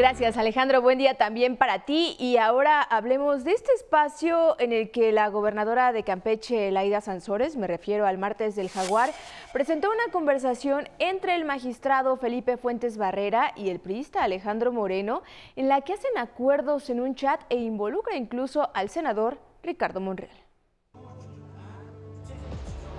Gracias 0.00 0.38
Alejandro, 0.38 0.80
buen 0.80 0.96
día 0.96 1.18
también 1.18 1.58
para 1.58 1.80
ti 1.80 2.16
y 2.18 2.38
ahora 2.38 2.80
hablemos 2.80 3.44
de 3.44 3.52
este 3.52 3.70
espacio 3.74 4.58
en 4.58 4.72
el 4.72 4.90
que 4.90 5.12
la 5.12 5.28
gobernadora 5.28 5.92
de 5.92 6.04
Campeche, 6.04 6.70
Laida 6.70 7.02
Sansores, 7.02 7.54
me 7.58 7.66
refiero 7.66 8.06
al 8.06 8.16
martes 8.16 8.56
del 8.56 8.70
Jaguar, 8.70 9.10
presentó 9.52 9.90
una 9.90 10.10
conversación 10.10 10.88
entre 11.00 11.34
el 11.34 11.44
magistrado 11.44 12.16
Felipe 12.16 12.56
Fuentes 12.56 12.96
Barrera 12.96 13.52
y 13.56 13.68
el 13.68 13.78
priista 13.78 14.24
Alejandro 14.24 14.72
Moreno 14.72 15.22
en 15.54 15.68
la 15.68 15.82
que 15.82 15.92
hacen 15.92 16.16
acuerdos 16.16 16.88
en 16.88 17.00
un 17.00 17.14
chat 17.14 17.42
e 17.50 17.56
involucra 17.56 18.16
incluso 18.16 18.70
al 18.72 18.88
senador 18.88 19.36
Ricardo 19.62 20.00
Monreal. 20.00 20.49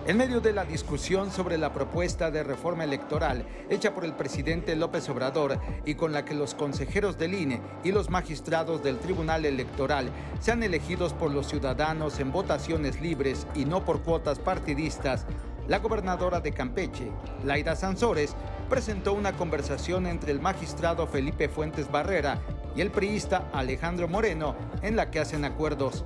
En 0.07 0.17
medio 0.17 0.41
de 0.41 0.51
la 0.51 0.65
discusión 0.65 1.29
sobre 1.29 1.59
la 1.59 1.73
propuesta 1.73 2.31
de 2.31 2.41
reforma 2.41 2.83
electoral 2.83 3.45
hecha 3.69 3.93
por 3.93 4.03
el 4.03 4.13
presidente 4.13 4.75
López 4.75 5.07
Obrador 5.09 5.59
y 5.85 5.93
con 5.93 6.11
la 6.11 6.25
que 6.25 6.33
los 6.33 6.55
consejeros 6.55 7.19
del 7.19 7.35
INE 7.35 7.61
y 7.83 7.91
los 7.91 8.09
magistrados 8.09 8.81
del 8.81 8.97
Tribunal 8.97 9.45
Electoral 9.45 10.09
sean 10.39 10.63
elegidos 10.63 11.13
por 11.13 11.29
los 11.29 11.47
ciudadanos 11.47 12.19
en 12.19 12.31
votaciones 12.31 12.99
libres 12.99 13.45
y 13.53 13.65
no 13.65 13.85
por 13.85 14.01
cuotas 14.01 14.39
partidistas, 14.39 15.27
la 15.67 15.77
gobernadora 15.77 16.39
de 16.39 16.51
Campeche, 16.51 17.11
Laida 17.45 17.75
Sansores, 17.75 18.35
presentó 18.71 19.13
una 19.13 19.33
conversación 19.33 20.07
entre 20.07 20.31
el 20.31 20.41
magistrado 20.41 21.05
Felipe 21.05 21.47
Fuentes 21.47 21.91
Barrera 21.91 22.39
y 22.75 22.81
el 22.81 22.89
priista 22.89 23.49
Alejandro 23.53 24.07
Moreno 24.07 24.55
en 24.81 24.95
la 24.95 25.11
que 25.11 25.19
hacen 25.19 25.45
acuerdos. 25.45 26.05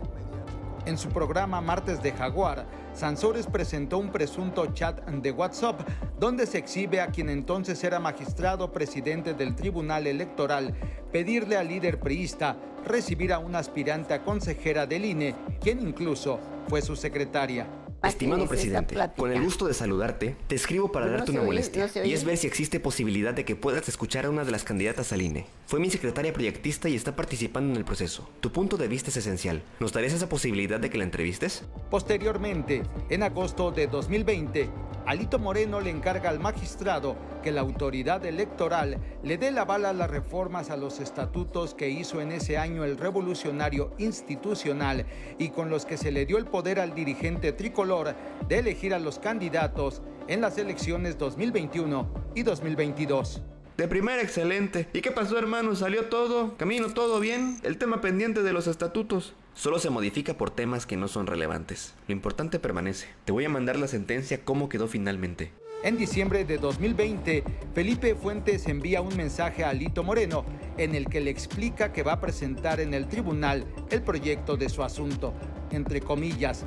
En 0.86 0.98
su 0.98 1.10
programa 1.10 1.62
Martes 1.62 2.04
de 2.04 2.12
Jaguar, 2.12 2.66
Sansores 2.96 3.48
presentó 3.48 3.98
un 3.98 4.10
presunto 4.10 4.66
chat 4.68 5.06
de 5.06 5.32
WhatsApp 5.32 5.82
donde 6.18 6.46
se 6.48 6.60
exhibe 6.60 7.02
a 7.02 7.08
quien 7.08 7.30
entonces 7.30 7.84
era 7.84 8.00
magistrado 8.00 8.72
presidente 8.72 9.34
del 9.34 9.54
Tribunal 9.54 10.08
Electoral 10.08 10.74
pedirle 11.12 11.58
al 11.58 11.68
líder 11.68 12.00
priista 12.00 12.56
recibir 12.86 13.34
a 13.34 13.40
una 13.40 13.60
aspirante 13.60 14.14
a 14.14 14.24
consejera 14.24 14.86
del 14.86 15.04
INE, 15.04 15.36
quien 15.60 15.82
incluso 15.82 16.40
fue 16.70 16.82
su 16.82 16.96
secretaria. 16.96 17.68
Estimado 18.08 18.48
presidente, 18.48 18.96
con 19.18 19.32
el 19.32 19.42
gusto 19.44 19.68
de 19.68 19.74
saludarte, 19.74 20.36
te 20.48 20.56
escribo 20.56 20.92
para 20.92 21.08
no 21.08 21.14
darte 21.14 21.32
una 21.32 21.42
oye, 21.42 21.48
molestia 21.48 21.90
no 21.96 22.06
y 22.06 22.14
es 22.14 22.24
ver 22.24 22.38
si 22.38 22.48
existe 22.48 22.80
posibilidad 22.80 23.34
de 23.34 23.46
que 23.46 23.56
puedas 23.56 23.88
escuchar 23.90 24.26
a 24.26 24.30
una 24.30 24.44
de 24.44 24.52
las 24.52 24.64
candidatas 24.64 25.12
al 25.12 25.22
INE. 25.22 25.48
Fue 25.66 25.80
mi 25.80 25.90
secretaria 25.90 26.32
proyectista 26.32 26.88
y 26.88 26.96
está 26.96 27.16
participando 27.16 27.72
en 27.72 27.78
el 27.78 27.86
proceso. 27.86 28.30
Tu 28.42 28.52
punto 28.52 28.78
de 28.78 28.88
vista 28.88 29.10
es 29.10 29.18
esencial. 29.18 29.64
¿Nos 29.80 29.92
darías 29.92 30.14
esa 30.14 30.30
posibilidad 30.30 30.80
de 30.80 30.90
que 30.90 30.98
la 30.98 31.04
entrevistes? 31.04 31.64
Posteriormente, 31.90 32.84
en 33.10 33.24
agosto 33.24 33.72
de 33.72 33.88
2020, 33.88 34.70
Alito 35.06 35.38
Moreno 35.38 35.82
le 35.82 35.92
encarga 35.92 36.30
al 36.30 36.40
magistrado 36.40 37.16
que 37.44 37.52
la 37.52 37.62
autoridad 37.62 38.26
electoral 38.26 39.00
le 39.24 39.38
dé 39.38 39.52
la 39.52 39.64
bala 39.64 39.92
a 39.92 39.94
las 39.94 40.10
reformas 40.10 40.72
a 40.72 40.78
los 40.78 41.00
estatutos 41.00 41.76
que 41.76 41.90
hizo 41.90 42.22
en 42.22 42.32
ese 42.32 42.58
año 42.58 42.84
el 42.84 42.98
revolucionario 42.98 43.94
institucional 44.00 45.06
y 45.38 45.50
con 45.50 45.70
los 45.70 45.86
que 45.86 45.98
se 45.98 46.12
le 46.12 46.26
dio 46.26 46.40
el 46.40 46.46
poder 46.46 46.80
al 46.80 46.96
dirigente 46.96 47.52
tricolor 47.52 47.95
de 48.04 48.60
elegir 48.60 48.94
a 48.94 49.00
los 49.00 49.20
candidatos 49.20 50.02
en 50.28 50.42
las 50.42 50.58
elecciones 50.58 51.18
2021 51.18 52.10
y 52.36 52.44
2022. 52.44 53.42
De 53.78 53.88
primera, 53.88 54.22
excelente. 54.22 54.88
¿Y 54.94 55.02
qué 55.02 55.12
pasó, 55.12 55.38
hermano? 55.38 55.76
¿Salió 55.76 56.06
todo? 56.06 56.58
¿Camino 56.58 56.90
todo 56.90 57.20
bien? 57.20 57.60
El 57.64 57.78
tema 57.78 58.02
pendiente 58.02 58.44
de 58.44 58.54
los 58.54 58.68
estatutos. 58.68 59.34
Solo 59.54 59.80
se 59.80 59.90
modifica 59.90 60.38
por 60.38 60.52
temas 60.52 60.86
que 60.86 60.98
no 60.98 61.08
son 61.08 61.28
relevantes. 61.28 61.94
Lo 62.08 62.14
importante 62.14 62.60
permanece. 62.60 63.08
Te 63.24 63.32
voy 63.32 63.46
a 63.46 63.50
mandar 63.50 63.78
la 63.78 63.88
sentencia 63.88 64.44
cómo 64.44 64.68
quedó 64.68 64.88
finalmente. 64.88 65.54
En 65.84 65.98
diciembre 65.98 66.46
de 66.46 66.58
2020, 66.58 67.44
Felipe 67.76 68.16
Fuentes 68.16 68.66
envía 68.68 69.02
un 69.02 69.16
mensaje 69.16 69.64
a 69.64 69.70
Alito 69.70 70.04
Moreno 70.04 70.44
en 70.78 70.96
el 70.96 71.08
que 71.08 71.22
le 71.22 71.30
explica 71.30 71.94
que 71.94 72.02
va 72.02 72.14
a 72.14 72.20
presentar 72.20 72.80
en 72.80 72.94
el 72.94 73.08
tribunal 73.08 73.66
el 73.92 74.02
proyecto 74.02 74.58
de 74.58 74.68
su 74.68 74.84
asunto, 74.84 75.34
entre 75.70 76.02
comillas. 76.02 76.66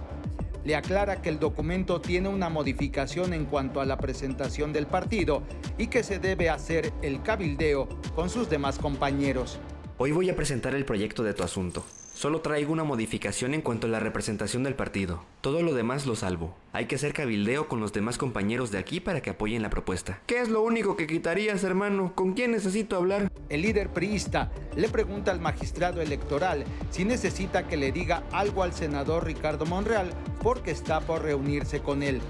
Le 0.68 0.76
aclara 0.76 1.22
que 1.22 1.30
el 1.30 1.38
documento 1.38 1.98
tiene 1.98 2.28
una 2.28 2.50
modificación 2.50 3.32
en 3.32 3.46
cuanto 3.46 3.80
a 3.80 3.86
la 3.86 3.96
presentación 3.96 4.70
del 4.70 4.86
partido 4.86 5.42
y 5.78 5.86
que 5.86 6.02
se 6.02 6.18
debe 6.18 6.50
hacer 6.50 6.92
el 7.00 7.22
cabildeo 7.22 7.88
con 8.14 8.28
sus 8.28 8.50
demás 8.50 8.78
compañeros. 8.78 9.58
Hoy 9.96 10.12
voy 10.12 10.28
a 10.28 10.36
presentar 10.36 10.74
el 10.74 10.84
proyecto 10.84 11.24
de 11.24 11.32
tu 11.32 11.42
asunto. 11.42 11.86
Solo 12.18 12.40
traigo 12.40 12.72
una 12.72 12.82
modificación 12.82 13.54
en 13.54 13.62
cuanto 13.62 13.86
a 13.86 13.90
la 13.90 14.00
representación 14.00 14.64
del 14.64 14.74
partido. 14.74 15.22
Todo 15.40 15.62
lo 15.62 15.72
demás 15.72 16.04
lo 16.04 16.16
salvo. 16.16 16.56
Hay 16.72 16.86
que 16.86 16.96
hacer 16.96 17.12
cabildeo 17.12 17.68
con 17.68 17.78
los 17.78 17.92
demás 17.92 18.18
compañeros 18.18 18.72
de 18.72 18.78
aquí 18.78 18.98
para 18.98 19.20
que 19.20 19.30
apoyen 19.30 19.62
la 19.62 19.70
propuesta. 19.70 20.18
¿Qué 20.26 20.40
es 20.40 20.48
lo 20.48 20.62
único 20.62 20.96
que 20.96 21.06
quitarías, 21.06 21.62
hermano? 21.62 22.16
¿Con 22.16 22.32
quién 22.32 22.50
necesito 22.50 22.96
hablar? 22.96 23.30
El 23.48 23.62
líder 23.62 23.90
priista 23.90 24.50
le 24.74 24.88
pregunta 24.88 25.30
al 25.30 25.38
magistrado 25.38 26.02
electoral 26.02 26.64
si 26.90 27.04
necesita 27.04 27.68
que 27.68 27.76
le 27.76 27.92
diga 27.92 28.24
algo 28.32 28.64
al 28.64 28.72
senador 28.72 29.24
Ricardo 29.24 29.64
Monreal 29.64 30.10
porque 30.42 30.72
está 30.72 31.00
por 31.00 31.22
reunirse 31.22 31.82
con 31.82 32.02
él. 32.02 32.20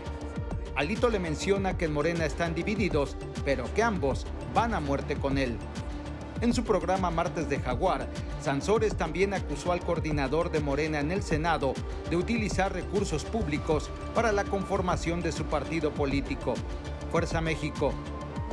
Alito 0.76 1.08
le 1.08 1.18
menciona 1.18 1.78
que 1.78 1.86
en 1.86 1.94
Morena 1.94 2.26
están 2.26 2.54
divididos, 2.54 3.16
pero 3.42 3.64
que 3.72 3.82
ambos 3.82 4.26
van 4.54 4.74
a 4.74 4.80
muerte 4.80 5.16
con 5.16 5.38
él. 5.38 5.56
En 6.40 6.54
su 6.54 6.62
programa 6.62 7.10
Martes 7.10 7.48
de 7.48 7.58
Jaguar, 7.58 8.06
Sansores 8.40 8.96
también 8.96 9.34
acusó 9.34 9.72
al 9.72 9.80
coordinador 9.80 10.52
de 10.52 10.60
Morena 10.60 11.00
en 11.00 11.10
el 11.10 11.24
Senado 11.24 11.74
de 12.10 12.16
utilizar 12.16 12.72
recursos 12.72 13.24
públicos 13.24 13.90
para 14.14 14.30
la 14.30 14.44
conformación 14.44 15.20
de 15.20 15.32
su 15.32 15.46
partido 15.46 15.90
político, 15.92 16.54
Fuerza 17.10 17.40
México. 17.40 17.92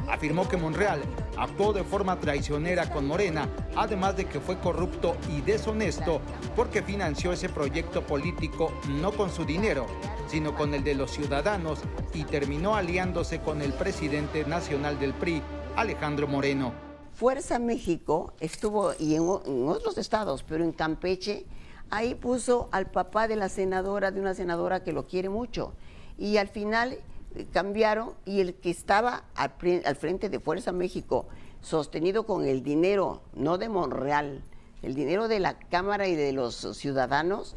Afirmó 0.10 0.48
que 0.50 0.58
Monreal 0.58 1.04
actuó 1.38 1.74
de 1.74 1.84
forma 1.84 2.20
traicionera 2.20 2.90
con 2.90 3.06
Morena, 3.06 3.48
además 3.76 4.18
de 4.18 4.26
que 4.26 4.40
fue 4.40 4.58
corrupto 4.58 5.16
y 5.30 5.42
deshonesto 5.42 6.22
porque 6.56 6.82
financió 6.82 7.34
ese 7.34 7.50
proyecto 7.50 8.02
político 8.02 8.74
no 8.88 9.12
con 9.12 9.30
su 9.30 9.46
dinero, 9.46 9.86
sino 10.28 10.56
con 10.56 10.74
el 10.74 10.84
de 10.84 10.96
los 10.96 11.12
ciudadanos 11.12 11.82
y 12.16 12.24
terminó 12.24 12.76
aliándose 12.76 13.42
con 13.42 13.62
el 13.62 13.74
presidente 13.74 14.44
nacional 14.46 14.98
del 15.00 15.14
PRI, 15.14 15.44
Alejandro 15.76 16.28
Moreno. 16.28 16.95
Fuerza 17.16 17.60
México 17.60 18.34
estuvo, 18.42 18.92
y 19.00 19.16
en, 19.16 19.24
otros 19.24 19.98
estados, 19.98 20.44
pero 20.44 20.66
en 20.66 20.74
Campeche, 20.74 21.46
ahí 21.90 22.14
puso 22.14 22.68
al 22.74 22.88
papá 22.92 23.30
de 23.30 23.38
la 23.38 23.48
senadora, 23.48 24.12
de 24.12 24.20
una 24.20 24.34
senadora 24.34 24.84
que 24.84 24.92
lo 24.92 25.06
quiere 25.06 25.30
mucho. 25.30 25.74
Y 26.18 26.36
al 26.38 26.50
final 26.50 26.98
eh, 27.36 27.48
cambiaron 27.54 28.14
y 28.26 28.42
el 28.42 28.56
que 28.56 28.70
estaba 28.70 29.24
al 29.36 29.96
frente 29.96 30.30
de 30.30 30.40
Fuerza 30.42 30.74
México, 30.74 31.28
sostenido 31.62 32.26
con 32.26 32.46
el 32.46 32.64
dinero, 32.64 33.22
no 33.34 33.58
de 33.58 33.70
Monreal, 33.70 34.44
el 34.82 34.94
dinero 34.94 35.30
de 35.30 35.40
la 35.40 35.58
Cámara 35.58 36.10
y 36.10 36.16
de 36.16 36.34
los 36.34 36.56
ciudadanos, 36.78 37.56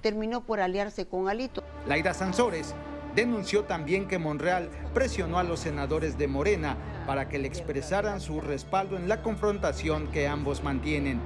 terminó 0.00 0.42
por 0.44 0.58
aliarse 0.58 1.06
con 1.06 1.28
Alito. 1.28 1.62
Laida 1.86 2.12
Sansores 2.12 2.74
denunció 3.16 3.64
también 3.64 4.06
que 4.06 4.18
Monreal 4.18 4.68
presionó 4.94 5.38
a 5.38 5.42
los 5.42 5.60
senadores 5.60 6.18
de 6.18 6.28
Morena 6.28 6.76
para 7.06 7.28
que 7.28 7.38
le 7.38 7.48
expresaran 7.48 8.20
su 8.20 8.42
respaldo 8.42 8.96
en 8.96 9.08
la 9.08 9.22
confrontación 9.22 10.08
que 10.08 10.28
ambos 10.28 10.62
mantienen. 10.62 11.20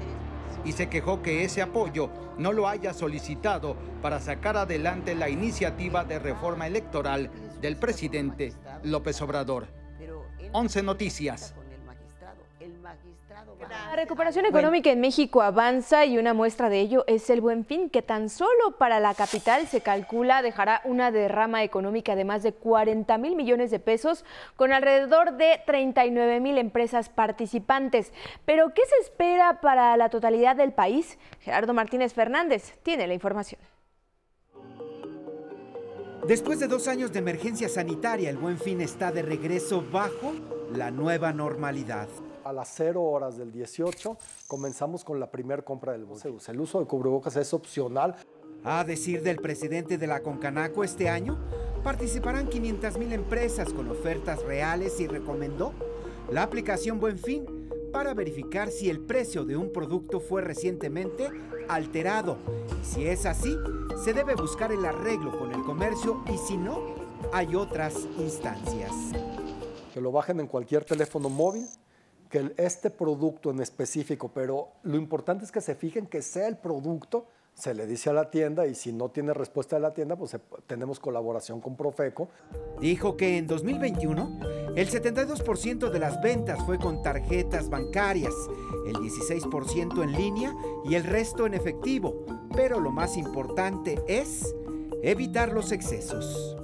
Y 0.65 0.73
se 0.73 0.89
quejó 0.89 1.21
que 1.21 1.45
ese 1.45 1.63
apoyo 1.63 2.11
no 2.39 2.53
lo 2.53 2.69
haya 2.69 2.95
solicitado 2.95 3.77
para 4.03 4.21
sacar 4.21 4.57
adelante 4.57 5.15
la 5.15 5.29
iniciativa 5.29 6.05
de 6.05 6.19
reforma 6.21 6.67
electoral 6.67 7.31
del 7.61 7.77
presidente 7.77 8.53
López 8.85 9.21
Obrador. 9.21 9.67
11 10.53 10.83
Noticias. 10.83 11.55
La 13.69 13.95
recuperación 13.95 14.47
económica 14.47 14.91
en 14.91 15.01
México 15.01 15.43
avanza 15.43 16.07
y 16.07 16.17
una 16.17 16.33
muestra 16.33 16.71
de 16.71 16.81
ello 16.81 17.05
es 17.07 17.29
el 17.29 17.41
Buen 17.41 17.65
Fin, 17.65 17.91
que 17.91 18.01
tan 18.01 18.31
solo 18.31 18.79
para 18.79 19.01
la 19.01 19.15
capital 19.15 19.67
se 19.67 19.83
calcula 19.83 20.41
dejará 20.41 20.81
una 20.85 21.11
derrama 21.11 21.63
económica 21.63 22.17
de 22.17 22.25
más 22.25 22.43
de 22.43 22.53
40 22.53 23.19
mil 23.19 23.37
millones 23.37 23.71
de 23.71 23.79
pesos 23.79 24.25
con 24.57 24.73
alrededor 24.73 25.37
de 25.37 25.61
39 25.67 26.41
mil 26.41 26.57
empresas 26.57 27.11
participantes. 27.11 28.13
Pero, 28.47 28.73
¿qué 28.73 28.83
se 28.87 28.97
espera 29.03 29.61
para 29.61 29.97
la 29.97 30.09
totalidad 30.09 30.57
del 30.57 30.73
país? 30.73 31.19
Gerardo 31.41 31.75
Martínez 31.75 32.15
Fernández 32.15 32.79
tiene 32.83 33.07
la 33.07 33.15
información. 33.15 33.61
Después 36.27 36.61
de 36.61 36.69
dos 36.69 36.89
años 36.89 37.13
de 37.13 37.19
emergencia 37.19 37.69
sanitaria, 37.69 38.31
el 38.31 38.39
Buen 38.39 38.59
Fin 38.59 38.81
está 38.81 39.11
de 39.11 39.23
regreso 39.23 39.85
bajo 39.91 40.33
la 40.73 40.91
nueva 40.91 41.33
normalidad. 41.33 42.09
A 42.51 42.53
las 42.53 42.75
0 42.75 43.01
horas 43.01 43.39
del 43.39 43.53
18 43.53 44.17
comenzamos 44.49 45.05
con 45.05 45.21
la 45.21 45.31
primera 45.31 45.63
compra 45.63 45.93
del 45.93 46.05
buceo. 46.05 46.37
El 46.49 46.61
uso 46.61 46.81
de 46.81 46.87
cubrebocas 46.87 47.37
es 47.37 47.55
opcional. 47.55 48.17
A 48.65 48.83
decir 48.83 49.23
del 49.23 49.37
presidente 49.37 49.99
de 49.99 50.09
la 50.09 50.21
Concanaco 50.21 50.83
este 50.83 51.09
año, 51.09 51.39
participarán 51.85 52.49
500 52.49 52.99
mil 52.99 53.13
empresas 53.13 53.73
con 53.73 53.89
ofertas 53.89 54.43
reales 54.43 54.99
y 54.99 55.07
recomendó 55.07 55.73
la 56.33 56.43
aplicación 56.43 56.99
Buen 56.99 57.19
Fin 57.19 57.47
para 57.93 58.15
verificar 58.15 58.71
si 58.71 58.91
el 58.91 58.99
precio 58.99 59.45
de 59.45 59.57
un 59.57 59.73
producto 59.73 60.19
fue 60.19 60.43
recientemente 60.43 61.31
alterado. 61.69 62.37
Y 62.83 62.85
si 62.85 63.07
es 63.07 63.27
así, 63.27 63.57
se 64.03 64.13
debe 64.13 64.35
buscar 64.35 64.73
el 64.73 64.85
arreglo 64.85 65.39
con 65.39 65.53
el 65.55 65.63
comercio 65.63 66.25
y 66.27 66.37
si 66.37 66.57
no, 66.57 66.83
hay 67.33 67.55
otras 67.55 68.09
instancias. 68.19 68.91
Que 69.95 70.01
lo 70.01 70.11
bajen 70.11 70.41
en 70.41 70.49
cualquier 70.49 70.85
teléfono 70.85 71.29
móvil, 71.29 71.69
que 72.31 72.55
este 72.57 72.91
producto 72.91 73.51
en 73.51 73.61
específico, 73.61 74.31
pero 74.33 74.69
lo 74.85 74.97
importante 74.97 75.45
es 75.45 75.53
que 75.53 75.61
se 75.61 75.75
fijen 75.75 76.07
que 76.07 76.23
sea 76.23 76.47
el 76.47 76.57
producto, 76.57 77.27
se 77.55 77.75
le 77.75 77.87
dice 77.87 78.09
a 78.09 78.13
la 78.13 78.31
tienda 78.31 78.67
y 78.67 78.75
si 78.75 78.93
no 78.93 79.11
tiene 79.11 79.35
respuesta 79.35 79.77
de 79.77 79.83
la 79.83 79.93
tienda, 79.93 80.17
pues 80.17 80.37
tenemos 80.67 80.99
colaboración 81.01 81.61
con 81.61 81.77
Profeco. 81.77 82.29
Dijo 82.81 83.17
que 83.17 83.37
en 83.37 83.47
2021 83.47 84.39
el 84.77 84.89
72% 84.89 85.91
de 85.91 85.99
las 85.99 86.23
ventas 86.23 86.65
fue 86.65 86.79
con 86.79 87.03
tarjetas 87.03 87.69
bancarias, 87.69 88.33
el 88.87 88.95
16% 88.95 90.03
en 90.03 90.13
línea 90.13 90.55
y 90.85 90.95
el 90.95 91.05
resto 91.05 91.47
en 91.47 91.55
efectivo. 91.55 92.25
Pero 92.55 92.81
lo 92.81 92.93
más 92.93 93.17
importante 93.17 94.03
es 94.07 94.55
evitar 95.03 95.53
los 95.53 95.73
excesos. 95.73 96.60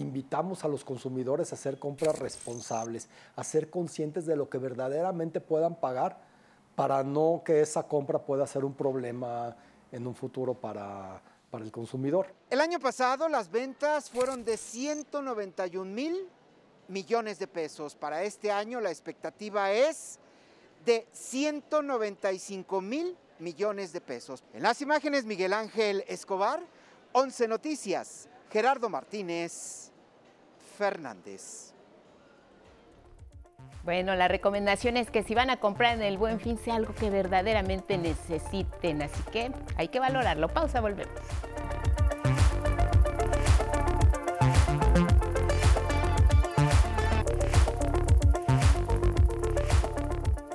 Invitamos 0.00 0.64
a 0.64 0.68
los 0.68 0.82
consumidores 0.82 1.52
a 1.52 1.56
hacer 1.56 1.78
compras 1.78 2.18
responsables, 2.18 3.08
a 3.36 3.44
ser 3.44 3.68
conscientes 3.68 4.24
de 4.24 4.34
lo 4.34 4.48
que 4.48 4.56
verdaderamente 4.56 5.40
puedan 5.40 5.74
pagar 5.74 6.22
para 6.74 7.02
no 7.02 7.42
que 7.44 7.60
esa 7.60 7.82
compra 7.82 8.18
pueda 8.20 8.46
ser 8.46 8.64
un 8.64 8.72
problema 8.72 9.54
en 9.92 10.06
un 10.06 10.14
futuro 10.14 10.54
para, 10.54 11.20
para 11.50 11.64
el 11.64 11.70
consumidor. 11.70 12.32
El 12.48 12.62
año 12.62 12.80
pasado 12.80 13.28
las 13.28 13.50
ventas 13.50 14.08
fueron 14.08 14.42
de 14.42 14.56
191 14.56 15.84
mil 15.84 16.26
millones 16.88 17.38
de 17.38 17.46
pesos. 17.46 17.94
Para 17.94 18.22
este 18.22 18.50
año 18.50 18.80
la 18.80 18.90
expectativa 18.90 19.70
es 19.70 20.18
de 20.86 21.06
195 21.12 22.80
mil 22.80 23.18
millones 23.38 23.92
de 23.92 24.00
pesos. 24.00 24.42
En 24.54 24.62
las 24.62 24.80
imágenes 24.80 25.26
Miguel 25.26 25.52
Ángel 25.52 26.04
Escobar, 26.08 26.62
11 27.12 27.48
Noticias, 27.48 28.28
Gerardo 28.50 28.88
Martínez 28.88 29.89
Fernández. 30.80 31.74
Bueno, 33.84 34.14
la 34.14 34.28
recomendación 34.28 34.96
es 34.96 35.10
que 35.10 35.22
si 35.22 35.34
van 35.34 35.50
a 35.50 35.58
comprar 35.58 35.94
en 35.94 36.02
el 36.02 36.16
buen 36.16 36.40
fin 36.40 36.56
sea 36.56 36.76
algo 36.76 36.94
que 36.94 37.10
verdaderamente 37.10 37.98
necesiten, 37.98 39.02
así 39.02 39.22
que 39.30 39.52
hay 39.76 39.88
que 39.88 40.00
valorarlo. 40.00 40.48
Pausa, 40.48 40.80
volvemos. 40.80 41.20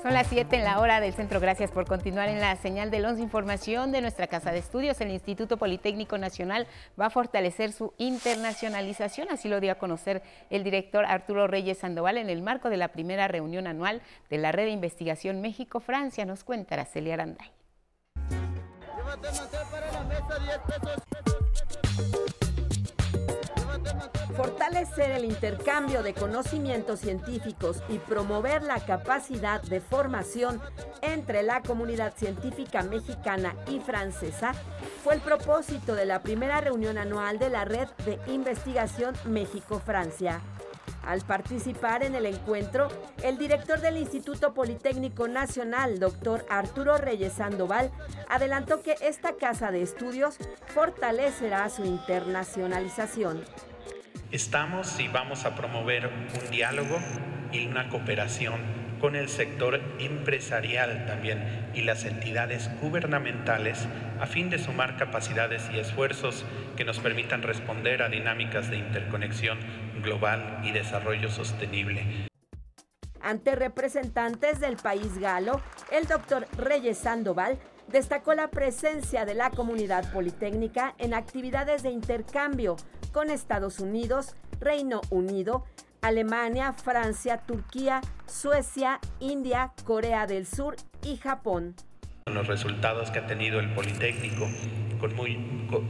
Son 0.05 0.13
las 0.13 0.27
7 0.27 0.55
en 0.55 0.63
la 0.63 0.79
hora 0.79 0.99
del 0.99 1.15
centro. 1.15 1.39
Gracias 1.39 1.71
por 1.71 1.87
continuar 1.87 2.29
en 2.29 2.39
la 2.39 2.55
señal 2.57 2.91
del 2.91 3.05
11. 3.05 3.23
Información 3.23 3.91
de 3.91 4.01
nuestra 4.01 4.27
Casa 4.27 4.51
de 4.51 4.59
Estudios. 4.59 5.01
El 5.01 5.09
Instituto 5.09 5.57
Politécnico 5.57 6.19
Nacional 6.19 6.67
va 7.01 7.07
a 7.07 7.09
fortalecer 7.09 7.71
su 7.71 7.91
internacionalización. 7.97 9.29
Así 9.31 9.49
lo 9.49 9.59
dio 9.59 9.71
a 9.71 9.79
conocer 9.79 10.21
el 10.51 10.63
director 10.63 11.05
Arturo 11.05 11.47
Reyes 11.47 11.79
Sandoval 11.79 12.19
en 12.19 12.29
el 12.29 12.43
marco 12.43 12.69
de 12.69 12.77
la 12.77 12.89
primera 12.89 13.27
reunión 13.27 13.65
anual 13.65 14.03
de 14.29 14.37
la 14.37 14.51
Red 14.51 14.65
de 14.65 14.71
Investigación 14.73 15.41
México-Francia. 15.41 16.23
Nos 16.23 16.43
cuenta 16.43 16.75
Araceli 16.75 17.09
Aranday. 17.09 17.51
Fortalecer 24.35 25.11
el 25.11 25.23
intercambio 25.23 26.03
de 26.03 26.13
conocimientos 26.13 26.99
científicos 26.99 27.81
y 27.87 27.99
promover 27.99 28.63
la 28.63 28.83
capacidad 28.85 29.61
de 29.61 29.79
formación 29.79 30.61
entre 31.01 31.41
la 31.41 31.61
comunidad 31.61 32.13
científica 32.17 32.83
mexicana 32.83 33.55
y 33.69 33.79
francesa 33.79 34.53
fue 35.05 35.13
el 35.15 35.21
propósito 35.21 35.95
de 35.95 36.05
la 36.05 36.21
primera 36.21 36.59
reunión 36.59 36.97
anual 36.97 37.39
de 37.39 37.49
la 37.49 37.63
Red 37.63 37.87
de 38.05 38.19
Investigación 38.27 39.15
México-Francia. 39.23 40.41
Al 41.05 41.21
participar 41.21 42.03
en 42.03 42.15
el 42.15 42.25
encuentro, 42.25 42.89
el 43.23 43.37
director 43.37 43.79
del 43.79 43.95
Instituto 43.95 44.53
Politécnico 44.53 45.29
Nacional, 45.29 45.99
doctor 45.99 46.45
Arturo 46.49 46.97
Reyes 46.97 47.33
Sandoval, 47.33 47.89
adelantó 48.27 48.81
que 48.81 48.95
esta 49.01 49.35
casa 49.35 49.71
de 49.71 49.81
estudios 49.81 50.37
fortalecerá 50.73 51.69
su 51.69 51.85
internacionalización. 51.85 53.45
Estamos 54.35 54.99
y 54.99 55.07
vamos 55.07 55.45
a 55.45 55.55
promover 55.55 56.07
un 56.07 56.51
diálogo 56.51 56.99
y 57.53 57.67
una 57.67 57.87
cooperación 57.87 58.59
con 58.99 59.15
el 59.15 59.29
sector 59.29 59.79
empresarial 59.97 61.05
también 61.05 61.71
y 61.73 61.83
las 61.83 62.03
entidades 62.03 62.69
gubernamentales 62.81 63.87
a 64.19 64.25
fin 64.25 64.49
de 64.49 64.59
sumar 64.59 64.97
capacidades 64.97 65.63
y 65.73 65.79
esfuerzos 65.79 66.43
que 66.75 66.83
nos 66.83 66.99
permitan 66.99 67.43
responder 67.43 68.01
a 68.01 68.09
dinámicas 68.09 68.69
de 68.69 68.75
interconexión 68.75 69.57
global 70.03 70.59
y 70.65 70.71
desarrollo 70.71 71.31
sostenible. 71.31 72.27
Ante 73.21 73.55
representantes 73.55 74.59
del 74.59 74.75
país 74.75 75.17
galo, 75.17 75.61
el 75.93 76.07
doctor 76.07 76.45
Reyes 76.57 76.97
Sandoval 76.97 77.57
destacó 77.87 78.33
la 78.33 78.49
presencia 78.49 79.23
de 79.23 79.33
la 79.33 79.49
comunidad 79.51 80.11
politécnica 80.11 80.93
en 80.97 81.13
actividades 81.13 81.83
de 81.83 81.91
intercambio 81.91 82.75
con 83.15 83.29
Estados 83.29 83.79
Unidos, 83.79 84.35
Reino 84.59 84.99
Unido, 85.09 85.63
Alemania, 86.01 86.73
Francia, 86.73 87.37
Turquía, 87.37 88.01
Suecia, 88.25 88.99
India, 89.21 89.71
Corea 89.85 90.27
del 90.27 90.45
Sur 90.45 90.75
y 91.01 91.15
Japón. 91.15 91.75
Los 92.25 92.47
resultados 92.47 93.11
que 93.11 93.19
ha 93.19 93.25
tenido 93.25 93.61
el 93.61 93.73
Politécnico, 93.73 94.49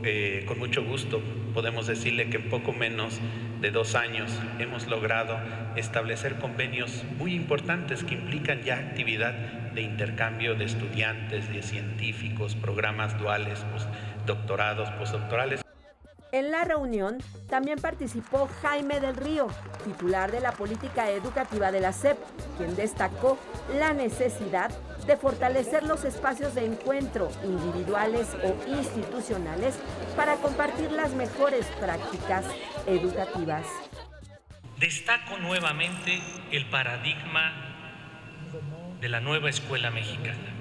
eh, 0.03 0.45
con 0.47 0.59
mucho 0.59 0.83
gusto 0.83 1.19
podemos 1.55 1.87
decirle 1.87 2.29
que 2.29 2.37
en 2.37 2.47
poco 2.47 2.73
menos 2.73 3.19
de 3.59 3.71
dos 3.71 3.95
años 3.95 4.31
hemos 4.59 4.85
logrado 4.85 5.39
establecer 5.75 6.37
convenios 6.37 7.03
muy 7.17 7.33
importantes 7.33 8.03
que 8.03 8.13
implican 8.13 8.61
ya 8.61 8.75
actividad 8.75 9.33
de 9.73 9.81
intercambio 9.81 10.53
de 10.53 10.65
estudiantes, 10.65 11.51
de 11.51 11.63
científicos, 11.63 12.53
programas 12.53 13.17
duales, 13.17 13.65
doctorados, 14.27 14.91
postdoctorales. 14.91 15.64
En 16.31 16.51
la 16.51 16.63
reunión 16.63 17.19
también 17.49 17.79
participó 17.79 18.49
Jaime 18.61 18.99
del 18.99 19.15
Río, 19.15 19.47
titular 19.85 20.31
de 20.31 20.41
la 20.41 20.51
política 20.51 21.09
educativa 21.09 21.71
de 21.71 21.79
la 21.79 21.93
SEP, 21.93 22.17
quien 22.57 22.75
destacó 22.75 23.37
la 23.77 23.93
necesidad 23.93 24.71
de 25.05 25.17
fortalecer 25.17 25.83
los 25.83 26.03
espacios 26.03 26.55
de 26.55 26.65
encuentro 26.65 27.29
individuales 27.43 28.35
o 28.43 28.55
institucionales 28.69 29.79
para 30.15 30.35
compartir 30.37 30.91
las 30.91 31.13
mejores 31.13 31.65
prácticas 31.79 32.45
educativas. 32.87 33.65
Destaco 34.77 35.37
nuevamente 35.37 36.19
el 36.51 36.65
paradigma 36.69 37.53
de 38.99 39.09
la 39.09 39.21
nueva 39.21 39.49
escuela 39.49 39.91
mexicana, 39.91 40.53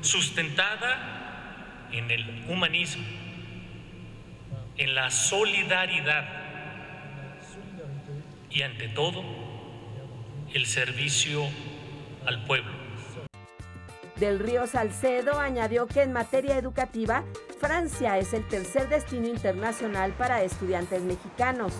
sustentada 0.00 1.88
en 1.92 2.10
el 2.10 2.46
humanismo, 2.48 3.04
en 4.78 4.94
la 4.94 5.10
solidaridad 5.10 6.24
y 8.50 8.62
ante 8.62 8.88
todo 8.88 9.22
el 10.52 10.66
servicio 10.66 11.42
al 12.26 12.44
pueblo. 12.44 12.72
Del 14.16 14.38
Río 14.38 14.66
Salcedo 14.66 15.38
añadió 15.38 15.86
que 15.86 16.02
en 16.02 16.12
materia 16.12 16.56
educativa, 16.56 17.24
Francia 17.60 18.16
es 18.18 18.32
el 18.32 18.48
tercer 18.48 18.88
destino 18.88 19.28
internacional 19.28 20.12
para 20.12 20.42
estudiantes 20.42 21.02
mexicanos. 21.02 21.74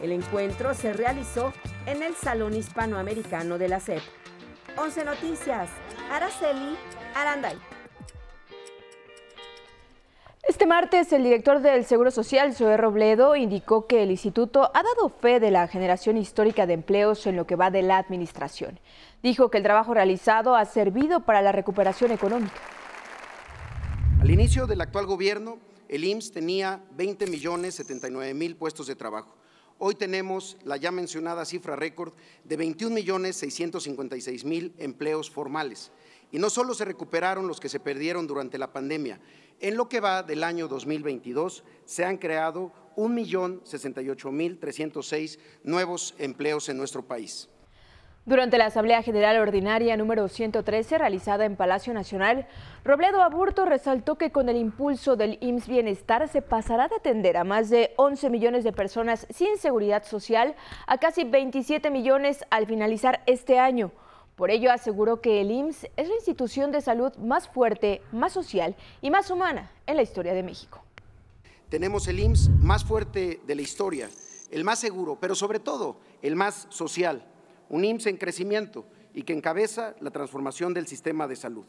El 0.00 0.12
encuentro 0.12 0.74
se 0.74 0.92
realizó 0.92 1.52
en 1.86 2.02
el 2.02 2.14
Salón 2.14 2.54
Hispanoamericano 2.54 3.58
de 3.58 3.68
la 3.68 3.80
SEP. 3.80 4.02
11 4.76 5.04
Noticias, 5.04 5.70
Araceli 6.10 6.76
Aranday. 7.14 7.56
Este 10.48 10.66
martes, 10.66 11.12
el 11.12 11.22
director 11.22 11.62
del 11.62 11.84
Seguro 11.84 12.10
Social, 12.10 12.52
Zoé 12.52 12.76
Robledo, 12.76 13.36
indicó 13.36 13.86
que 13.86 14.02
el 14.02 14.10
instituto 14.10 14.72
ha 14.74 14.82
dado 14.82 15.08
fe 15.08 15.38
de 15.38 15.52
la 15.52 15.68
generación 15.68 16.16
histórica 16.16 16.66
de 16.66 16.74
empleos 16.74 17.28
en 17.28 17.36
lo 17.36 17.46
que 17.46 17.54
va 17.54 17.70
de 17.70 17.82
la 17.82 17.96
administración. 17.96 18.80
Dijo 19.22 19.52
que 19.52 19.58
el 19.58 19.62
trabajo 19.62 19.94
realizado 19.94 20.56
ha 20.56 20.64
servido 20.64 21.20
para 21.20 21.42
la 21.42 21.52
recuperación 21.52 22.10
económica. 22.10 22.56
Al 24.20 24.32
inicio 24.32 24.66
del 24.66 24.80
actual 24.80 25.06
gobierno, 25.06 25.58
el 25.88 26.02
IMSS 26.04 26.32
tenía 26.32 26.82
20 26.96 27.28
millones 27.28 27.76
79 27.76 28.34
mil 28.34 28.56
puestos 28.56 28.88
de 28.88 28.96
trabajo. 28.96 29.36
Hoy 29.78 29.94
tenemos 29.94 30.56
la 30.64 30.76
ya 30.76 30.90
mencionada 30.90 31.44
cifra 31.44 31.76
récord 31.76 32.14
de 32.42 32.56
21 32.56 32.92
millones 32.92 33.36
656 33.36 34.44
mil 34.44 34.74
empleos 34.78 35.30
formales. 35.30 35.92
Y 36.32 36.38
no 36.38 36.50
solo 36.50 36.72
se 36.74 36.84
recuperaron 36.84 37.46
los 37.46 37.60
que 37.60 37.68
se 37.68 37.78
perdieron 37.78 38.26
durante 38.26 38.58
la 38.58 38.72
pandemia, 38.72 39.20
en 39.62 39.76
lo 39.76 39.88
que 39.88 40.00
va 40.00 40.22
del 40.22 40.44
año 40.44 40.68
2022 40.68 41.64
se 41.86 42.04
han 42.04 42.18
creado 42.18 42.70
1.068.306 42.96 45.38
nuevos 45.62 46.14
empleos 46.18 46.68
en 46.68 46.76
nuestro 46.76 47.02
país. 47.02 47.48
Durante 48.24 48.56
la 48.56 48.66
Asamblea 48.66 49.02
General 49.02 49.36
Ordinaria 49.38 49.96
número 49.96 50.28
113 50.28 50.96
realizada 50.98 51.44
en 51.44 51.56
Palacio 51.56 51.92
Nacional, 51.92 52.46
Robledo 52.84 53.20
Aburto 53.20 53.64
resaltó 53.64 54.14
que 54.16 54.30
con 54.30 54.48
el 54.48 54.56
impulso 54.56 55.16
del 55.16 55.38
IMSS 55.40 55.68
Bienestar 55.68 56.28
se 56.28 56.40
pasará 56.40 56.86
de 56.86 56.94
atender 56.96 57.36
a 57.36 57.42
más 57.42 57.68
de 57.68 57.94
11 57.96 58.30
millones 58.30 58.62
de 58.62 58.72
personas 58.72 59.26
sin 59.30 59.58
seguridad 59.58 60.04
social 60.04 60.54
a 60.86 60.98
casi 60.98 61.24
27 61.24 61.90
millones 61.90 62.44
al 62.50 62.66
finalizar 62.66 63.24
este 63.26 63.58
año. 63.58 63.90
Por 64.36 64.50
ello 64.50 64.72
aseguró 64.72 65.20
que 65.20 65.40
el 65.40 65.50
IMSS 65.50 65.88
es 65.96 66.08
la 66.08 66.14
institución 66.14 66.72
de 66.72 66.80
salud 66.80 67.14
más 67.16 67.48
fuerte, 67.48 68.00
más 68.12 68.32
social 68.32 68.74
y 69.02 69.10
más 69.10 69.30
humana 69.30 69.70
en 69.86 69.96
la 69.96 70.02
historia 70.02 70.32
de 70.32 70.42
México. 70.42 70.82
Tenemos 71.68 72.08
el 72.08 72.18
IMSS 72.18 72.48
más 72.60 72.84
fuerte 72.84 73.40
de 73.46 73.54
la 73.54 73.62
historia, 73.62 74.08
el 74.50 74.64
más 74.64 74.78
seguro, 74.78 75.18
pero 75.20 75.34
sobre 75.34 75.58
todo 75.58 75.96
el 76.22 76.36
más 76.36 76.66
social, 76.70 77.24
un 77.68 77.84
IMSS 77.84 78.06
en 78.06 78.16
crecimiento 78.16 78.86
y 79.14 79.22
que 79.22 79.34
encabeza 79.34 79.94
la 80.00 80.10
transformación 80.10 80.72
del 80.72 80.86
sistema 80.86 81.28
de 81.28 81.36
salud. 81.36 81.66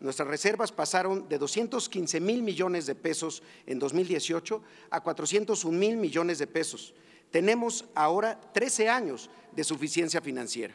Nuestras 0.00 0.28
reservas 0.28 0.72
pasaron 0.72 1.28
de 1.28 1.38
215 1.38 2.20
mil 2.20 2.42
millones 2.42 2.86
de 2.86 2.94
pesos 2.94 3.42
en 3.66 3.78
2018 3.78 4.62
a 4.90 5.00
401 5.00 5.78
mil 5.78 5.96
millones 5.96 6.38
de 6.38 6.46
pesos. 6.46 6.94
Tenemos 7.30 7.86
ahora 7.94 8.40
13 8.52 8.88
años 8.88 9.30
de 9.54 9.64
suficiencia 9.64 10.20
financiera. 10.20 10.74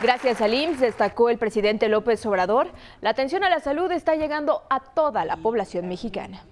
Gracias 0.00 0.40
al 0.40 0.54
IMSS, 0.54 0.80
destacó 0.80 1.28
el 1.28 1.38
presidente 1.38 1.88
López 1.88 2.24
Obrador, 2.24 2.70
la 3.00 3.10
atención 3.10 3.42
a 3.42 3.50
la 3.50 3.58
salud 3.58 3.90
está 3.90 4.14
llegando 4.14 4.62
a 4.70 4.78
toda 4.78 5.24
la 5.24 5.36
población 5.38 5.88
mexicana. 5.88 6.44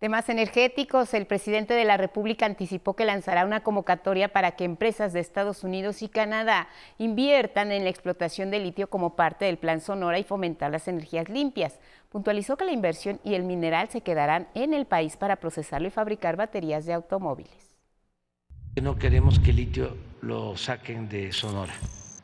Temas 0.00 0.28
energéticos, 0.28 1.12
el 1.14 1.26
presidente 1.26 1.72
de 1.74 1.84
la 1.84 1.96
República 1.96 2.44
anticipó 2.44 2.94
que 2.94 3.06
lanzará 3.06 3.44
una 3.44 3.62
convocatoria 3.62 4.28
para 4.28 4.52
que 4.52 4.64
empresas 4.64 5.12
de 5.12 5.20
Estados 5.20 5.64
Unidos 5.64 6.02
y 6.02 6.08
Canadá 6.08 6.68
inviertan 6.98 7.72
en 7.72 7.84
la 7.84 7.90
explotación 7.90 8.50
de 8.50 8.60
litio 8.60 8.88
como 8.88 9.16
parte 9.16 9.46
del 9.46 9.58
Plan 9.58 9.80
Sonora 9.80 10.18
y 10.18 10.24
fomentar 10.24 10.70
las 10.70 10.88
energías 10.88 11.28
limpias. 11.28 11.80
Puntualizó 12.10 12.56
que 12.56 12.64
la 12.64 12.72
inversión 12.72 13.20
y 13.24 13.34
el 13.34 13.44
mineral 13.44 13.88
se 13.88 14.00
quedarán 14.02 14.48
en 14.54 14.74
el 14.74 14.86
país 14.86 15.16
para 15.16 15.36
procesarlo 15.36 15.88
y 15.88 15.90
fabricar 15.90 16.36
baterías 16.36 16.84
de 16.84 16.94
automóviles. 16.94 17.76
No 18.80 18.96
queremos 18.96 19.38
que 19.38 19.50
el 19.50 19.56
litio 19.56 19.96
lo 20.22 20.56
saquen 20.56 21.08
de 21.08 21.32
Sonora, 21.32 21.74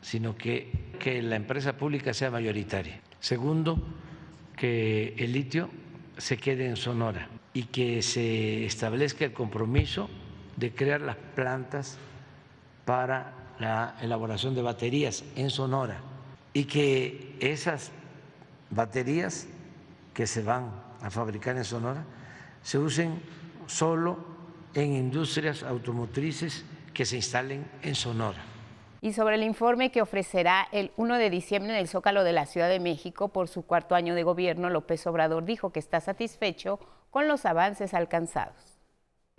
sino 0.07 0.37
que, 0.37 0.71
que 1.01 1.21
la 1.21 1.35
empresa 1.35 1.77
pública 1.77 2.15
sea 2.15 2.31
mayoritaria. 2.31 3.01
Segundo, 3.19 3.77
que 4.55 5.17
el 5.19 5.33
litio 5.33 5.69
se 6.17 6.37
quede 6.37 6.69
en 6.69 6.77
Sonora 6.77 7.29
y 7.53 7.65
que 7.65 8.03
se 8.03 8.65
establezca 8.65 9.25
el 9.25 9.33
compromiso 9.33 10.09
de 10.55 10.73
crear 10.73 11.01
las 11.01 11.17
plantas 11.35 11.99
para 12.85 13.33
la 13.59 13.97
elaboración 14.01 14.55
de 14.55 14.63
baterías 14.63 15.25
en 15.35 15.51
Sonora 15.51 15.99
y 16.53 16.67
que 16.67 17.35
esas 17.41 17.91
baterías 18.71 19.49
que 20.15 20.29
se 20.29 20.41
van 20.41 20.71
a 21.03 21.11
fabricar 21.11 21.57
en 21.57 21.65
Sonora 21.65 22.05
se 22.63 22.79
usen 22.79 23.21
solo 23.67 24.25
en 24.73 24.93
industrias 24.93 25.65
automotrices 25.65 26.65
que 26.95 27.05
se 27.05 27.17
instalen 27.17 27.67
en 27.83 27.97
Sonora. 27.97 28.56
Y 29.01 29.13
sobre 29.13 29.37
el 29.37 29.43
informe 29.43 29.91
que 29.91 30.03
ofrecerá 30.03 30.67
el 30.73 30.91
1 30.97 31.19
de 31.19 31.31
diciembre 31.31 31.73
en 31.73 31.79
el 31.79 31.89
Zócalo 31.89 32.25
de 32.25 32.33
la 32.33 32.47
Ciudad 32.47 32.69
de 32.69 32.81
México 32.81 33.29
por 33.29 33.49
su 33.49 33.63
cuarto 33.63 33.95
año 33.95 34.15
de 34.15 34.23
gobierno, 34.23 34.71
López 34.71 35.07
Obrador 35.07 35.45
dijo 35.45 35.71
que 35.71 35.81
está 35.81 36.01
satisfecho 36.01 36.81
con 37.11 37.29
los 37.29 37.45
avances 37.47 37.95
alcanzados. 37.95 38.81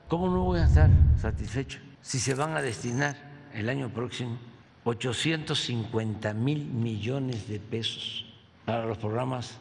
¿Cómo 0.07 0.29
no 0.29 0.45
voy 0.45 0.59
a 0.59 0.65
estar 0.65 0.89
satisfecho 1.19 1.79
si 2.01 2.19
se 2.19 2.33
van 2.33 2.55
a 2.55 2.61
destinar 2.61 3.15
el 3.53 3.69
año 3.69 3.89
próximo 3.89 4.37
850 4.85 6.33
mil 6.33 6.65
millones 6.65 7.47
de 7.49 7.59
pesos 7.59 8.25
para 8.65 8.85
los 8.85 8.97
programas 8.97 9.59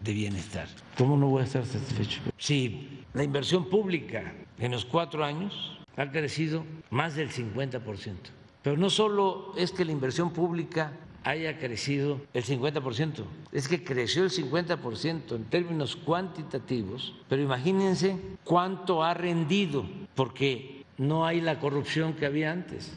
de 0.00 0.12
bienestar? 0.12 0.66
¿Cómo 0.96 1.16
no 1.16 1.28
voy 1.28 1.42
a 1.42 1.44
estar 1.44 1.64
satisfecho? 1.64 2.20
Si 2.36 3.04
la 3.12 3.22
inversión 3.22 3.68
pública 3.68 4.32
en 4.58 4.72
los 4.72 4.84
cuatro 4.84 5.24
años 5.24 5.78
ha 5.96 6.10
crecido 6.10 6.64
más 6.90 7.14
del 7.14 7.30
50%. 7.30 8.37
Pero 8.68 8.78
no 8.78 8.90
solo 8.90 9.54
es 9.56 9.72
que 9.72 9.86
la 9.86 9.92
inversión 9.92 10.28
pública 10.28 10.92
haya 11.24 11.58
crecido 11.58 12.20
el 12.34 12.44
50%, 12.44 13.24
es 13.50 13.66
que 13.66 13.82
creció 13.82 14.24
el 14.24 14.30
50% 14.30 15.34
en 15.34 15.44
términos 15.44 15.96
cuantitativos, 15.96 17.14
pero 17.30 17.40
imagínense 17.40 18.18
cuánto 18.44 19.02
ha 19.02 19.14
rendido, 19.14 19.86
porque 20.14 20.84
no 20.98 21.24
hay 21.24 21.40
la 21.40 21.60
corrupción 21.60 22.12
que 22.12 22.26
había 22.26 22.52
antes. 22.52 22.92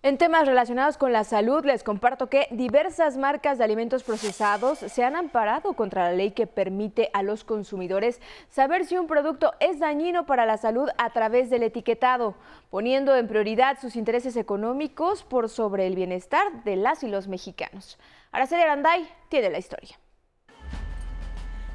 En 0.00 0.16
temas 0.16 0.46
relacionados 0.46 0.96
con 0.96 1.12
la 1.12 1.24
salud, 1.24 1.64
les 1.64 1.82
comparto 1.82 2.28
que 2.28 2.46
diversas 2.52 3.16
marcas 3.16 3.58
de 3.58 3.64
alimentos 3.64 4.04
procesados 4.04 4.78
se 4.78 5.02
han 5.02 5.16
amparado 5.16 5.72
contra 5.72 6.04
la 6.04 6.12
ley 6.12 6.30
que 6.30 6.46
permite 6.46 7.10
a 7.14 7.24
los 7.24 7.42
consumidores 7.42 8.20
saber 8.48 8.86
si 8.86 8.96
un 8.96 9.08
producto 9.08 9.54
es 9.58 9.80
dañino 9.80 10.24
para 10.24 10.46
la 10.46 10.56
salud 10.56 10.88
a 10.98 11.10
través 11.10 11.50
del 11.50 11.64
etiquetado, 11.64 12.36
poniendo 12.70 13.16
en 13.16 13.26
prioridad 13.26 13.80
sus 13.80 13.96
intereses 13.96 14.36
económicos 14.36 15.24
por 15.24 15.48
sobre 15.48 15.88
el 15.88 15.96
bienestar 15.96 16.62
de 16.62 16.76
las 16.76 17.02
y 17.02 17.08
los 17.08 17.26
mexicanos. 17.26 17.98
Araceli 18.30 18.62
Aranday 18.62 19.04
tiene 19.28 19.50
la 19.50 19.58
historia. 19.58 19.98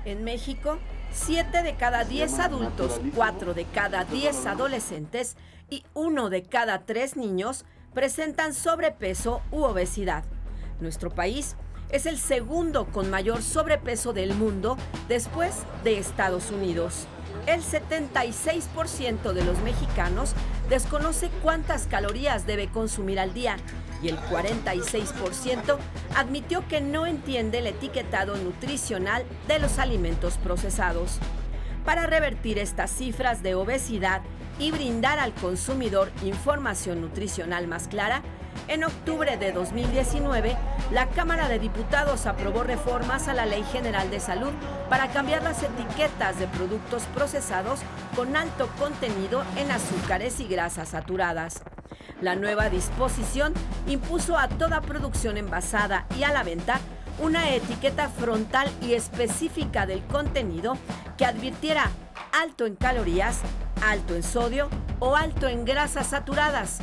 En 0.05 0.23
México, 0.23 0.77
7 1.11 1.61
de 1.61 1.75
cada 1.75 2.05
10 2.05 2.39
adultos, 2.39 3.01
4 3.15 3.53
de 3.53 3.65
cada 3.65 4.05
10 4.05 4.45
adolescentes 4.45 5.35
y 5.69 5.83
1 5.93 6.29
de 6.29 6.43
cada 6.43 6.85
3 6.85 7.17
niños 7.17 7.65
presentan 7.93 8.53
sobrepeso 8.53 9.41
u 9.51 9.63
obesidad. 9.63 10.23
Nuestro 10.79 11.09
país 11.09 11.55
es 11.89 12.05
el 12.05 12.17
segundo 12.17 12.85
con 12.85 13.09
mayor 13.09 13.43
sobrepeso 13.43 14.13
del 14.13 14.33
mundo 14.33 14.77
después 15.07 15.63
de 15.83 15.99
Estados 15.99 16.49
Unidos. 16.49 17.07
El 17.45 17.61
76% 17.61 19.33
de 19.33 19.43
los 19.43 19.59
mexicanos 19.59 20.33
desconoce 20.69 21.29
cuántas 21.41 21.87
calorías 21.87 22.47
debe 22.47 22.69
consumir 22.69 23.19
al 23.19 23.33
día 23.33 23.57
y 24.01 24.09
el 24.09 24.17
46% 24.17 25.77
admitió 26.15 26.67
que 26.67 26.81
no 26.81 27.05
entiende 27.05 27.59
el 27.59 27.67
etiquetado 27.67 28.35
nutricional 28.37 29.23
de 29.47 29.59
los 29.59 29.77
alimentos 29.77 30.37
procesados. 30.37 31.19
Para 31.85 32.07
revertir 32.07 32.59
estas 32.59 32.91
cifras 32.91 33.43
de 33.43 33.55
obesidad 33.55 34.21
y 34.57 34.71
brindar 34.71 35.19
al 35.19 35.33
consumidor 35.33 36.11
información 36.23 37.01
nutricional 37.01 37.67
más 37.67 37.87
clara, 37.87 38.21
en 38.69 38.85
octubre 38.85 39.35
de 39.35 39.51
2019, 39.51 40.55
la 40.91 41.09
Cámara 41.09 41.49
de 41.49 41.59
Diputados 41.59 42.25
aprobó 42.25 42.63
reformas 42.63 43.27
a 43.27 43.33
la 43.33 43.45
Ley 43.45 43.63
General 43.71 44.09
de 44.09 44.21
Salud 44.21 44.51
para 44.89 45.09
cambiar 45.09 45.43
las 45.43 45.61
etiquetas 45.61 46.39
de 46.39 46.47
productos 46.47 47.03
procesados 47.13 47.81
con 48.15 48.37
alto 48.37 48.69
contenido 48.79 49.43
en 49.57 49.69
azúcares 49.71 50.39
y 50.39 50.47
grasas 50.47 50.89
saturadas. 50.89 51.63
La 52.21 52.35
nueva 52.35 52.69
disposición 52.69 53.53
impuso 53.87 54.37
a 54.37 54.47
toda 54.47 54.79
producción 54.79 55.35
envasada 55.35 56.05
y 56.17 56.23
a 56.23 56.31
la 56.31 56.43
venta 56.43 56.79
una 57.19 57.53
etiqueta 57.53 58.09
frontal 58.09 58.69
y 58.81 58.93
específica 58.93 59.85
del 59.85 60.03
contenido 60.05 60.77
que 61.17 61.25
advirtiera 61.25 61.91
alto 62.31 62.65
en 62.65 62.75
calorías, 62.75 63.41
alto 63.85 64.15
en 64.15 64.23
sodio 64.23 64.69
o 64.99 65.15
alto 65.15 65.47
en 65.47 65.65
grasas 65.65 66.07
saturadas. 66.07 66.79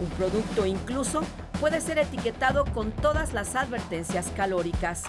Un 0.00 0.08
producto 0.10 0.66
incluso 0.66 1.22
puede 1.60 1.80
ser 1.80 1.98
etiquetado 1.98 2.64
con 2.66 2.92
todas 2.92 3.32
las 3.32 3.54
advertencias 3.54 4.30
calóricas. 4.36 5.04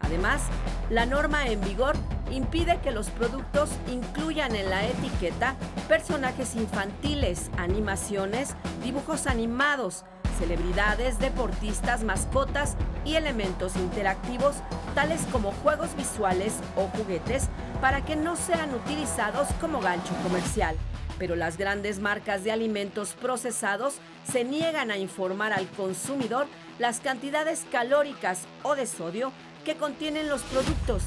Además, 0.00 0.42
la 0.90 1.06
norma 1.06 1.46
en 1.46 1.60
vigor 1.60 1.96
impide 2.30 2.78
que 2.82 2.90
los 2.90 3.10
productos 3.10 3.70
incluyan 3.90 4.54
en 4.54 4.68
la 4.68 4.84
etiqueta 4.84 5.54
personajes 5.88 6.56
infantiles, 6.56 7.50
animaciones, 7.56 8.54
dibujos 8.82 9.26
animados, 9.26 10.04
celebridades, 10.34 11.18
deportistas, 11.18 12.04
mascotas 12.04 12.76
y 13.04 13.14
elementos 13.14 13.76
interactivos 13.76 14.56
tales 14.94 15.22
como 15.32 15.52
juegos 15.52 15.96
visuales 15.96 16.54
o 16.76 16.88
juguetes 16.88 17.48
para 17.80 18.04
que 18.04 18.16
no 18.16 18.36
sean 18.36 18.74
utilizados 18.74 19.48
como 19.60 19.80
gancho 19.80 20.14
comercial. 20.22 20.76
Pero 21.18 21.36
las 21.36 21.56
grandes 21.56 22.00
marcas 22.00 22.44
de 22.44 22.52
alimentos 22.52 23.14
procesados 23.14 23.94
se 24.30 24.44
niegan 24.44 24.90
a 24.90 24.98
informar 24.98 25.52
al 25.52 25.68
consumidor 25.68 26.46
las 26.78 27.00
cantidades 27.00 27.64
calóricas 27.70 28.46
o 28.62 28.74
de 28.74 28.86
sodio 28.86 29.32
que 29.64 29.76
contienen 29.76 30.28
los 30.28 30.42
productos 30.42 31.02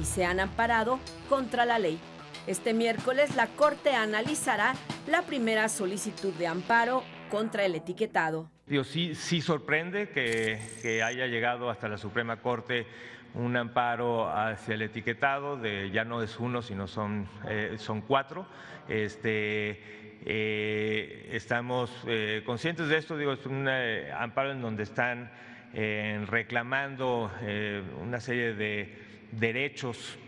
y 0.00 0.04
se 0.04 0.24
han 0.24 0.40
amparado 0.40 0.98
contra 1.28 1.64
la 1.64 1.78
ley. 1.78 1.98
Este 2.46 2.74
miércoles 2.74 3.36
la 3.36 3.46
Corte 3.46 3.94
analizará 3.94 4.74
la 5.06 5.22
primera 5.22 5.68
solicitud 5.68 6.32
de 6.34 6.48
amparo 6.48 7.04
contra 7.30 7.64
el 7.64 7.74
etiquetado. 7.76 8.51
Sí, 8.84 9.14
sí 9.14 9.40
sorprende 9.40 10.08
que, 10.10 11.02
haya 11.02 11.26
llegado 11.26 11.70
hasta 11.70 11.88
la 11.88 11.98
Suprema 11.98 12.36
Corte 12.36 12.86
un 13.34 13.56
amparo 13.56 14.28
hacia 14.28 14.74
el 14.74 14.82
etiquetado, 14.82 15.56
de 15.56 15.90
ya 15.90 16.04
no 16.04 16.22
es 16.22 16.38
uno, 16.38 16.60
sino 16.60 16.86
son, 16.86 17.26
eh, 17.48 17.76
son 17.78 18.02
cuatro. 18.02 18.46
Este, 18.88 20.20
eh, 20.26 21.30
estamos 21.32 21.90
eh, 22.06 22.42
conscientes 22.44 22.88
de 22.88 22.98
esto, 22.98 23.16
digo, 23.16 23.32
es 23.32 23.46
un 23.46 23.66
amparo 23.68 24.52
en 24.52 24.60
donde 24.60 24.82
están 24.82 25.30
reclamando 26.26 27.30
una 27.98 28.20
serie 28.20 28.52
de 28.52 28.94
derechos 29.32 30.18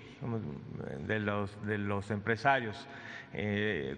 de 1.06 1.20
los, 1.20 1.66
de 1.66 1.76
los 1.76 2.10
empresarios, 2.10 2.88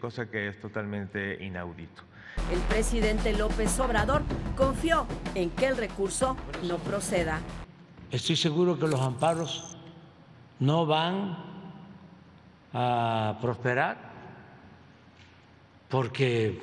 cosa 0.00 0.28
que 0.28 0.48
es 0.48 0.58
totalmente 0.60 1.38
inaudito. 1.44 2.02
El 2.50 2.60
presidente 2.60 3.36
López 3.36 3.78
Obrador 3.80 4.22
confió 4.56 5.06
en 5.34 5.50
que 5.50 5.66
el 5.66 5.76
recurso 5.76 6.36
no 6.62 6.78
proceda. 6.78 7.40
Estoy 8.10 8.36
seguro 8.36 8.78
que 8.78 8.86
los 8.86 9.00
amparos 9.00 9.76
no 10.60 10.86
van 10.86 11.36
a 12.72 13.36
prosperar 13.40 13.98
porque 15.88 16.60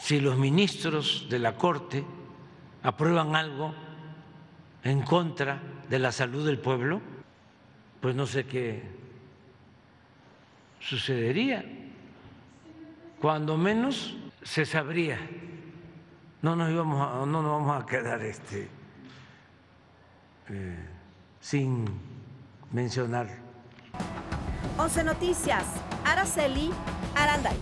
si 0.00 0.20
los 0.20 0.36
ministros 0.36 1.26
de 1.30 1.38
la 1.38 1.54
Corte 1.54 2.04
aprueban 2.82 3.36
algo 3.36 3.72
en 4.82 5.02
contra 5.02 5.62
de 5.88 5.98
la 6.00 6.10
salud 6.10 6.44
del 6.44 6.58
pueblo, 6.58 7.00
pues 8.00 8.16
no 8.16 8.26
sé 8.26 8.46
qué 8.46 8.82
sucedería 10.80 11.64
cuando 13.22 13.56
menos 13.56 14.16
se 14.42 14.66
sabría. 14.66 15.16
No 16.42 16.56
nos 16.56 16.68
íbamos 16.68 17.00
a, 17.00 17.24
no 17.24 17.40
nos 17.40 17.52
vamos 17.52 17.80
a 17.80 17.86
quedar 17.86 18.20
este, 18.20 18.68
eh, 20.48 20.76
sin 21.40 21.84
mencionar. 22.72 23.28
11 24.76 25.04
Noticias, 25.04 25.64
Araceli 26.04 26.72
Aranday. 27.14 27.56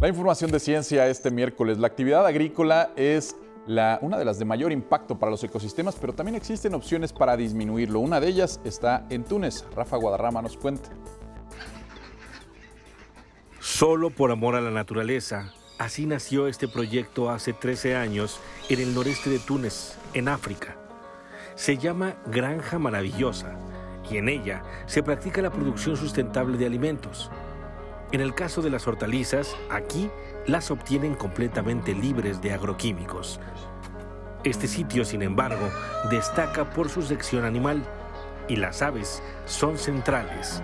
La 0.00 0.08
información 0.08 0.50
de 0.50 0.58
ciencia 0.58 1.06
este 1.06 1.30
miércoles. 1.30 1.78
La 1.78 1.86
actividad 1.86 2.26
agrícola 2.26 2.90
es 2.96 3.36
una 3.66 4.18
de 4.18 4.24
las 4.24 4.38
de 4.38 4.44
mayor 4.44 4.72
impacto 4.72 5.18
para 5.18 5.30
los 5.30 5.42
ecosistemas, 5.42 5.96
pero 6.00 6.12
también 6.12 6.36
existen 6.36 6.74
opciones 6.74 7.12
para 7.12 7.36
disminuirlo. 7.36 8.00
Una 8.00 8.20
de 8.20 8.28
ellas 8.28 8.60
está 8.64 9.06
en 9.10 9.24
Túnez. 9.24 9.64
Rafa 9.74 9.96
Guadarrama 9.96 10.42
nos 10.42 10.56
cuenta. 10.56 10.90
Solo 13.60 14.10
por 14.10 14.30
amor 14.30 14.54
a 14.54 14.60
la 14.60 14.70
naturaleza, 14.70 15.52
así 15.78 16.06
nació 16.06 16.46
este 16.46 16.68
proyecto 16.68 17.30
hace 17.30 17.52
13 17.52 17.96
años 17.96 18.38
en 18.68 18.80
el 18.80 18.94
noreste 18.94 19.30
de 19.30 19.38
Túnez, 19.38 19.96
en 20.12 20.28
África. 20.28 20.76
Se 21.54 21.78
llama 21.78 22.16
Granja 22.26 22.78
Maravillosa 22.78 23.56
y 24.10 24.18
en 24.18 24.28
ella 24.28 24.62
se 24.86 25.02
practica 25.02 25.40
la 25.40 25.50
producción 25.50 25.96
sustentable 25.96 26.58
de 26.58 26.66
alimentos. 26.66 27.30
En 28.12 28.20
el 28.20 28.34
caso 28.34 28.60
de 28.60 28.70
las 28.70 28.86
hortalizas, 28.86 29.56
aquí 29.70 30.10
las 30.46 30.70
obtienen 30.70 31.14
completamente 31.14 31.94
libres 31.94 32.40
de 32.42 32.52
agroquímicos. 32.52 33.40
Este 34.44 34.68
sitio, 34.68 35.04
sin 35.04 35.22
embargo, 35.22 35.70
destaca 36.10 36.70
por 36.70 36.90
su 36.90 37.02
sección 37.02 37.44
animal 37.44 37.82
y 38.46 38.56
las 38.56 38.82
aves 38.82 39.22
son 39.46 39.78
centrales. 39.78 40.62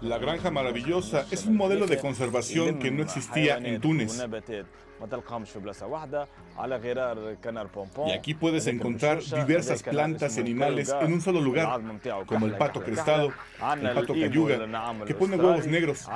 La 0.00 0.18
Granja 0.18 0.50
Maravillosa 0.50 1.26
es 1.30 1.44
un 1.44 1.56
modelo 1.56 1.86
de 1.86 1.98
conservación 1.98 2.78
que 2.78 2.90
no 2.90 3.02
existía 3.02 3.58
en 3.58 3.80
Túnez. 3.80 4.24
Y 8.06 8.12
aquí 8.12 8.34
puedes 8.34 8.66
encontrar 8.66 9.20
diversas 9.22 9.82
plantas 9.82 10.36
y 10.36 10.40
animales 10.40 10.94
en 11.00 11.12
un 11.12 11.20
solo 11.20 11.40
lugar, 11.40 11.80
como 12.26 12.46
el 12.46 12.56
pato 12.56 12.82
crestado, 12.82 13.32
el 13.80 13.90
pato 13.94 14.14
cayuga, 14.14 14.58
que 15.06 15.14
pone 15.14 15.36
huevos 15.36 15.66
negros. 15.66 16.06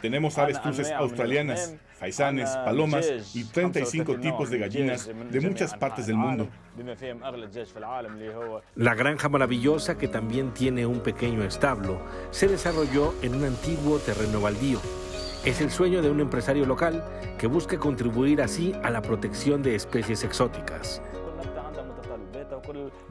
Tenemos 0.00 0.38
aves 0.38 0.58
cruces 0.58 0.90
australianas, 0.90 1.74
faisanes, 1.98 2.50
palomas 2.64 3.06
y 3.34 3.44
35 3.44 4.18
tipos 4.18 4.50
de 4.50 4.58
gallinas 4.58 5.10
de 5.30 5.40
muchas 5.40 5.74
partes 5.74 6.06
del 6.06 6.16
mundo. 6.16 6.48
La 8.74 8.94
granja 8.94 9.28
maravillosa, 9.28 9.96
que 9.96 10.08
también 10.08 10.52
tiene 10.52 10.86
un 10.86 11.00
pequeño 11.00 11.44
establo, 11.44 12.00
se 12.30 12.48
desarrolló 12.48 13.14
en 13.22 13.34
un 13.36 13.44
antiguo 13.44 13.98
terreno 13.98 14.40
baldío. 14.40 14.80
Es 15.44 15.60
el 15.60 15.70
sueño 15.70 16.00
de 16.00 16.10
un 16.10 16.20
empresario 16.20 16.64
local 16.64 17.04
que 17.38 17.46
busca 17.46 17.78
contribuir 17.78 18.40
así 18.40 18.72
a 18.82 18.88
la 18.88 19.02
protección 19.02 19.62
de 19.62 19.74
especies 19.74 20.24
exóticas. 20.24 21.02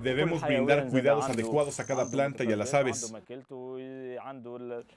Debemos 0.01 0.41
brindar 0.41 0.87
cuidados 0.87 1.29
adecuados 1.29 1.79
a 1.79 1.85
cada 1.85 2.09
planta 2.09 2.43
y 2.43 2.51
a 2.51 2.57
las 2.57 2.73
aves. 2.73 3.13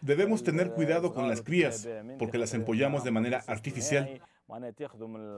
Debemos 0.00 0.42
tener 0.42 0.70
cuidado 0.70 1.12
con 1.12 1.28
las 1.28 1.42
crías, 1.42 1.86
porque 2.18 2.38
las 2.38 2.54
empollamos 2.54 3.04
de 3.04 3.10
manera 3.10 3.44
artificial. 3.46 4.20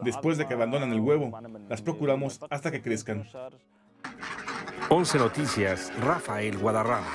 Después 0.02 0.38
de 0.38 0.46
que 0.46 0.54
abandonan 0.54 0.92
el 0.92 1.00
huevo, 1.00 1.36
las 1.68 1.82
procuramos 1.82 2.38
hasta 2.48 2.70
que 2.70 2.80
crezcan. 2.80 3.24
11 4.88 5.18
Noticias, 5.18 5.92
Rafael 6.00 6.58
Guadarrama. 6.58 7.12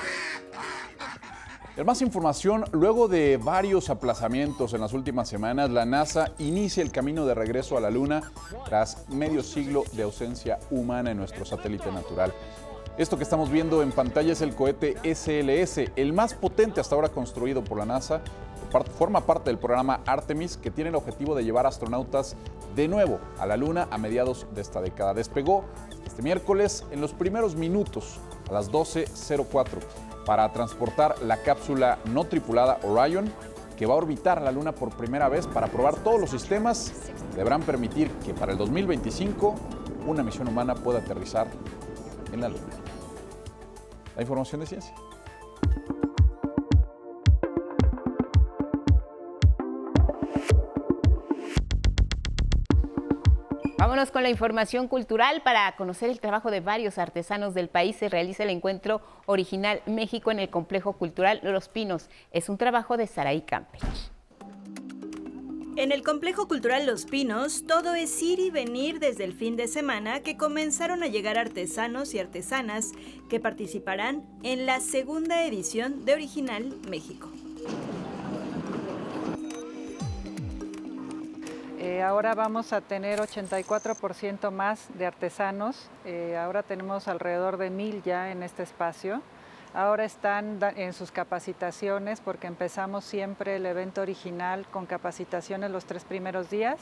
En 1.76 1.84
más 1.84 2.02
información, 2.02 2.64
luego 2.70 3.08
de 3.08 3.36
varios 3.36 3.90
aplazamientos 3.90 4.74
en 4.74 4.80
las 4.80 4.92
últimas 4.92 5.28
semanas, 5.28 5.70
la 5.70 5.84
NASA 5.84 6.30
inicia 6.38 6.84
el 6.84 6.92
camino 6.92 7.26
de 7.26 7.34
regreso 7.34 7.76
a 7.76 7.80
la 7.80 7.90
Luna 7.90 8.30
tras 8.64 9.08
medio 9.08 9.42
siglo 9.42 9.82
de 9.92 10.04
ausencia 10.04 10.60
humana 10.70 11.10
en 11.10 11.16
nuestro 11.16 11.44
satélite 11.44 11.90
natural. 11.90 12.32
Esto 12.96 13.16
que 13.16 13.24
estamos 13.24 13.50
viendo 13.50 13.82
en 13.82 13.90
pantalla 13.90 14.34
es 14.34 14.40
el 14.40 14.54
cohete 14.54 14.94
SLS, 15.02 15.90
el 15.96 16.12
más 16.12 16.34
potente 16.34 16.80
hasta 16.80 16.94
ahora 16.94 17.08
construido 17.08 17.64
por 17.64 17.78
la 17.78 17.86
NASA. 17.86 18.20
Forma 18.96 19.26
parte 19.26 19.50
del 19.50 19.58
programa 19.58 20.00
Artemis, 20.06 20.56
que 20.56 20.70
tiene 20.70 20.90
el 20.90 20.96
objetivo 20.96 21.34
de 21.34 21.42
llevar 21.42 21.66
astronautas 21.66 22.36
de 22.76 22.86
nuevo 22.86 23.18
a 23.38 23.46
la 23.46 23.56
Luna 23.56 23.88
a 23.90 23.98
mediados 23.98 24.46
de 24.54 24.60
esta 24.60 24.80
década. 24.80 25.12
Despegó 25.12 25.64
este 26.06 26.22
miércoles 26.22 26.84
en 26.92 27.00
los 27.00 27.12
primeros 27.12 27.56
minutos, 27.56 28.20
a 28.48 28.52
las 28.52 28.70
12.04 28.70 29.80
para 30.24 30.52
transportar 30.52 31.22
la 31.22 31.38
cápsula 31.38 31.98
no 32.06 32.24
tripulada 32.24 32.78
Orion, 32.82 33.30
que 33.76 33.86
va 33.86 33.94
a 33.94 33.96
orbitar 33.96 34.40
la 34.40 34.52
Luna 34.52 34.72
por 34.72 34.96
primera 34.96 35.28
vez 35.28 35.46
para 35.46 35.66
probar 35.66 35.96
todos 35.96 36.20
los 36.20 36.30
sistemas. 36.30 36.92
Deberán 37.34 37.62
permitir 37.62 38.10
que 38.24 38.34
para 38.34 38.52
el 38.52 38.58
2025 38.58 39.54
una 40.06 40.22
misión 40.22 40.48
humana 40.48 40.74
pueda 40.74 41.00
aterrizar 41.00 41.48
en 42.32 42.40
la 42.40 42.48
Luna. 42.48 42.62
La 44.16 44.22
información 44.22 44.60
de 44.60 44.66
ciencia. 44.66 44.94
Vámonos 53.84 54.10
con 54.10 54.22
la 54.22 54.30
información 54.30 54.88
cultural. 54.88 55.42
Para 55.42 55.76
conocer 55.76 56.08
el 56.08 56.18
trabajo 56.18 56.50
de 56.50 56.60
varios 56.60 56.96
artesanos 56.96 57.52
del 57.52 57.68
país 57.68 57.96
se 57.96 58.08
realiza 58.08 58.42
el 58.42 58.48
encuentro 58.48 59.02
original 59.26 59.82
México 59.84 60.30
en 60.30 60.38
el 60.38 60.48
Complejo 60.48 60.94
Cultural 60.94 61.38
Los 61.42 61.68
Pinos. 61.68 62.08
Es 62.32 62.48
un 62.48 62.56
trabajo 62.56 62.96
de 62.96 63.06
Saraí 63.06 63.42
Campech. 63.42 63.82
En 65.76 65.92
el 65.92 66.02
Complejo 66.02 66.48
Cultural 66.48 66.86
Los 66.86 67.04
Pinos, 67.04 67.66
todo 67.66 67.94
es 67.94 68.22
ir 68.22 68.40
y 68.40 68.48
venir 68.48 69.00
desde 69.00 69.24
el 69.24 69.34
fin 69.34 69.54
de 69.54 69.68
semana 69.68 70.20
que 70.20 70.38
comenzaron 70.38 71.02
a 71.02 71.08
llegar 71.08 71.36
artesanos 71.36 72.14
y 72.14 72.20
artesanas 72.20 72.92
que 73.28 73.38
participarán 73.38 74.24
en 74.42 74.64
la 74.64 74.80
segunda 74.80 75.44
edición 75.44 76.06
de 76.06 76.14
Original 76.14 76.74
México. 76.88 77.28
Eh, 81.84 82.00
ahora 82.00 82.34
vamos 82.34 82.72
a 82.72 82.80
tener 82.80 83.20
84% 83.20 84.50
más 84.50 84.88
de 84.96 85.04
artesanos. 85.04 85.90
Eh, 86.06 86.34
ahora 86.34 86.62
tenemos 86.62 87.08
alrededor 87.08 87.58
de 87.58 87.68
mil 87.68 88.02
ya 88.02 88.32
en 88.32 88.42
este 88.42 88.62
espacio. 88.62 89.20
Ahora 89.74 90.06
están 90.06 90.60
en 90.76 90.94
sus 90.94 91.10
capacitaciones 91.10 92.22
porque 92.22 92.46
empezamos 92.46 93.04
siempre 93.04 93.56
el 93.56 93.66
evento 93.66 94.00
original 94.00 94.66
con 94.70 94.86
capacitaciones 94.86 95.70
los 95.70 95.84
tres 95.84 96.04
primeros 96.04 96.48
días. 96.48 96.78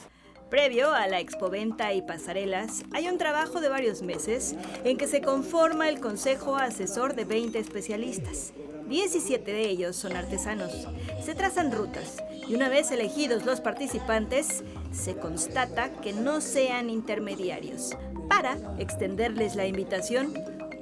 Previo 0.53 0.93
a 0.93 1.07
la 1.07 1.19
expoventa 1.19 1.95
y 1.95 2.03
pasarelas, 2.03 2.85
hay 2.93 3.09
un 3.09 3.17
trabajo 3.17 3.63
de 3.63 3.71
varios 3.71 4.03
meses 4.03 4.55
en 4.85 4.99
que 4.99 5.07
se 5.07 5.23
conforma 5.23 5.89
el 5.89 5.99
Consejo 5.99 6.57
Asesor 6.57 7.15
de 7.15 7.25
20 7.25 7.59
especialistas. 7.59 8.53
17 8.87 9.51
de 9.51 9.71
ellos 9.71 9.97
son 9.97 10.15
artesanos. 10.15 10.87
Se 11.25 11.35
trazan 11.35 11.73
rutas 11.73 12.19
y 12.47 12.55
una 12.55 12.69
vez 12.69 12.91
elegidos 12.91 13.47
los 13.47 13.63
participantes, 13.63 14.63
se 14.93 15.17
constata 15.17 15.91
que 16.03 16.13
no 16.13 16.43
sean 16.43 16.91
intermediarios 16.91 17.97
para 18.29 18.59
extenderles 18.79 19.57
la 19.57 19.65
invitación, 19.65 20.35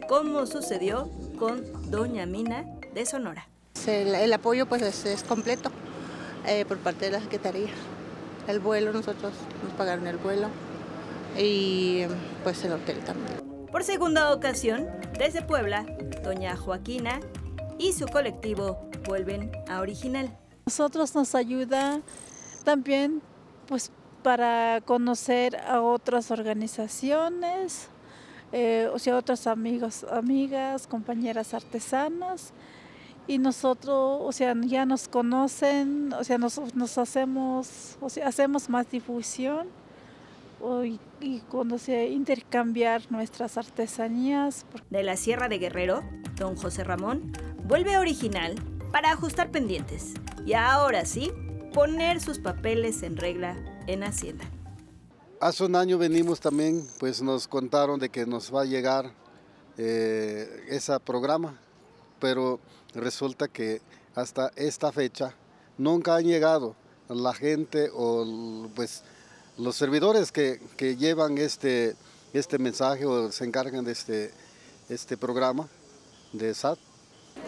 como 0.09 0.47
sucedió 0.47 1.09
con 1.39 1.63
Doña 1.93 2.27
Mina 2.27 2.65
de 2.93 3.07
Sonora. 3.07 3.47
El, 3.87 4.33
apoyo 4.33 4.67
pues 4.67 4.83
es, 4.83 5.23
completo 5.23 5.71
eh, 6.45 6.65
por 6.65 6.79
parte 6.79 7.05
de 7.05 7.13
la 7.13 7.21
Secretaría. 7.21 7.71
El 8.47 8.61
vuelo, 8.61 8.93
nosotros 8.93 9.33
nos 9.63 9.73
pagaron 9.75 10.07
el 10.07 10.17
vuelo 10.17 10.49
y 11.39 12.05
pues 12.43 12.65
el 12.65 12.73
hotel 12.73 12.99
también. 13.01 13.41
Por 13.71 13.85
segunda 13.85 14.33
ocasión, 14.33 14.89
desde 15.19 15.43
Puebla, 15.43 15.87
Doña 16.25 16.57
Joaquina 16.57 17.21
y 17.79 17.93
su 17.93 18.07
colectivo 18.07 18.91
vuelven 19.07 19.53
a 19.69 19.81
Original. 19.81 20.37
Nosotros 20.67 21.15
nos 21.15 21.35
ayuda 21.35 22.01
también 22.65 23.23
pues 23.67 23.93
para 24.23 24.81
conocer 24.85 25.57
a 25.57 25.81
otras 25.81 26.31
organizaciones, 26.31 27.89
eh, 28.53 28.89
o 28.93 28.99
sea, 28.99 29.17
otros 29.17 29.47
amigos, 29.47 30.05
amigas, 30.11 30.87
compañeras 30.87 31.55
artesanas. 31.55 32.53
Y 33.27 33.39
nosotros, 33.39 34.21
o 34.23 34.33
sea, 34.33 34.55
ya 34.65 34.87
nos 34.87 35.09
conocen, 35.09 36.13
o 36.13 36.25
sea, 36.25 36.39
nos, 36.39 36.59
hacemos, 36.99 37.97
o 38.01 38.09
sea, 38.09 38.27
hacemos 38.27 38.69
más 38.69 38.91
difusión 38.91 39.69
y, 40.85 40.99
y 41.21 41.41
cuando 41.49 41.79
se 41.79 42.09
intercambiar 42.09 43.03
nuestras 43.11 43.57
artesanías. 43.57 44.67
De 44.91 45.03
la 45.03 45.17
Sierra 45.17 45.49
de 45.49 45.59
Guerrero, 45.59 46.03
don 46.37 46.57
José 46.57 46.83
Ramón 46.83 47.33
vuelve 47.65 47.99
original 47.99 48.57
para 48.91 49.13
ajustar 49.13 49.51
pendientes 49.51 50.15
y 50.45 50.55
ahora 50.55 51.05
sí 51.05 51.31
poner 51.73 52.21
sus 52.21 52.39
papeles 52.39 53.03
en 53.03 53.17
regla 53.17 53.57
en 53.87 54.03
Hacienda. 54.03 54.45
Hace 55.41 55.65
un 55.65 55.77
año 55.77 55.97
venimos 55.97 56.41
también, 56.41 56.87
pues 56.99 57.23
nos 57.23 57.49
contaron 57.49 57.99
de 57.99 58.11
que 58.11 58.27
nos 58.27 58.55
va 58.55 58.63
a 58.63 58.65
llegar 58.65 59.13
eh, 59.79 60.67
ese 60.69 60.99
programa, 61.01 61.59
pero 62.19 62.61
resulta 62.95 63.49
que 63.49 63.81
hasta 64.15 64.51
esta 64.57 64.93
fecha 64.93 65.35
nunca 65.79 66.17
han 66.17 66.25
llegado 66.25 66.75
la 67.09 67.35
gente 67.35 67.91
o 67.95 68.69
pues 68.75 69.03
los 69.57 69.77
servidores 69.77 70.33
que, 70.33 70.61
que 70.77 70.97
llevan 70.97 71.39
este, 71.39 71.95
este 72.33 72.59
mensaje 72.59 73.07
o 73.07 73.31
se 73.33 73.45
encargan 73.45 73.85
de 73.85 73.93
este, 73.93 74.31
este 74.89 75.17
programa 75.17 75.69
de 76.33 76.55
SAT. 76.55 76.79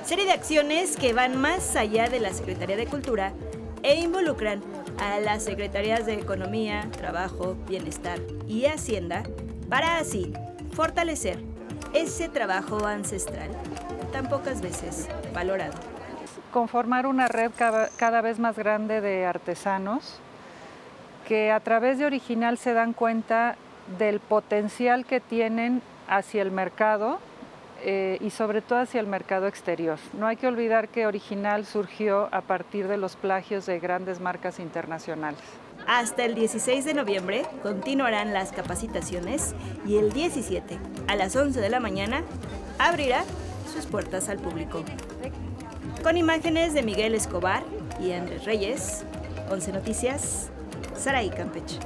Serie 0.05 0.25
de 0.25 0.33
acciones 0.33 0.97
que 0.97 1.13
van 1.13 1.41
más 1.41 1.77
allá 1.77 2.09
de 2.09 2.21
la 2.21 2.33
Secretaría 2.33 2.77
de 2.77 2.87
Cultura 2.87 3.33
e 3.83 4.01
involucran 4.01 4.63
a 4.99 5.21
las 5.21 5.45
Secretarías 5.45 6.07
de 6.07 6.15
Economía, 6.15 6.89
Trabajo, 6.93 7.57
Bienestar 7.69 8.21
y 8.47 8.67
Hacienda 8.67 9.23
para 9.69 9.99
así 9.99 10.33
fortalecer 10.73 11.39
ese 11.93 12.29
trabajo 12.29 12.87
ancestral 12.87 13.51
tan 14.13 14.29
pocas 14.29 14.61
veces 14.61 15.09
valorado. 15.35 15.73
Conformar 16.53 17.07
una 17.07 17.29
red 17.29 17.51
cada, 17.57 18.21
vez 18.21 18.39
más 18.39 18.57
grande 18.57 19.01
de 19.01 19.27
artesanos 19.27 20.19
que 21.27 21.51
a 21.51 21.61
través 21.61 21.99
de 21.99 22.05
Original 22.05 22.59
se 22.59 22.75
dan 22.75 22.93
cuenta 22.93 23.57
del 23.99 24.21
potencial 24.21 25.07
que 25.07 25.21
tienen 25.21 25.83
hacia 26.09 26.43
el 26.43 26.51
mercado 26.51 27.19
eh, 27.85 28.19
y 28.21 28.31
sobre 28.31 28.61
todo 28.61 28.81
hacia 28.81 29.01
el 29.01 29.07
mercado 29.07 29.47
exterior. 29.47 29.99
No 30.13 30.27
hay 30.27 30.37
que 30.37 30.47
olvidar 30.47 30.89
que 30.89 31.07
Original 31.07 31.65
surgió 31.65 32.29
a 32.33 32.43
partir 32.43 32.87
de 32.89 32.99
los 32.99 33.17
plagios 33.17 33.67
de 33.67 33.81
grandes 33.81 34.21
marcas 34.21 34.61
internacionales. 34.61 35.41
Hasta 35.87 36.25
el 36.25 36.35
16 36.35 36.85
de 36.85 36.95
noviembre 36.95 37.45
continuarán 37.63 38.33
las 38.33 38.53
capacitaciones 38.53 39.55
y 39.87 39.97
el 39.97 40.13
17 40.13 40.79
a 41.09 41.17
las 41.17 41.35
11 41.35 41.61
de 41.61 41.71
la 41.71 41.81
mañana 41.81 42.23
abrirá 42.79 43.25
sus 43.73 43.87
puertas 43.87 44.29
al 44.29 44.39
público. 44.39 44.85
Con 46.03 46.17
imágenes 46.17 46.75
de 46.75 46.83
Miguel 46.83 47.15
Escobar 47.15 47.63
y 48.01 48.13
Andrés 48.13 48.45
Reyes, 48.45 49.05
11 49.51 49.73
Noticias, 49.73 50.51
Saraí 50.95 51.31
Campeche. 51.31 51.79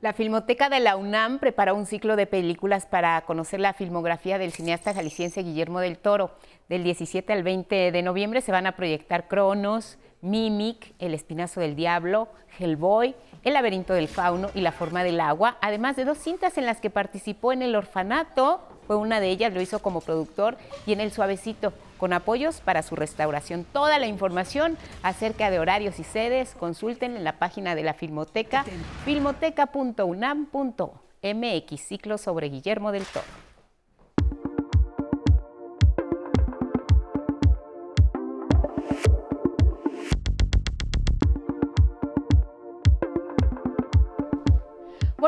La 0.00 0.12
Filmoteca 0.12 0.68
de 0.68 0.80
la 0.80 0.96
UNAM 0.96 1.38
prepara 1.38 1.74
un 1.74 1.86
ciclo 1.86 2.16
de 2.16 2.26
películas 2.26 2.86
para 2.86 3.20
conocer 3.20 3.60
la 3.60 3.72
filmografía 3.72 4.36
del 4.36 4.50
cineasta 4.50 4.92
jalisciense 4.92 5.44
Guillermo 5.44 5.78
del 5.78 5.96
Toro. 5.96 6.32
Del 6.68 6.82
17 6.82 7.32
al 7.32 7.44
20 7.44 7.92
de 7.92 8.02
noviembre 8.02 8.40
se 8.40 8.50
van 8.50 8.66
a 8.66 8.74
proyectar 8.74 9.28
Cronos, 9.28 9.98
Mimic, 10.20 10.92
El 10.98 11.14
Espinazo 11.14 11.60
del 11.60 11.76
Diablo, 11.76 12.28
Hellboy, 12.58 13.14
El 13.44 13.54
Laberinto 13.54 13.94
del 13.94 14.08
Fauno 14.08 14.50
y 14.54 14.60
La 14.60 14.72
Forma 14.72 15.04
del 15.04 15.20
Agua, 15.20 15.56
además 15.60 15.94
de 15.94 16.04
dos 16.04 16.18
cintas 16.18 16.58
en 16.58 16.66
las 16.66 16.80
que 16.80 16.90
participó 16.90 17.52
en 17.52 17.62
El 17.62 17.76
Orfanato, 17.76 18.60
fue 18.86 18.96
una 18.96 19.20
de 19.20 19.28
ellas, 19.28 19.52
lo 19.52 19.60
hizo 19.60 19.80
como 19.80 20.00
productor, 20.00 20.56
y 20.86 20.92
en 20.92 21.00
El 21.00 21.12
Suavecito, 21.12 21.72
con 21.98 22.12
apoyos 22.12 22.60
para 22.60 22.82
su 22.82 22.96
restauración. 22.96 23.64
Toda 23.64 23.98
la 23.98 24.06
información 24.06 24.76
acerca 25.02 25.50
de 25.50 25.58
horarios 25.58 25.98
y 25.98 26.04
sedes, 26.04 26.54
consulten 26.58 27.16
en 27.16 27.24
la 27.24 27.38
página 27.38 27.74
de 27.74 27.82
la 27.82 27.94
Filmoteca, 27.94 28.64
filmoteca.unam.mx, 29.04 31.80
ciclo 31.80 32.18
sobre 32.18 32.48
Guillermo 32.48 32.92
del 32.92 33.04
Toro. 33.04 33.51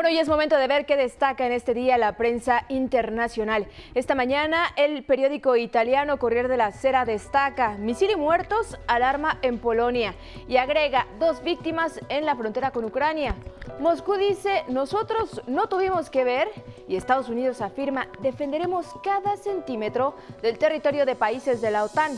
Bueno, 0.05 0.17
y 0.17 0.21
es 0.21 0.29
momento 0.29 0.55
de 0.57 0.67
ver 0.67 0.85
qué 0.85 0.97
destaca 0.97 1.47
en 1.47 1.51
este 1.51 1.73
día 1.73 1.97
la 1.97 2.15
prensa 2.15 2.65
internacional. 2.69 3.65
Esta 3.95 4.13
mañana, 4.13 4.67
el 4.75 5.03
periódico 5.03 5.55
italiano 5.55 6.19
Corriere 6.19 6.47
della 6.47 6.71
Sera 6.71 7.05
destaca 7.05 7.71
misil 7.79 8.11
y 8.11 8.15
muertos, 8.15 8.77
alarma 8.85 9.39
en 9.41 9.57
Polonia 9.57 10.13
y 10.47 10.57
agrega 10.57 11.07
dos 11.17 11.41
víctimas 11.41 11.99
en 12.09 12.27
la 12.27 12.35
frontera 12.35 12.69
con 12.69 12.85
Ucrania. 12.85 13.33
Moscú 13.79 14.13
dice, 14.13 14.63
nosotros 14.67 15.41
no 15.47 15.69
tuvimos 15.69 16.11
que 16.11 16.23
ver 16.23 16.49
y 16.87 16.97
Estados 16.97 17.27
Unidos 17.27 17.61
afirma, 17.61 18.07
defenderemos 18.21 18.85
cada 19.03 19.37
centímetro 19.37 20.13
del 20.43 20.59
territorio 20.59 21.07
de 21.07 21.15
países 21.15 21.61
de 21.61 21.71
la 21.71 21.83
OTAN. 21.83 22.11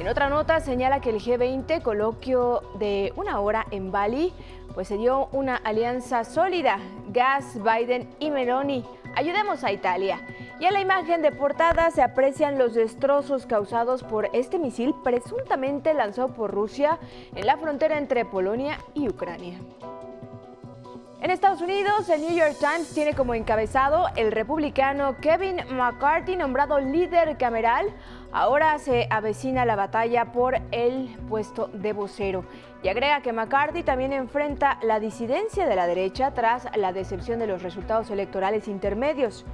En 0.00 0.08
otra 0.08 0.28
nota 0.28 0.58
señala 0.58 1.00
que 1.00 1.10
el 1.10 1.20
G20, 1.20 1.82
coloquio 1.82 2.62
de 2.80 3.12
una 3.14 3.38
hora 3.38 3.66
en 3.70 3.92
Bali, 3.92 4.32
pues 4.74 4.88
se 4.88 4.96
dio 4.96 5.28
una 5.32 5.56
alianza 5.56 6.24
sólida, 6.24 6.78
Gas, 7.08 7.58
Biden 7.62 8.08
y 8.18 8.30
Meloni. 8.30 8.84
Ayudemos 9.14 9.64
a 9.64 9.72
Italia. 9.72 10.20
Y 10.58 10.64
en 10.64 10.72
la 10.72 10.80
imagen 10.80 11.22
de 11.22 11.32
portada 11.32 11.90
se 11.90 12.02
aprecian 12.02 12.58
los 12.58 12.74
destrozos 12.74 13.46
causados 13.46 14.02
por 14.02 14.28
este 14.32 14.58
misil 14.58 14.94
presuntamente 15.02 15.92
lanzado 15.92 16.28
por 16.28 16.50
Rusia 16.50 16.98
en 17.34 17.46
la 17.46 17.56
frontera 17.56 17.98
entre 17.98 18.24
Polonia 18.24 18.78
y 18.94 19.08
Ucrania. 19.08 19.58
En 21.22 21.30
Estados 21.30 21.60
Unidos, 21.60 22.08
el 22.08 22.20
New 22.20 22.34
York 22.34 22.56
Times 22.58 22.92
tiene 22.92 23.14
como 23.14 23.34
encabezado 23.34 24.06
el 24.16 24.32
republicano 24.32 25.16
Kevin 25.20 25.60
McCarthy, 25.70 26.34
nombrado 26.34 26.80
líder 26.80 27.36
cameral. 27.38 27.86
Ahora 28.32 28.78
se 28.78 29.06
avecina 29.10 29.66
la 29.66 29.76
batalla 29.76 30.32
por 30.32 30.56
el 30.70 31.14
puesto 31.28 31.68
de 31.74 31.92
vocero. 31.92 32.46
Y 32.82 32.88
agrega 32.88 33.20
que 33.20 33.34
McCarthy 33.34 33.82
también 33.82 34.14
enfrenta 34.14 34.78
la 34.82 35.00
disidencia 35.00 35.66
de 35.66 35.76
la 35.76 35.86
derecha 35.86 36.32
tras 36.32 36.66
la 36.76 36.94
decepción 36.94 37.38
de 37.38 37.46
los 37.46 37.62
resultados 37.62 38.10
electorales 38.10 38.68
intermedios. 38.68 39.44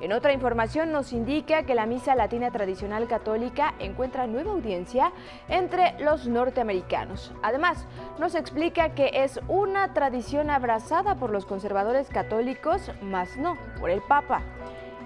En 0.00 0.12
otra 0.12 0.32
información 0.32 0.90
nos 0.90 1.12
indica 1.12 1.62
que 1.62 1.76
la 1.76 1.86
misa 1.86 2.16
latina 2.16 2.50
tradicional 2.50 3.06
católica 3.06 3.74
encuentra 3.78 4.26
nueva 4.26 4.50
audiencia 4.50 5.12
entre 5.48 5.94
los 6.00 6.26
norteamericanos. 6.26 7.32
Además, 7.42 7.86
nos 8.18 8.34
explica 8.34 8.94
que 8.94 9.10
es 9.14 9.40
una 9.46 9.94
tradición 9.94 10.50
abrazada 10.50 11.14
por 11.14 11.30
los 11.30 11.46
conservadores 11.46 12.08
católicos, 12.08 12.90
más 13.00 13.36
no 13.36 13.56
por 13.78 13.90
el 13.90 14.02
Papa. 14.02 14.42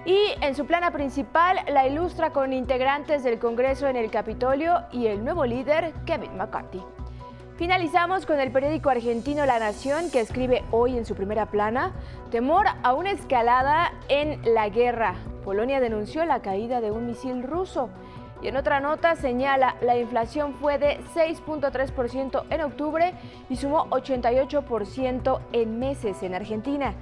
Y 0.09 0.33
en 0.41 0.55
su 0.55 0.65
plana 0.65 0.89
principal 0.89 1.59
la 1.67 1.85
ilustra 1.85 2.31
con 2.31 2.51
integrantes 2.51 3.23
del 3.23 3.37
Congreso 3.37 3.85
en 3.85 3.95
el 3.95 4.09
Capitolio 4.09 4.81
y 4.91 5.05
el 5.05 5.23
nuevo 5.23 5.45
líder, 5.45 5.93
Kevin 6.07 6.35
McCarthy. 6.35 6.81
Finalizamos 7.57 8.25
con 8.25 8.39
el 8.39 8.51
periódico 8.51 8.89
argentino 8.89 9.45
La 9.45 9.59
Nación 9.59 10.09
que 10.09 10.19
escribe 10.19 10.63
hoy 10.71 10.97
en 10.97 11.05
su 11.05 11.13
primera 11.13 11.45
plana, 11.45 11.93
temor 12.31 12.65
a 12.81 12.95
una 12.95 13.11
escalada 13.11 13.93
en 14.07 14.41
la 14.55 14.69
guerra. 14.69 15.13
Polonia 15.45 15.79
denunció 15.79 16.25
la 16.25 16.41
caída 16.41 16.81
de 16.81 16.89
un 16.89 17.05
misil 17.05 17.43
ruso. 17.43 17.91
Y 18.41 18.47
en 18.47 18.57
otra 18.57 18.79
nota 18.79 19.15
señala, 19.15 19.75
la 19.79 19.95
inflación 19.95 20.55
fue 20.55 20.79
de 20.79 20.99
6.3% 21.13 22.45
en 22.49 22.61
octubre 22.61 23.13
y 23.47 23.57
sumó 23.57 23.85
88% 23.91 25.39
en 25.53 25.77
meses 25.77 26.23
en 26.23 26.33
Argentina. 26.33 26.95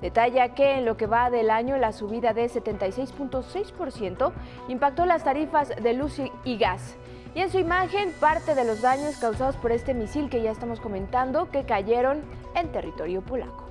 Detalla 0.00 0.54
que 0.54 0.78
en 0.78 0.84
lo 0.84 0.96
que 0.96 1.06
va 1.06 1.30
del 1.30 1.50
año 1.50 1.76
la 1.76 1.92
subida 1.92 2.32
de 2.32 2.46
76.6% 2.46 4.32
impactó 4.68 5.06
las 5.06 5.24
tarifas 5.24 5.68
de 5.68 5.92
luz 5.94 6.20
y 6.44 6.58
gas. 6.58 6.96
Y 7.34 7.40
en 7.40 7.50
su 7.50 7.58
imagen, 7.58 8.12
parte 8.20 8.54
de 8.54 8.64
los 8.64 8.80
daños 8.80 9.16
causados 9.16 9.56
por 9.56 9.72
este 9.72 9.92
misil 9.92 10.30
que 10.30 10.42
ya 10.42 10.52
estamos 10.52 10.78
comentando, 10.80 11.50
que 11.50 11.64
cayeron 11.64 12.22
en 12.54 12.70
territorio 12.70 13.22
polaco. 13.22 13.64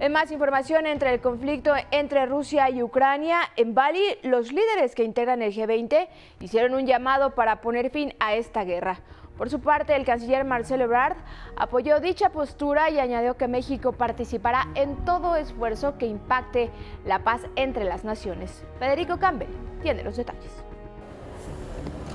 En 0.00 0.10
más 0.10 0.32
información 0.32 0.86
entre 0.86 1.14
el 1.14 1.20
conflicto 1.20 1.72
entre 1.92 2.26
Rusia 2.26 2.68
y 2.68 2.82
Ucrania, 2.82 3.38
en 3.54 3.74
Bali 3.74 4.02
los 4.22 4.50
líderes 4.50 4.96
que 4.96 5.04
integran 5.04 5.40
el 5.40 5.54
G20 5.54 6.08
hicieron 6.40 6.74
un 6.74 6.84
llamado 6.84 7.36
para 7.36 7.60
poner 7.60 7.90
fin 7.90 8.12
a 8.18 8.34
esta 8.34 8.64
guerra. 8.64 8.98
Por 9.36 9.50
su 9.50 9.60
parte, 9.60 9.96
el 9.96 10.04
canciller 10.04 10.44
Marcelo 10.44 10.84
Ebrard 10.84 11.16
apoyó 11.56 11.98
dicha 11.98 12.30
postura 12.30 12.90
y 12.90 13.00
añadió 13.00 13.36
que 13.36 13.48
México 13.48 13.92
participará 13.92 14.68
en 14.76 15.04
todo 15.04 15.34
esfuerzo 15.34 15.98
que 15.98 16.06
impacte 16.06 16.70
la 17.04 17.24
paz 17.24 17.40
entre 17.56 17.84
las 17.84 18.04
naciones. 18.04 18.62
Federico 18.78 19.18
Campbell 19.18 19.48
tiene 19.82 20.04
los 20.04 20.16
detalles. 20.16 20.52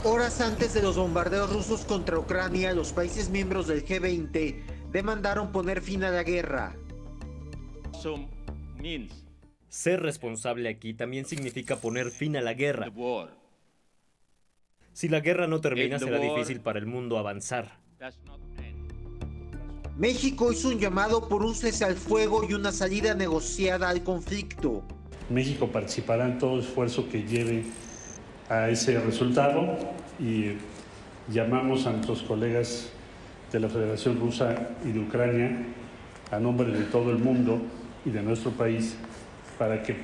Horas 0.05 0.39
antes 0.39 0.73
de 0.73 0.81
los 0.81 0.95
bombardeos 0.95 1.51
rusos 1.51 1.83
contra 1.83 2.17
Ucrania, 2.17 2.73
los 2.73 2.93
países 2.93 3.29
miembros 3.29 3.67
del 3.67 3.85
G20 3.85 4.89
demandaron 4.91 5.51
poner 5.51 5.81
fin 5.81 6.05
a 6.05 6.11
la 6.11 6.23
guerra. 6.23 6.73
Ser 9.67 10.01
responsable 10.01 10.69
aquí 10.69 10.93
también 10.93 11.25
significa 11.25 11.75
poner 11.75 12.11
fin 12.11 12.37
a 12.37 12.41
la 12.41 12.53
guerra. 12.53 12.89
Si 14.99 15.07
la 15.07 15.21
guerra 15.21 15.47
no 15.47 15.61
termina, 15.61 15.97
será 15.97 16.17
difícil 16.19 16.59
para 16.59 16.77
el 16.77 16.85
mundo 16.85 17.17
avanzar. 17.17 17.79
México 19.95 20.51
hizo 20.51 20.67
un 20.67 20.77
llamado 20.77 21.29
por 21.29 21.41
un 21.41 21.55
cese 21.55 21.85
al 21.85 21.95
fuego 21.95 22.43
y 22.43 22.53
una 22.53 22.73
salida 22.73 23.13
negociada 23.13 23.87
al 23.87 24.03
conflicto. 24.03 24.83
México 25.29 25.69
participará 25.69 26.25
en 26.25 26.37
todo 26.37 26.59
esfuerzo 26.59 27.07
que 27.07 27.23
lleve 27.23 27.63
a 28.49 28.69
ese 28.69 28.99
resultado 28.99 29.77
y 30.19 30.57
llamamos 31.31 31.85
a 31.85 31.91
nuestros 31.91 32.21
colegas 32.23 32.89
de 33.53 33.61
la 33.61 33.69
Federación 33.69 34.19
Rusa 34.19 34.71
y 34.83 34.91
de 34.91 34.99
Ucrania, 34.99 35.65
a 36.29 36.39
nombre 36.41 36.73
de 36.73 36.83
todo 36.83 37.11
el 37.11 37.19
mundo 37.19 37.61
y 38.03 38.09
de 38.09 38.21
nuestro 38.21 38.51
país, 38.51 38.97
para 39.57 39.81
que 39.81 39.95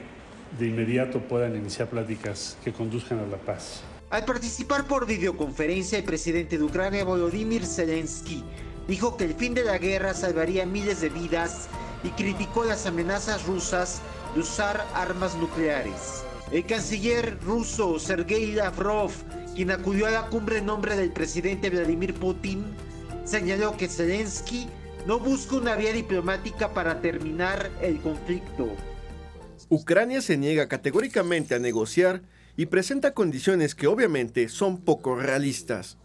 de 0.58 0.68
inmediato 0.68 1.20
puedan 1.20 1.54
iniciar 1.54 1.90
pláticas 1.90 2.58
que 2.64 2.72
conduzcan 2.72 3.20
a 3.20 3.28
la 3.28 3.36
paz. 3.36 3.84
Al 4.16 4.24
participar 4.24 4.88
por 4.88 5.06
videoconferencia, 5.06 5.98
el 5.98 6.06
presidente 6.06 6.58
de 6.58 6.64
Ucrania, 6.64 7.04
Volodymyr 7.04 7.66
Zelensky, 7.66 8.46
dijo 8.88 9.18
que 9.18 9.26
el 9.26 9.34
fin 9.34 9.54
de 9.54 9.66
la 9.66 9.78
guerra 9.78 10.14
salvaría 10.14 10.66
miles 10.66 11.02
de 11.02 11.10
vidas 11.10 11.68
y 12.02 12.12
criticó 12.12 12.64
las 12.64 12.86
amenazas 12.86 13.46
rusas 13.46 14.02
de 14.34 14.40
usar 14.40 14.88
armas 14.94 15.36
nucleares. 15.36 16.24
El 16.54 16.66
canciller 16.66 17.38
ruso 17.44 18.00
Sergei 18.00 18.54
Lavrov, 18.54 19.12
quien 19.54 19.72
acudió 19.72 20.08
a 20.08 20.12
la 20.12 20.28
cumbre 20.28 20.60
en 20.60 20.68
nombre 20.68 20.96
del 20.96 21.12
presidente 21.12 21.70
Vladimir 21.70 22.14
Putin, 22.14 22.64
señaló 23.26 23.76
que 23.76 23.90
Zelensky 23.90 24.70
no 25.06 25.20
busca 25.20 25.58
una 25.58 25.76
vía 25.76 25.92
diplomática 25.92 26.74
para 26.74 27.02
terminar 27.02 27.70
el 27.82 28.00
conflicto. 28.00 28.70
Ucrania 29.68 30.22
se 30.22 30.38
niega 30.38 30.70
categóricamente 30.70 31.54
a 31.54 31.60
negociar 31.60 32.22
y 32.57 32.68
presenta 32.68 33.14
condiciones 33.14 33.76
que 33.76 33.88
obviamente 33.88 34.49
son 34.49 34.77
poco 34.77 35.15
realistas. 35.15 35.98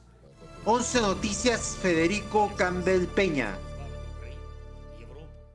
11 0.64 1.00
Noticias 1.00 1.76
Federico 1.80 2.52
Campbell 2.56 3.06
Peña 3.06 3.56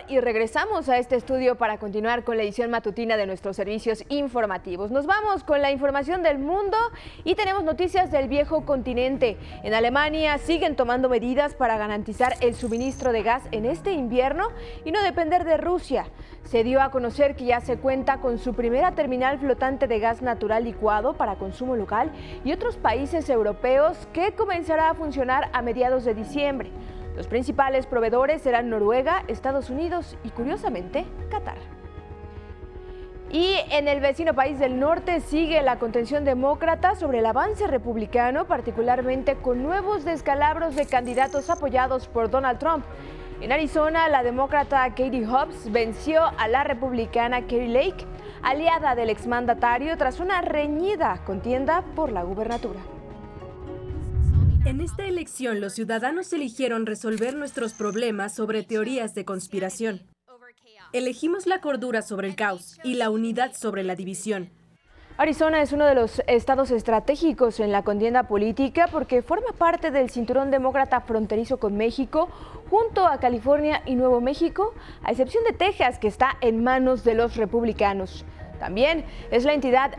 y 0.08 0.20
regresamos 0.20 0.90
a 0.90 0.98
este 0.98 1.16
estudio 1.16 1.56
para 1.56 1.78
continuar 1.78 2.24
con 2.24 2.38
la 2.38 2.44
edición 2.44 2.70
matutina 2.70 3.18
de 3.18 3.26
nuestros 3.26 3.56
servicios 3.56 4.04
informativos. 4.10 4.92
Nos 4.92 5.06
vamos 5.06 5.44
con 5.44 5.62
la 5.62 5.72
información 5.72 6.24
del 6.24 6.40
mundo 6.40 6.78
y 7.24 7.36
tenemos 7.36 7.64
noticias 7.64 8.12
del 8.12 8.28
viejo 8.28 8.66
continente. 8.66 9.38
En 9.64 9.74
Alemania 9.74 10.38
siguen 10.38 10.76
tomando 10.76 11.10
medidas 11.10 11.56
para 11.56 11.78
garantizar 11.78 12.34
el 12.42 12.56
suministro 12.56 13.12
de 13.12 13.24
gas 13.24 13.44
en 13.52 13.66
este 13.66 13.94
invierno 13.94 14.50
y 14.84 14.92
no 14.92 15.02
depender 15.02 15.44
de 15.44 15.58
Rusia. 15.58 16.08
Se 16.44 16.64
dio 16.64 16.82
a 16.82 16.92
conocer 16.92 17.36
que 17.36 17.46
ya 17.46 17.60
se 17.60 17.78
cuenta 17.78 18.20
con 18.20 18.38
su 18.38 18.54
primera 18.54 18.94
terminal 18.94 19.40
flotante 19.40 19.88
de 19.88 20.00
gas 20.00 20.22
natural 20.22 20.64
licuado 20.64 21.14
para 21.14 21.36
consumo 21.36 21.76
local 21.76 22.12
y 22.44 22.52
otros 22.52 22.78
países 22.78 23.30
europeos 23.30 24.08
que 24.14 24.34
comenzará 24.34 24.92
a 24.92 24.94
funcionar 24.94 25.50
a 25.54 25.62
mediados 25.62 26.06
de 26.06 26.14
diciembre. 26.14 26.72
Los 27.16 27.28
principales 27.28 27.86
proveedores 27.86 28.42
serán 28.42 28.70
Noruega, 28.70 29.24
Estados 29.28 29.70
Unidos 29.70 30.18
y, 30.24 30.30
curiosamente, 30.30 31.06
Qatar. 31.30 31.58
Y 33.32 33.58
en 33.72 33.88
el 33.88 34.02
vecino 34.02 34.34
país 34.34 34.60
del 34.60 34.80
norte 34.80 35.20
sigue 35.20 35.62
la 35.62 35.80
contención 35.80 36.24
demócrata 36.26 36.96
sobre 36.96 37.20
el 37.20 37.26
avance 37.26 37.68
republicano, 37.68 38.46
particularmente 38.46 39.36
con 39.36 39.64
nuevos 39.64 40.06
descalabros 40.06 40.76
de 40.76 40.86
candidatos 40.86 41.50
apoyados 41.50 42.08
por 42.08 42.30
Donald 42.30 42.60
Trump. 42.60 42.86
En 43.42 43.52
Arizona, 43.52 44.08
la 44.08 44.24
demócrata 44.24 44.88
Katie 44.90 45.26
Hobbs 45.26 45.72
venció 45.72 46.22
a 46.38 46.48
la 46.48 46.64
republicana 46.64 47.42
Kerry 47.48 47.68
Lake, 47.68 48.06
aliada 48.42 48.96
del 48.96 49.10
exmandatario, 49.10 49.98
tras 49.98 50.20
una 50.20 50.42
reñida 50.42 51.22
contienda 51.26 51.84
por 51.96 52.12
la 52.12 52.24
gubernatura. 52.24 52.95
En 54.66 54.82
esta 54.82 55.06
elección 55.06 55.62
los 55.62 55.74
ciudadanos 55.74 56.34
eligieron 56.34 56.88
resolver 56.88 57.36
nuestros 57.36 57.74
problemas 57.74 58.34
sobre 58.34 58.64
teorías 58.64 59.14
de 59.14 59.24
conspiración. 59.24 60.02
Elegimos 60.92 61.46
la 61.46 61.62
cordura 61.62 62.02
sobre 62.02 62.28
el 62.30 62.36
caos 62.36 62.80
y 62.84 62.96
la 62.96 63.12
unidad 63.12 63.54
sobre 63.54 63.84
la 63.84 63.96
división. 63.96 64.50
Arizona 65.18 65.62
es 65.62 65.72
uno 65.72 65.86
de 65.86 65.94
los 65.94 66.20
estados 66.26 66.72
estratégicos 66.72 67.60
en 67.60 67.72
la 67.72 67.84
contienda 67.84 68.24
política 68.24 68.90
porque 68.92 69.22
forma 69.22 69.52
parte 69.56 69.92
del 69.92 70.10
cinturón 70.10 70.50
demócrata 70.50 71.00
fronterizo 71.02 71.58
con 71.58 71.78
México, 71.78 72.28
junto 72.68 73.06
a 73.06 73.20
California 73.20 73.84
y 73.86 73.94
Nuevo 73.94 74.20
México, 74.20 74.74
a 75.04 75.12
excepción 75.12 75.44
de 75.44 75.54
Texas, 75.54 76.00
que 76.00 76.08
está 76.08 76.38
en 76.42 76.64
manos 76.64 77.04
de 77.04 77.14
los 77.14 77.36
republicanos. 77.36 78.26
También 78.66 79.06
es 79.30 79.46
la 79.46 79.54
entidad 79.54 79.94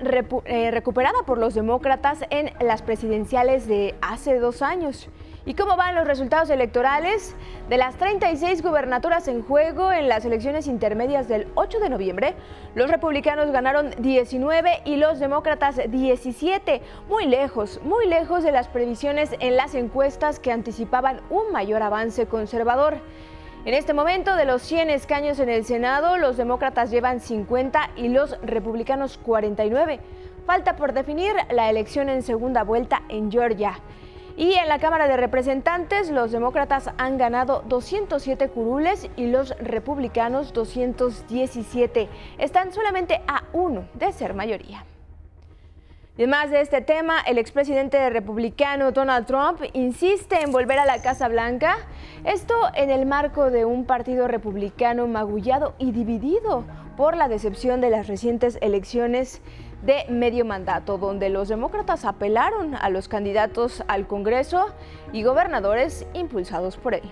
eh, 0.45 0.71
recuperada 0.73 1.19
por 1.25 1.39
los 1.39 1.55
demócratas 1.55 2.25
en 2.31 2.51
las 2.61 2.83
presidenciales 2.83 3.69
de 3.69 3.95
hace 4.01 4.41
dos 4.41 4.61
años. 4.61 5.09
¿Y 5.45 5.55
cómo 5.55 5.77
van 5.77 5.95
los 5.95 6.05
resultados 6.05 6.51
electorales? 6.51 7.37
De 7.69 7.77
las 7.77 7.95
36 7.95 8.65
gubernaturas 8.65 9.29
en 9.29 9.45
juego 9.45 9.93
en 9.93 10.09
las 10.09 10.25
elecciones 10.25 10.67
intermedias 10.67 11.29
del 11.29 11.47
8 11.55 11.79
de 11.79 11.91
noviembre, 11.91 12.35
los 12.75 12.91
republicanos 12.91 13.53
ganaron 13.53 13.91
19 13.99 14.81
y 14.85 14.97
los 14.97 15.21
demócratas 15.21 15.81
17, 15.89 16.83
muy 17.09 17.27
lejos, 17.27 17.81
muy 17.85 18.09
lejos 18.09 18.43
de 18.43 18.51
las 18.51 18.67
previsiones 18.67 19.31
en 19.39 19.55
las 19.55 19.77
encuestas 19.77 20.41
que 20.41 20.51
anticipaban 20.51 21.21
un 21.31 21.53
mayor 21.53 21.85
avance 21.85 22.27
conservador. 22.27 22.99
En 23.67 23.75
este 23.75 23.95
momento, 23.95 24.37
de 24.37 24.45
los 24.45 24.63
100 24.63 24.91
escaños 24.91 25.41
en 25.41 25.49
el 25.49 25.65
Senado, 25.65 26.19
los 26.19 26.37
demócratas 26.37 26.89
llevan 26.89 27.19
50 27.19 27.91
y 27.97 28.07
los 28.07 28.41
republicanos 28.41 29.19
49. 29.19 29.99
Falta 30.47 30.77
por 30.77 30.93
definir 30.93 31.33
la 31.51 31.69
elección 31.69 32.09
en 32.09 32.23
segunda 32.23 32.63
vuelta 32.63 33.03
en 33.09 33.29
Georgia. 33.29 33.81
Y 34.37 34.53
en 34.53 34.69
la 34.69 34.79
Cámara 34.79 35.09
de 35.09 35.17
Representantes, 35.17 36.11
los 36.11 36.31
demócratas 36.31 36.91
han 36.97 37.19
ganado 37.19 37.65
207 37.67 38.51
curules 38.51 39.11
y 39.17 39.27
los 39.27 39.51
republicanos 39.59 40.53
217. 40.53 42.09
Están 42.39 42.73
solamente 42.73 43.21
a 43.27 43.43
uno 43.53 43.89
de 43.95 44.13
ser 44.13 44.35
mayoría. 44.35 44.85
Además 46.17 46.51
de 46.51 46.63
este 46.63 46.81
tema, 46.81 47.21
el 47.21 47.37
expresidente 47.37 48.09
republicano 48.09 48.91
Donald 48.91 49.27
Trump 49.27 49.61
insiste 49.75 50.43
en 50.43 50.51
volver 50.51 50.79
a 50.79 50.87
la 50.87 51.03
Casa 51.03 51.29
Blanca, 51.29 51.77
esto 52.25 52.55
en 52.75 52.89
el 52.89 53.05
marco 53.05 53.51
de 53.51 53.67
un 53.67 53.85
partido 53.85 54.27
republicano 54.27 55.07
magullado 55.09 55.75
y 55.79 55.93
dividido 55.93 56.65
por 56.97 57.19
la 57.19 57.29
decepción 57.29 57.83
de 57.83 57.91
las 57.91 58.07
recientes 58.07 58.57
elecciones 58.63 59.43
de 59.85 60.07
medio 60.09 60.47
mandato, 60.47 60.97
donde 60.97 61.29
los 61.29 61.49
demócratas 61.49 62.07
apelaron 62.07 62.75
a 62.75 62.89
los 62.89 63.09
candidatos 63.09 63.85
al 63.87 64.07
Congreso 64.07 64.75
y 65.13 65.23
gobernadores 65.23 66.07
impulsados 66.15 66.79
por 66.79 66.95
él. 66.95 67.03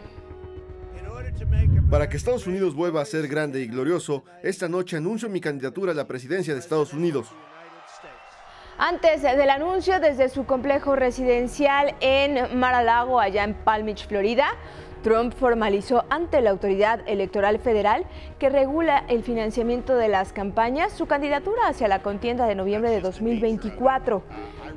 Para 1.91 2.09
que 2.09 2.17
Estados 2.17 2.47
Unidos 2.47 2.75
vuelva 2.75 3.03
a 3.03 3.05
ser 3.05 3.29
grande 3.29 3.61
y 3.61 3.67
glorioso, 3.67 4.25
esta 4.43 4.67
noche 4.67 4.97
anuncio 4.97 5.29
mi 5.29 5.43
candidatura 5.43 5.93
a 5.93 5.95
la 5.95 6.07
presidencia 6.07 6.55
de 6.55 6.61
Estados 6.61 6.95
Unidos. 6.95 7.29
Antes 8.79 9.23
del 9.23 9.51
anuncio 9.51 10.01
desde 10.01 10.29
su 10.29 10.47
complejo 10.47 10.97
residencial 10.97 11.95
en 12.01 12.59
Mar-a-Lago, 12.59 13.21
allá 13.21 13.45
en 13.45 13.55
Palm 13.55 13.87
Beach, 13.87 14.09
Florida, 14.09 14.49
Trump 15.05 15.33
formalizó 15.33 16.05
ante 16.11 16.41
la 16.41 16.51
Autoridad 16.51 17.01
Electoral 17.07 17.61
Federal 17.61 18.05
que 18.41 18.49
regula 18.49 19.05
el 19.07 19.23
financiamiento 19.23 19.95
de 19.95 20.09
las 20.09 20.33
campañas 20.33 20.93
su 20.93 21.07
candidatura 21.07 21.69
hacia 21.69 21.87
la 21.87 22.01
contienda 22.01 22.47
de 22.47 22.57
noviembre 22.57 22.91
de 22.91 23.01
2024. 23.01 24.25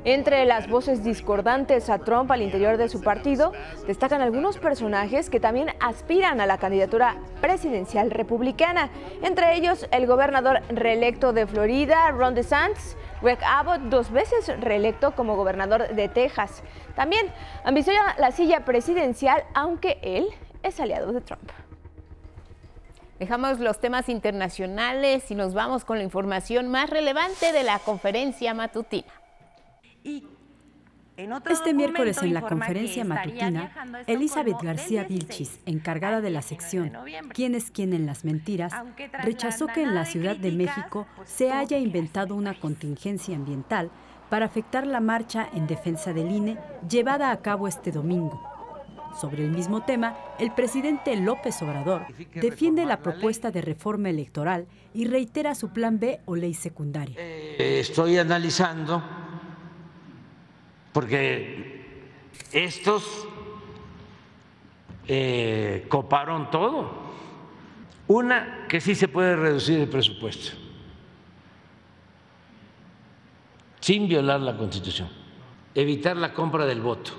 Entre 0.04 0.44
las 0.44 0.68
voces 0.68 1.02
discordantes 1.02 1.90
a 1.90 1.98
Trump 1.98 2.30
al 2.30 2.42
interior 2.42 2.76
de 2.76 2.88
su 2.88 3.02
partido, 3.02 3.52
destacan 3.88 4.22
algunos 4.22 4.58
personajes 4.58 5.28
que 5.28 5.40
también 5.40 5.70
aspiran 5.80 6.40
a 6.40 6.46
la 6.46 6.58
candidatura 6.58 7.16
presidencial 7.40 8.12
republicana, 8.12 8.90
entre 9.22 9.56
ellos 9.56 9.88
el 9.90 10.06
gobernador 10.06 10.60
reelecto 10.68 11.32
de 11.32 11.48
Florida, 11.48 12.10
Ron 12.12 12.36
DeSantis, 12.36 12.96
Greg 13.20 13.38
Abbott, 13.44 13.80
dos 13.82 14.10
veces 14.10 14.48
reelecto 14.60 15.14
como 15.14 15.36
gobernador 15.36 15.94
de 15.94 16.08
Texas. 16.08 16.62
También 16.94 17.26
ambiciona 17.64 18.14
la 18.18 18.30
silla 18.30 18.64
presidencial, 18.64 19.42
aunque 19.54 19.98
él 20.02 20.28
es 20.62 20.78
aliado 20.80 21.12
de 21.12 21.20
Trump. 21.20 21.50
Dejamos 23.18 23.58
los 23.58 23.80
temas 23.80 24.08
internacionales 24.08 25.30
y 25.30 25.34
nos 25.34 25.52
vamos 25.52 25.84
con 25.84 25.98
la 25.98 26.04
información 26.04 26.68
más 26.68 26.88
relevante 26.88 27.52
de 27.52 27.64
la 27.64 27.80
conferencia 27.80 28.54
matutina. 28.54 29.12
Este 31.18 31.74
miércoles 31.74 32.22
en 32.22 32.32
la 32.32 32.42
conferencia 32.42 33.04
matutina, 33.04 33.72
Elizabeth 34.06 34.62
García 34.62 35.02
Vilchis, 35.02 35.58
encargada 35.66 36.20
de 36.20 36.30
la 36.30 36.42
sección 36.42 36.92
¿Quién 37.34 37.56
es 37.56 37.72
quién 37.72 37.92
en 37.92 38.06
las 38.06 38.24
mentiras?, 38.24 38.72
rechazó 39.24 39.66
que 39.66 39.82
en 39.82 39.96
la 39.96 40.04
Ciudad 40.04 40.36
de 40.36 40.52
México 40.52 41.08
pues, 41.16 41.28
se 41.28 41.50
haya 41.50 41.76
inventado 41.76 42.36
una 42.36 42.54
contingencia 42.54 43.34
ambiental 43.34 43.90
para 44.30 44.46
afectar 44.46 44.86
la 44.86 45.00
marcha 45.00 45.48
en 45.52 45.66
defensa 45.66 46.12
del 46.12 46.30
INE 46.30 46.56
llevada 46.88 47.32
a 47.32 47.40
cabo 47.40 47.66
este 47.66 47.90
domingo. 47.90 48.40
Sobre 49.20 49.44
el 49.44 49.50
mismo 49.50 49.82
tema, 49.82 50.16
el 50.38 50.52
presidente 50.52 51.16
López 51.16 51.60
Obrador 51.62 52.06
defiende 52.34 52.84
la 52.84 53.00
propuesta 53.00 53.50
de 53.50 53.62
reforma 53.62 54.10
electoral 54.10 54.68
y 54.94 55.06
reitera 55.06 55.56
su 55.56 55.70
plan 55.70 55.98
B 55.98 56.20
o 56.26 56.36
ley 56.36 56.54
secundaria. 56.54 57.16
Eh, 57.18 57.80
estoy 57.80 58.18
analizando 58.18 59.02
porque 60.98 61.80
estos 62.50 63.28
eh, 65.06 65.86
coparon 65.88 66.50
todo. 66.50 66.90
Una, 68.08 68.66
que 68.68 68.80
sí 68.80 68.96
se 68.96 69.06
puede 69.06 69.36
reducir 69.36 69.78
el 69.78 69.88
presupuesto, 69.88 70.56
sin 73.78 74.08
violar 74.08 74.40
la 74.40 74.56
Constitución, 74.56 75.08
evitar 75.72 76.16
la 76.16 76.34
compra 76.34 76.66
del 76.66 76.80
voto. 76.80 77.12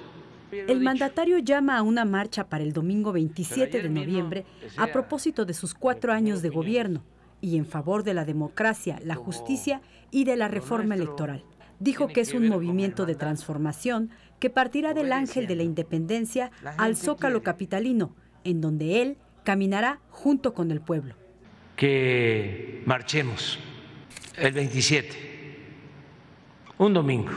El 0.51 0.81
mandatario 0.81 1.38
llama 1.38 1.77
a 1.77 1.81
una 1.81 2.03
marcha 2.03 2.49
para 2.49 2.65
el 2.65 2.73
domingo 2.73 3.14
27 3.14 3.81
de 3.81 3.89
noviembre 3.89 4.45
a 4.76 4.88
propósito 4.88 5.45
de 5.45 5.53
sus 5.53 5.73
cuatro 5.73 6.11
años 6.11 6.41
de 6.41 6.49
gobierno 6.49 7.01
y 7.39 7.56
en 7.56 7.65
favor 7.65 8.03
de 8.03 8.14
la 8.14 8.26
democracia, 8.26 8.99
la 9.06 9.15
justicia 9.15 9.80
y 10.11 10.26
de 10.26 10.35
la 10.35 10.49
reforma 10.49 10.95
electoral 10.95 11.45
dijo 11.80 12.07
que 12.07 12.22
es 12.22 12.34
un 12.34 12.47
movimiento 12.47 13.06
de 13.06 13.15
transformación 13.15 14.11
que 14.39 14.49
partirá 14.49 14.93
del 14.93 15.11
ángel 15.11 15.47
de 15.47 15.56
la 15.56 15.64
independencia 15.64 16.51
al 16.77 16.95
zócalo 16.95 17.43
capitalino, 17.43 18.15
en 18.43 18.61
donde 18.61 19.01
él 19.01 19.18
caminará 19.43 19.99
junto 20.10 20.53
con 20.53 20.72
el 20.72 20.81
pueblo. 20.81 21.15
Que 21.76 22.84
marchemos 22.85 23.60
el 24.38 24.53
27, 24.53 25.10
un 26.77 26.93
domingo. 26.93 27.31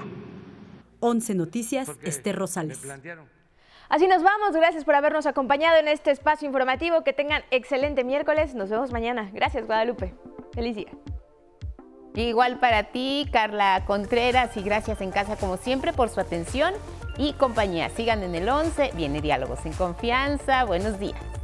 11 1.01 1.35
Noticias, 1.35 1.91
Esther 2.03 2.37
Rosales. 2.37 2.81
Así 3.89 4.07
nos 4.07 4.23
vamos. 4.23 4.53
Gracias 4.53 4.85
por 4.85 4.95
habernos 4.95 5.27
acompañado 5.27 5.79
en 5.79 5.89
este 5.89 6.13
espacio 6.13 6.47
informativo. 6.47 7.05
Que 7.05 7.13
tengan 7.13 7.43
excelente 7.51 8.05
miércoles. 8.05 8.55
Nos 8.55 8.71
vemos 8.71 8.91
mañana. 8.93 9.31
Gracias, 9.35 9.67
Guadalupe. 9.67 10.15
Feliz 10.55 10.77
día. 10.77 10.89
Igual 12.15 12.59
para 12.59 12.85
ti, 12.85 13.27
Carla 13.33 13.85
Contreras, 13.87 14.57
y 14.57 14.63
gracias 14.63 15.01
en 15.01 15.11
casa 15.11 15.37
como 15.37 15.57
siempre 15.57 15.93
por 15.93 16.11
su 16.11 16.21
atención 16.21 16.75
y 17.17 17.33
compañía. 17.35 17.89
Sigan 17.91 18.23
en 18.23 18.35
el 18.35 18.49
11, 18.49 18.93
viene 18.95 19.21
Diálogos 19.21 19.65
en 19.65 19.73
Confianza. 19.73 20.65
Buenos 20.65 20.99
días. 20.99 21.42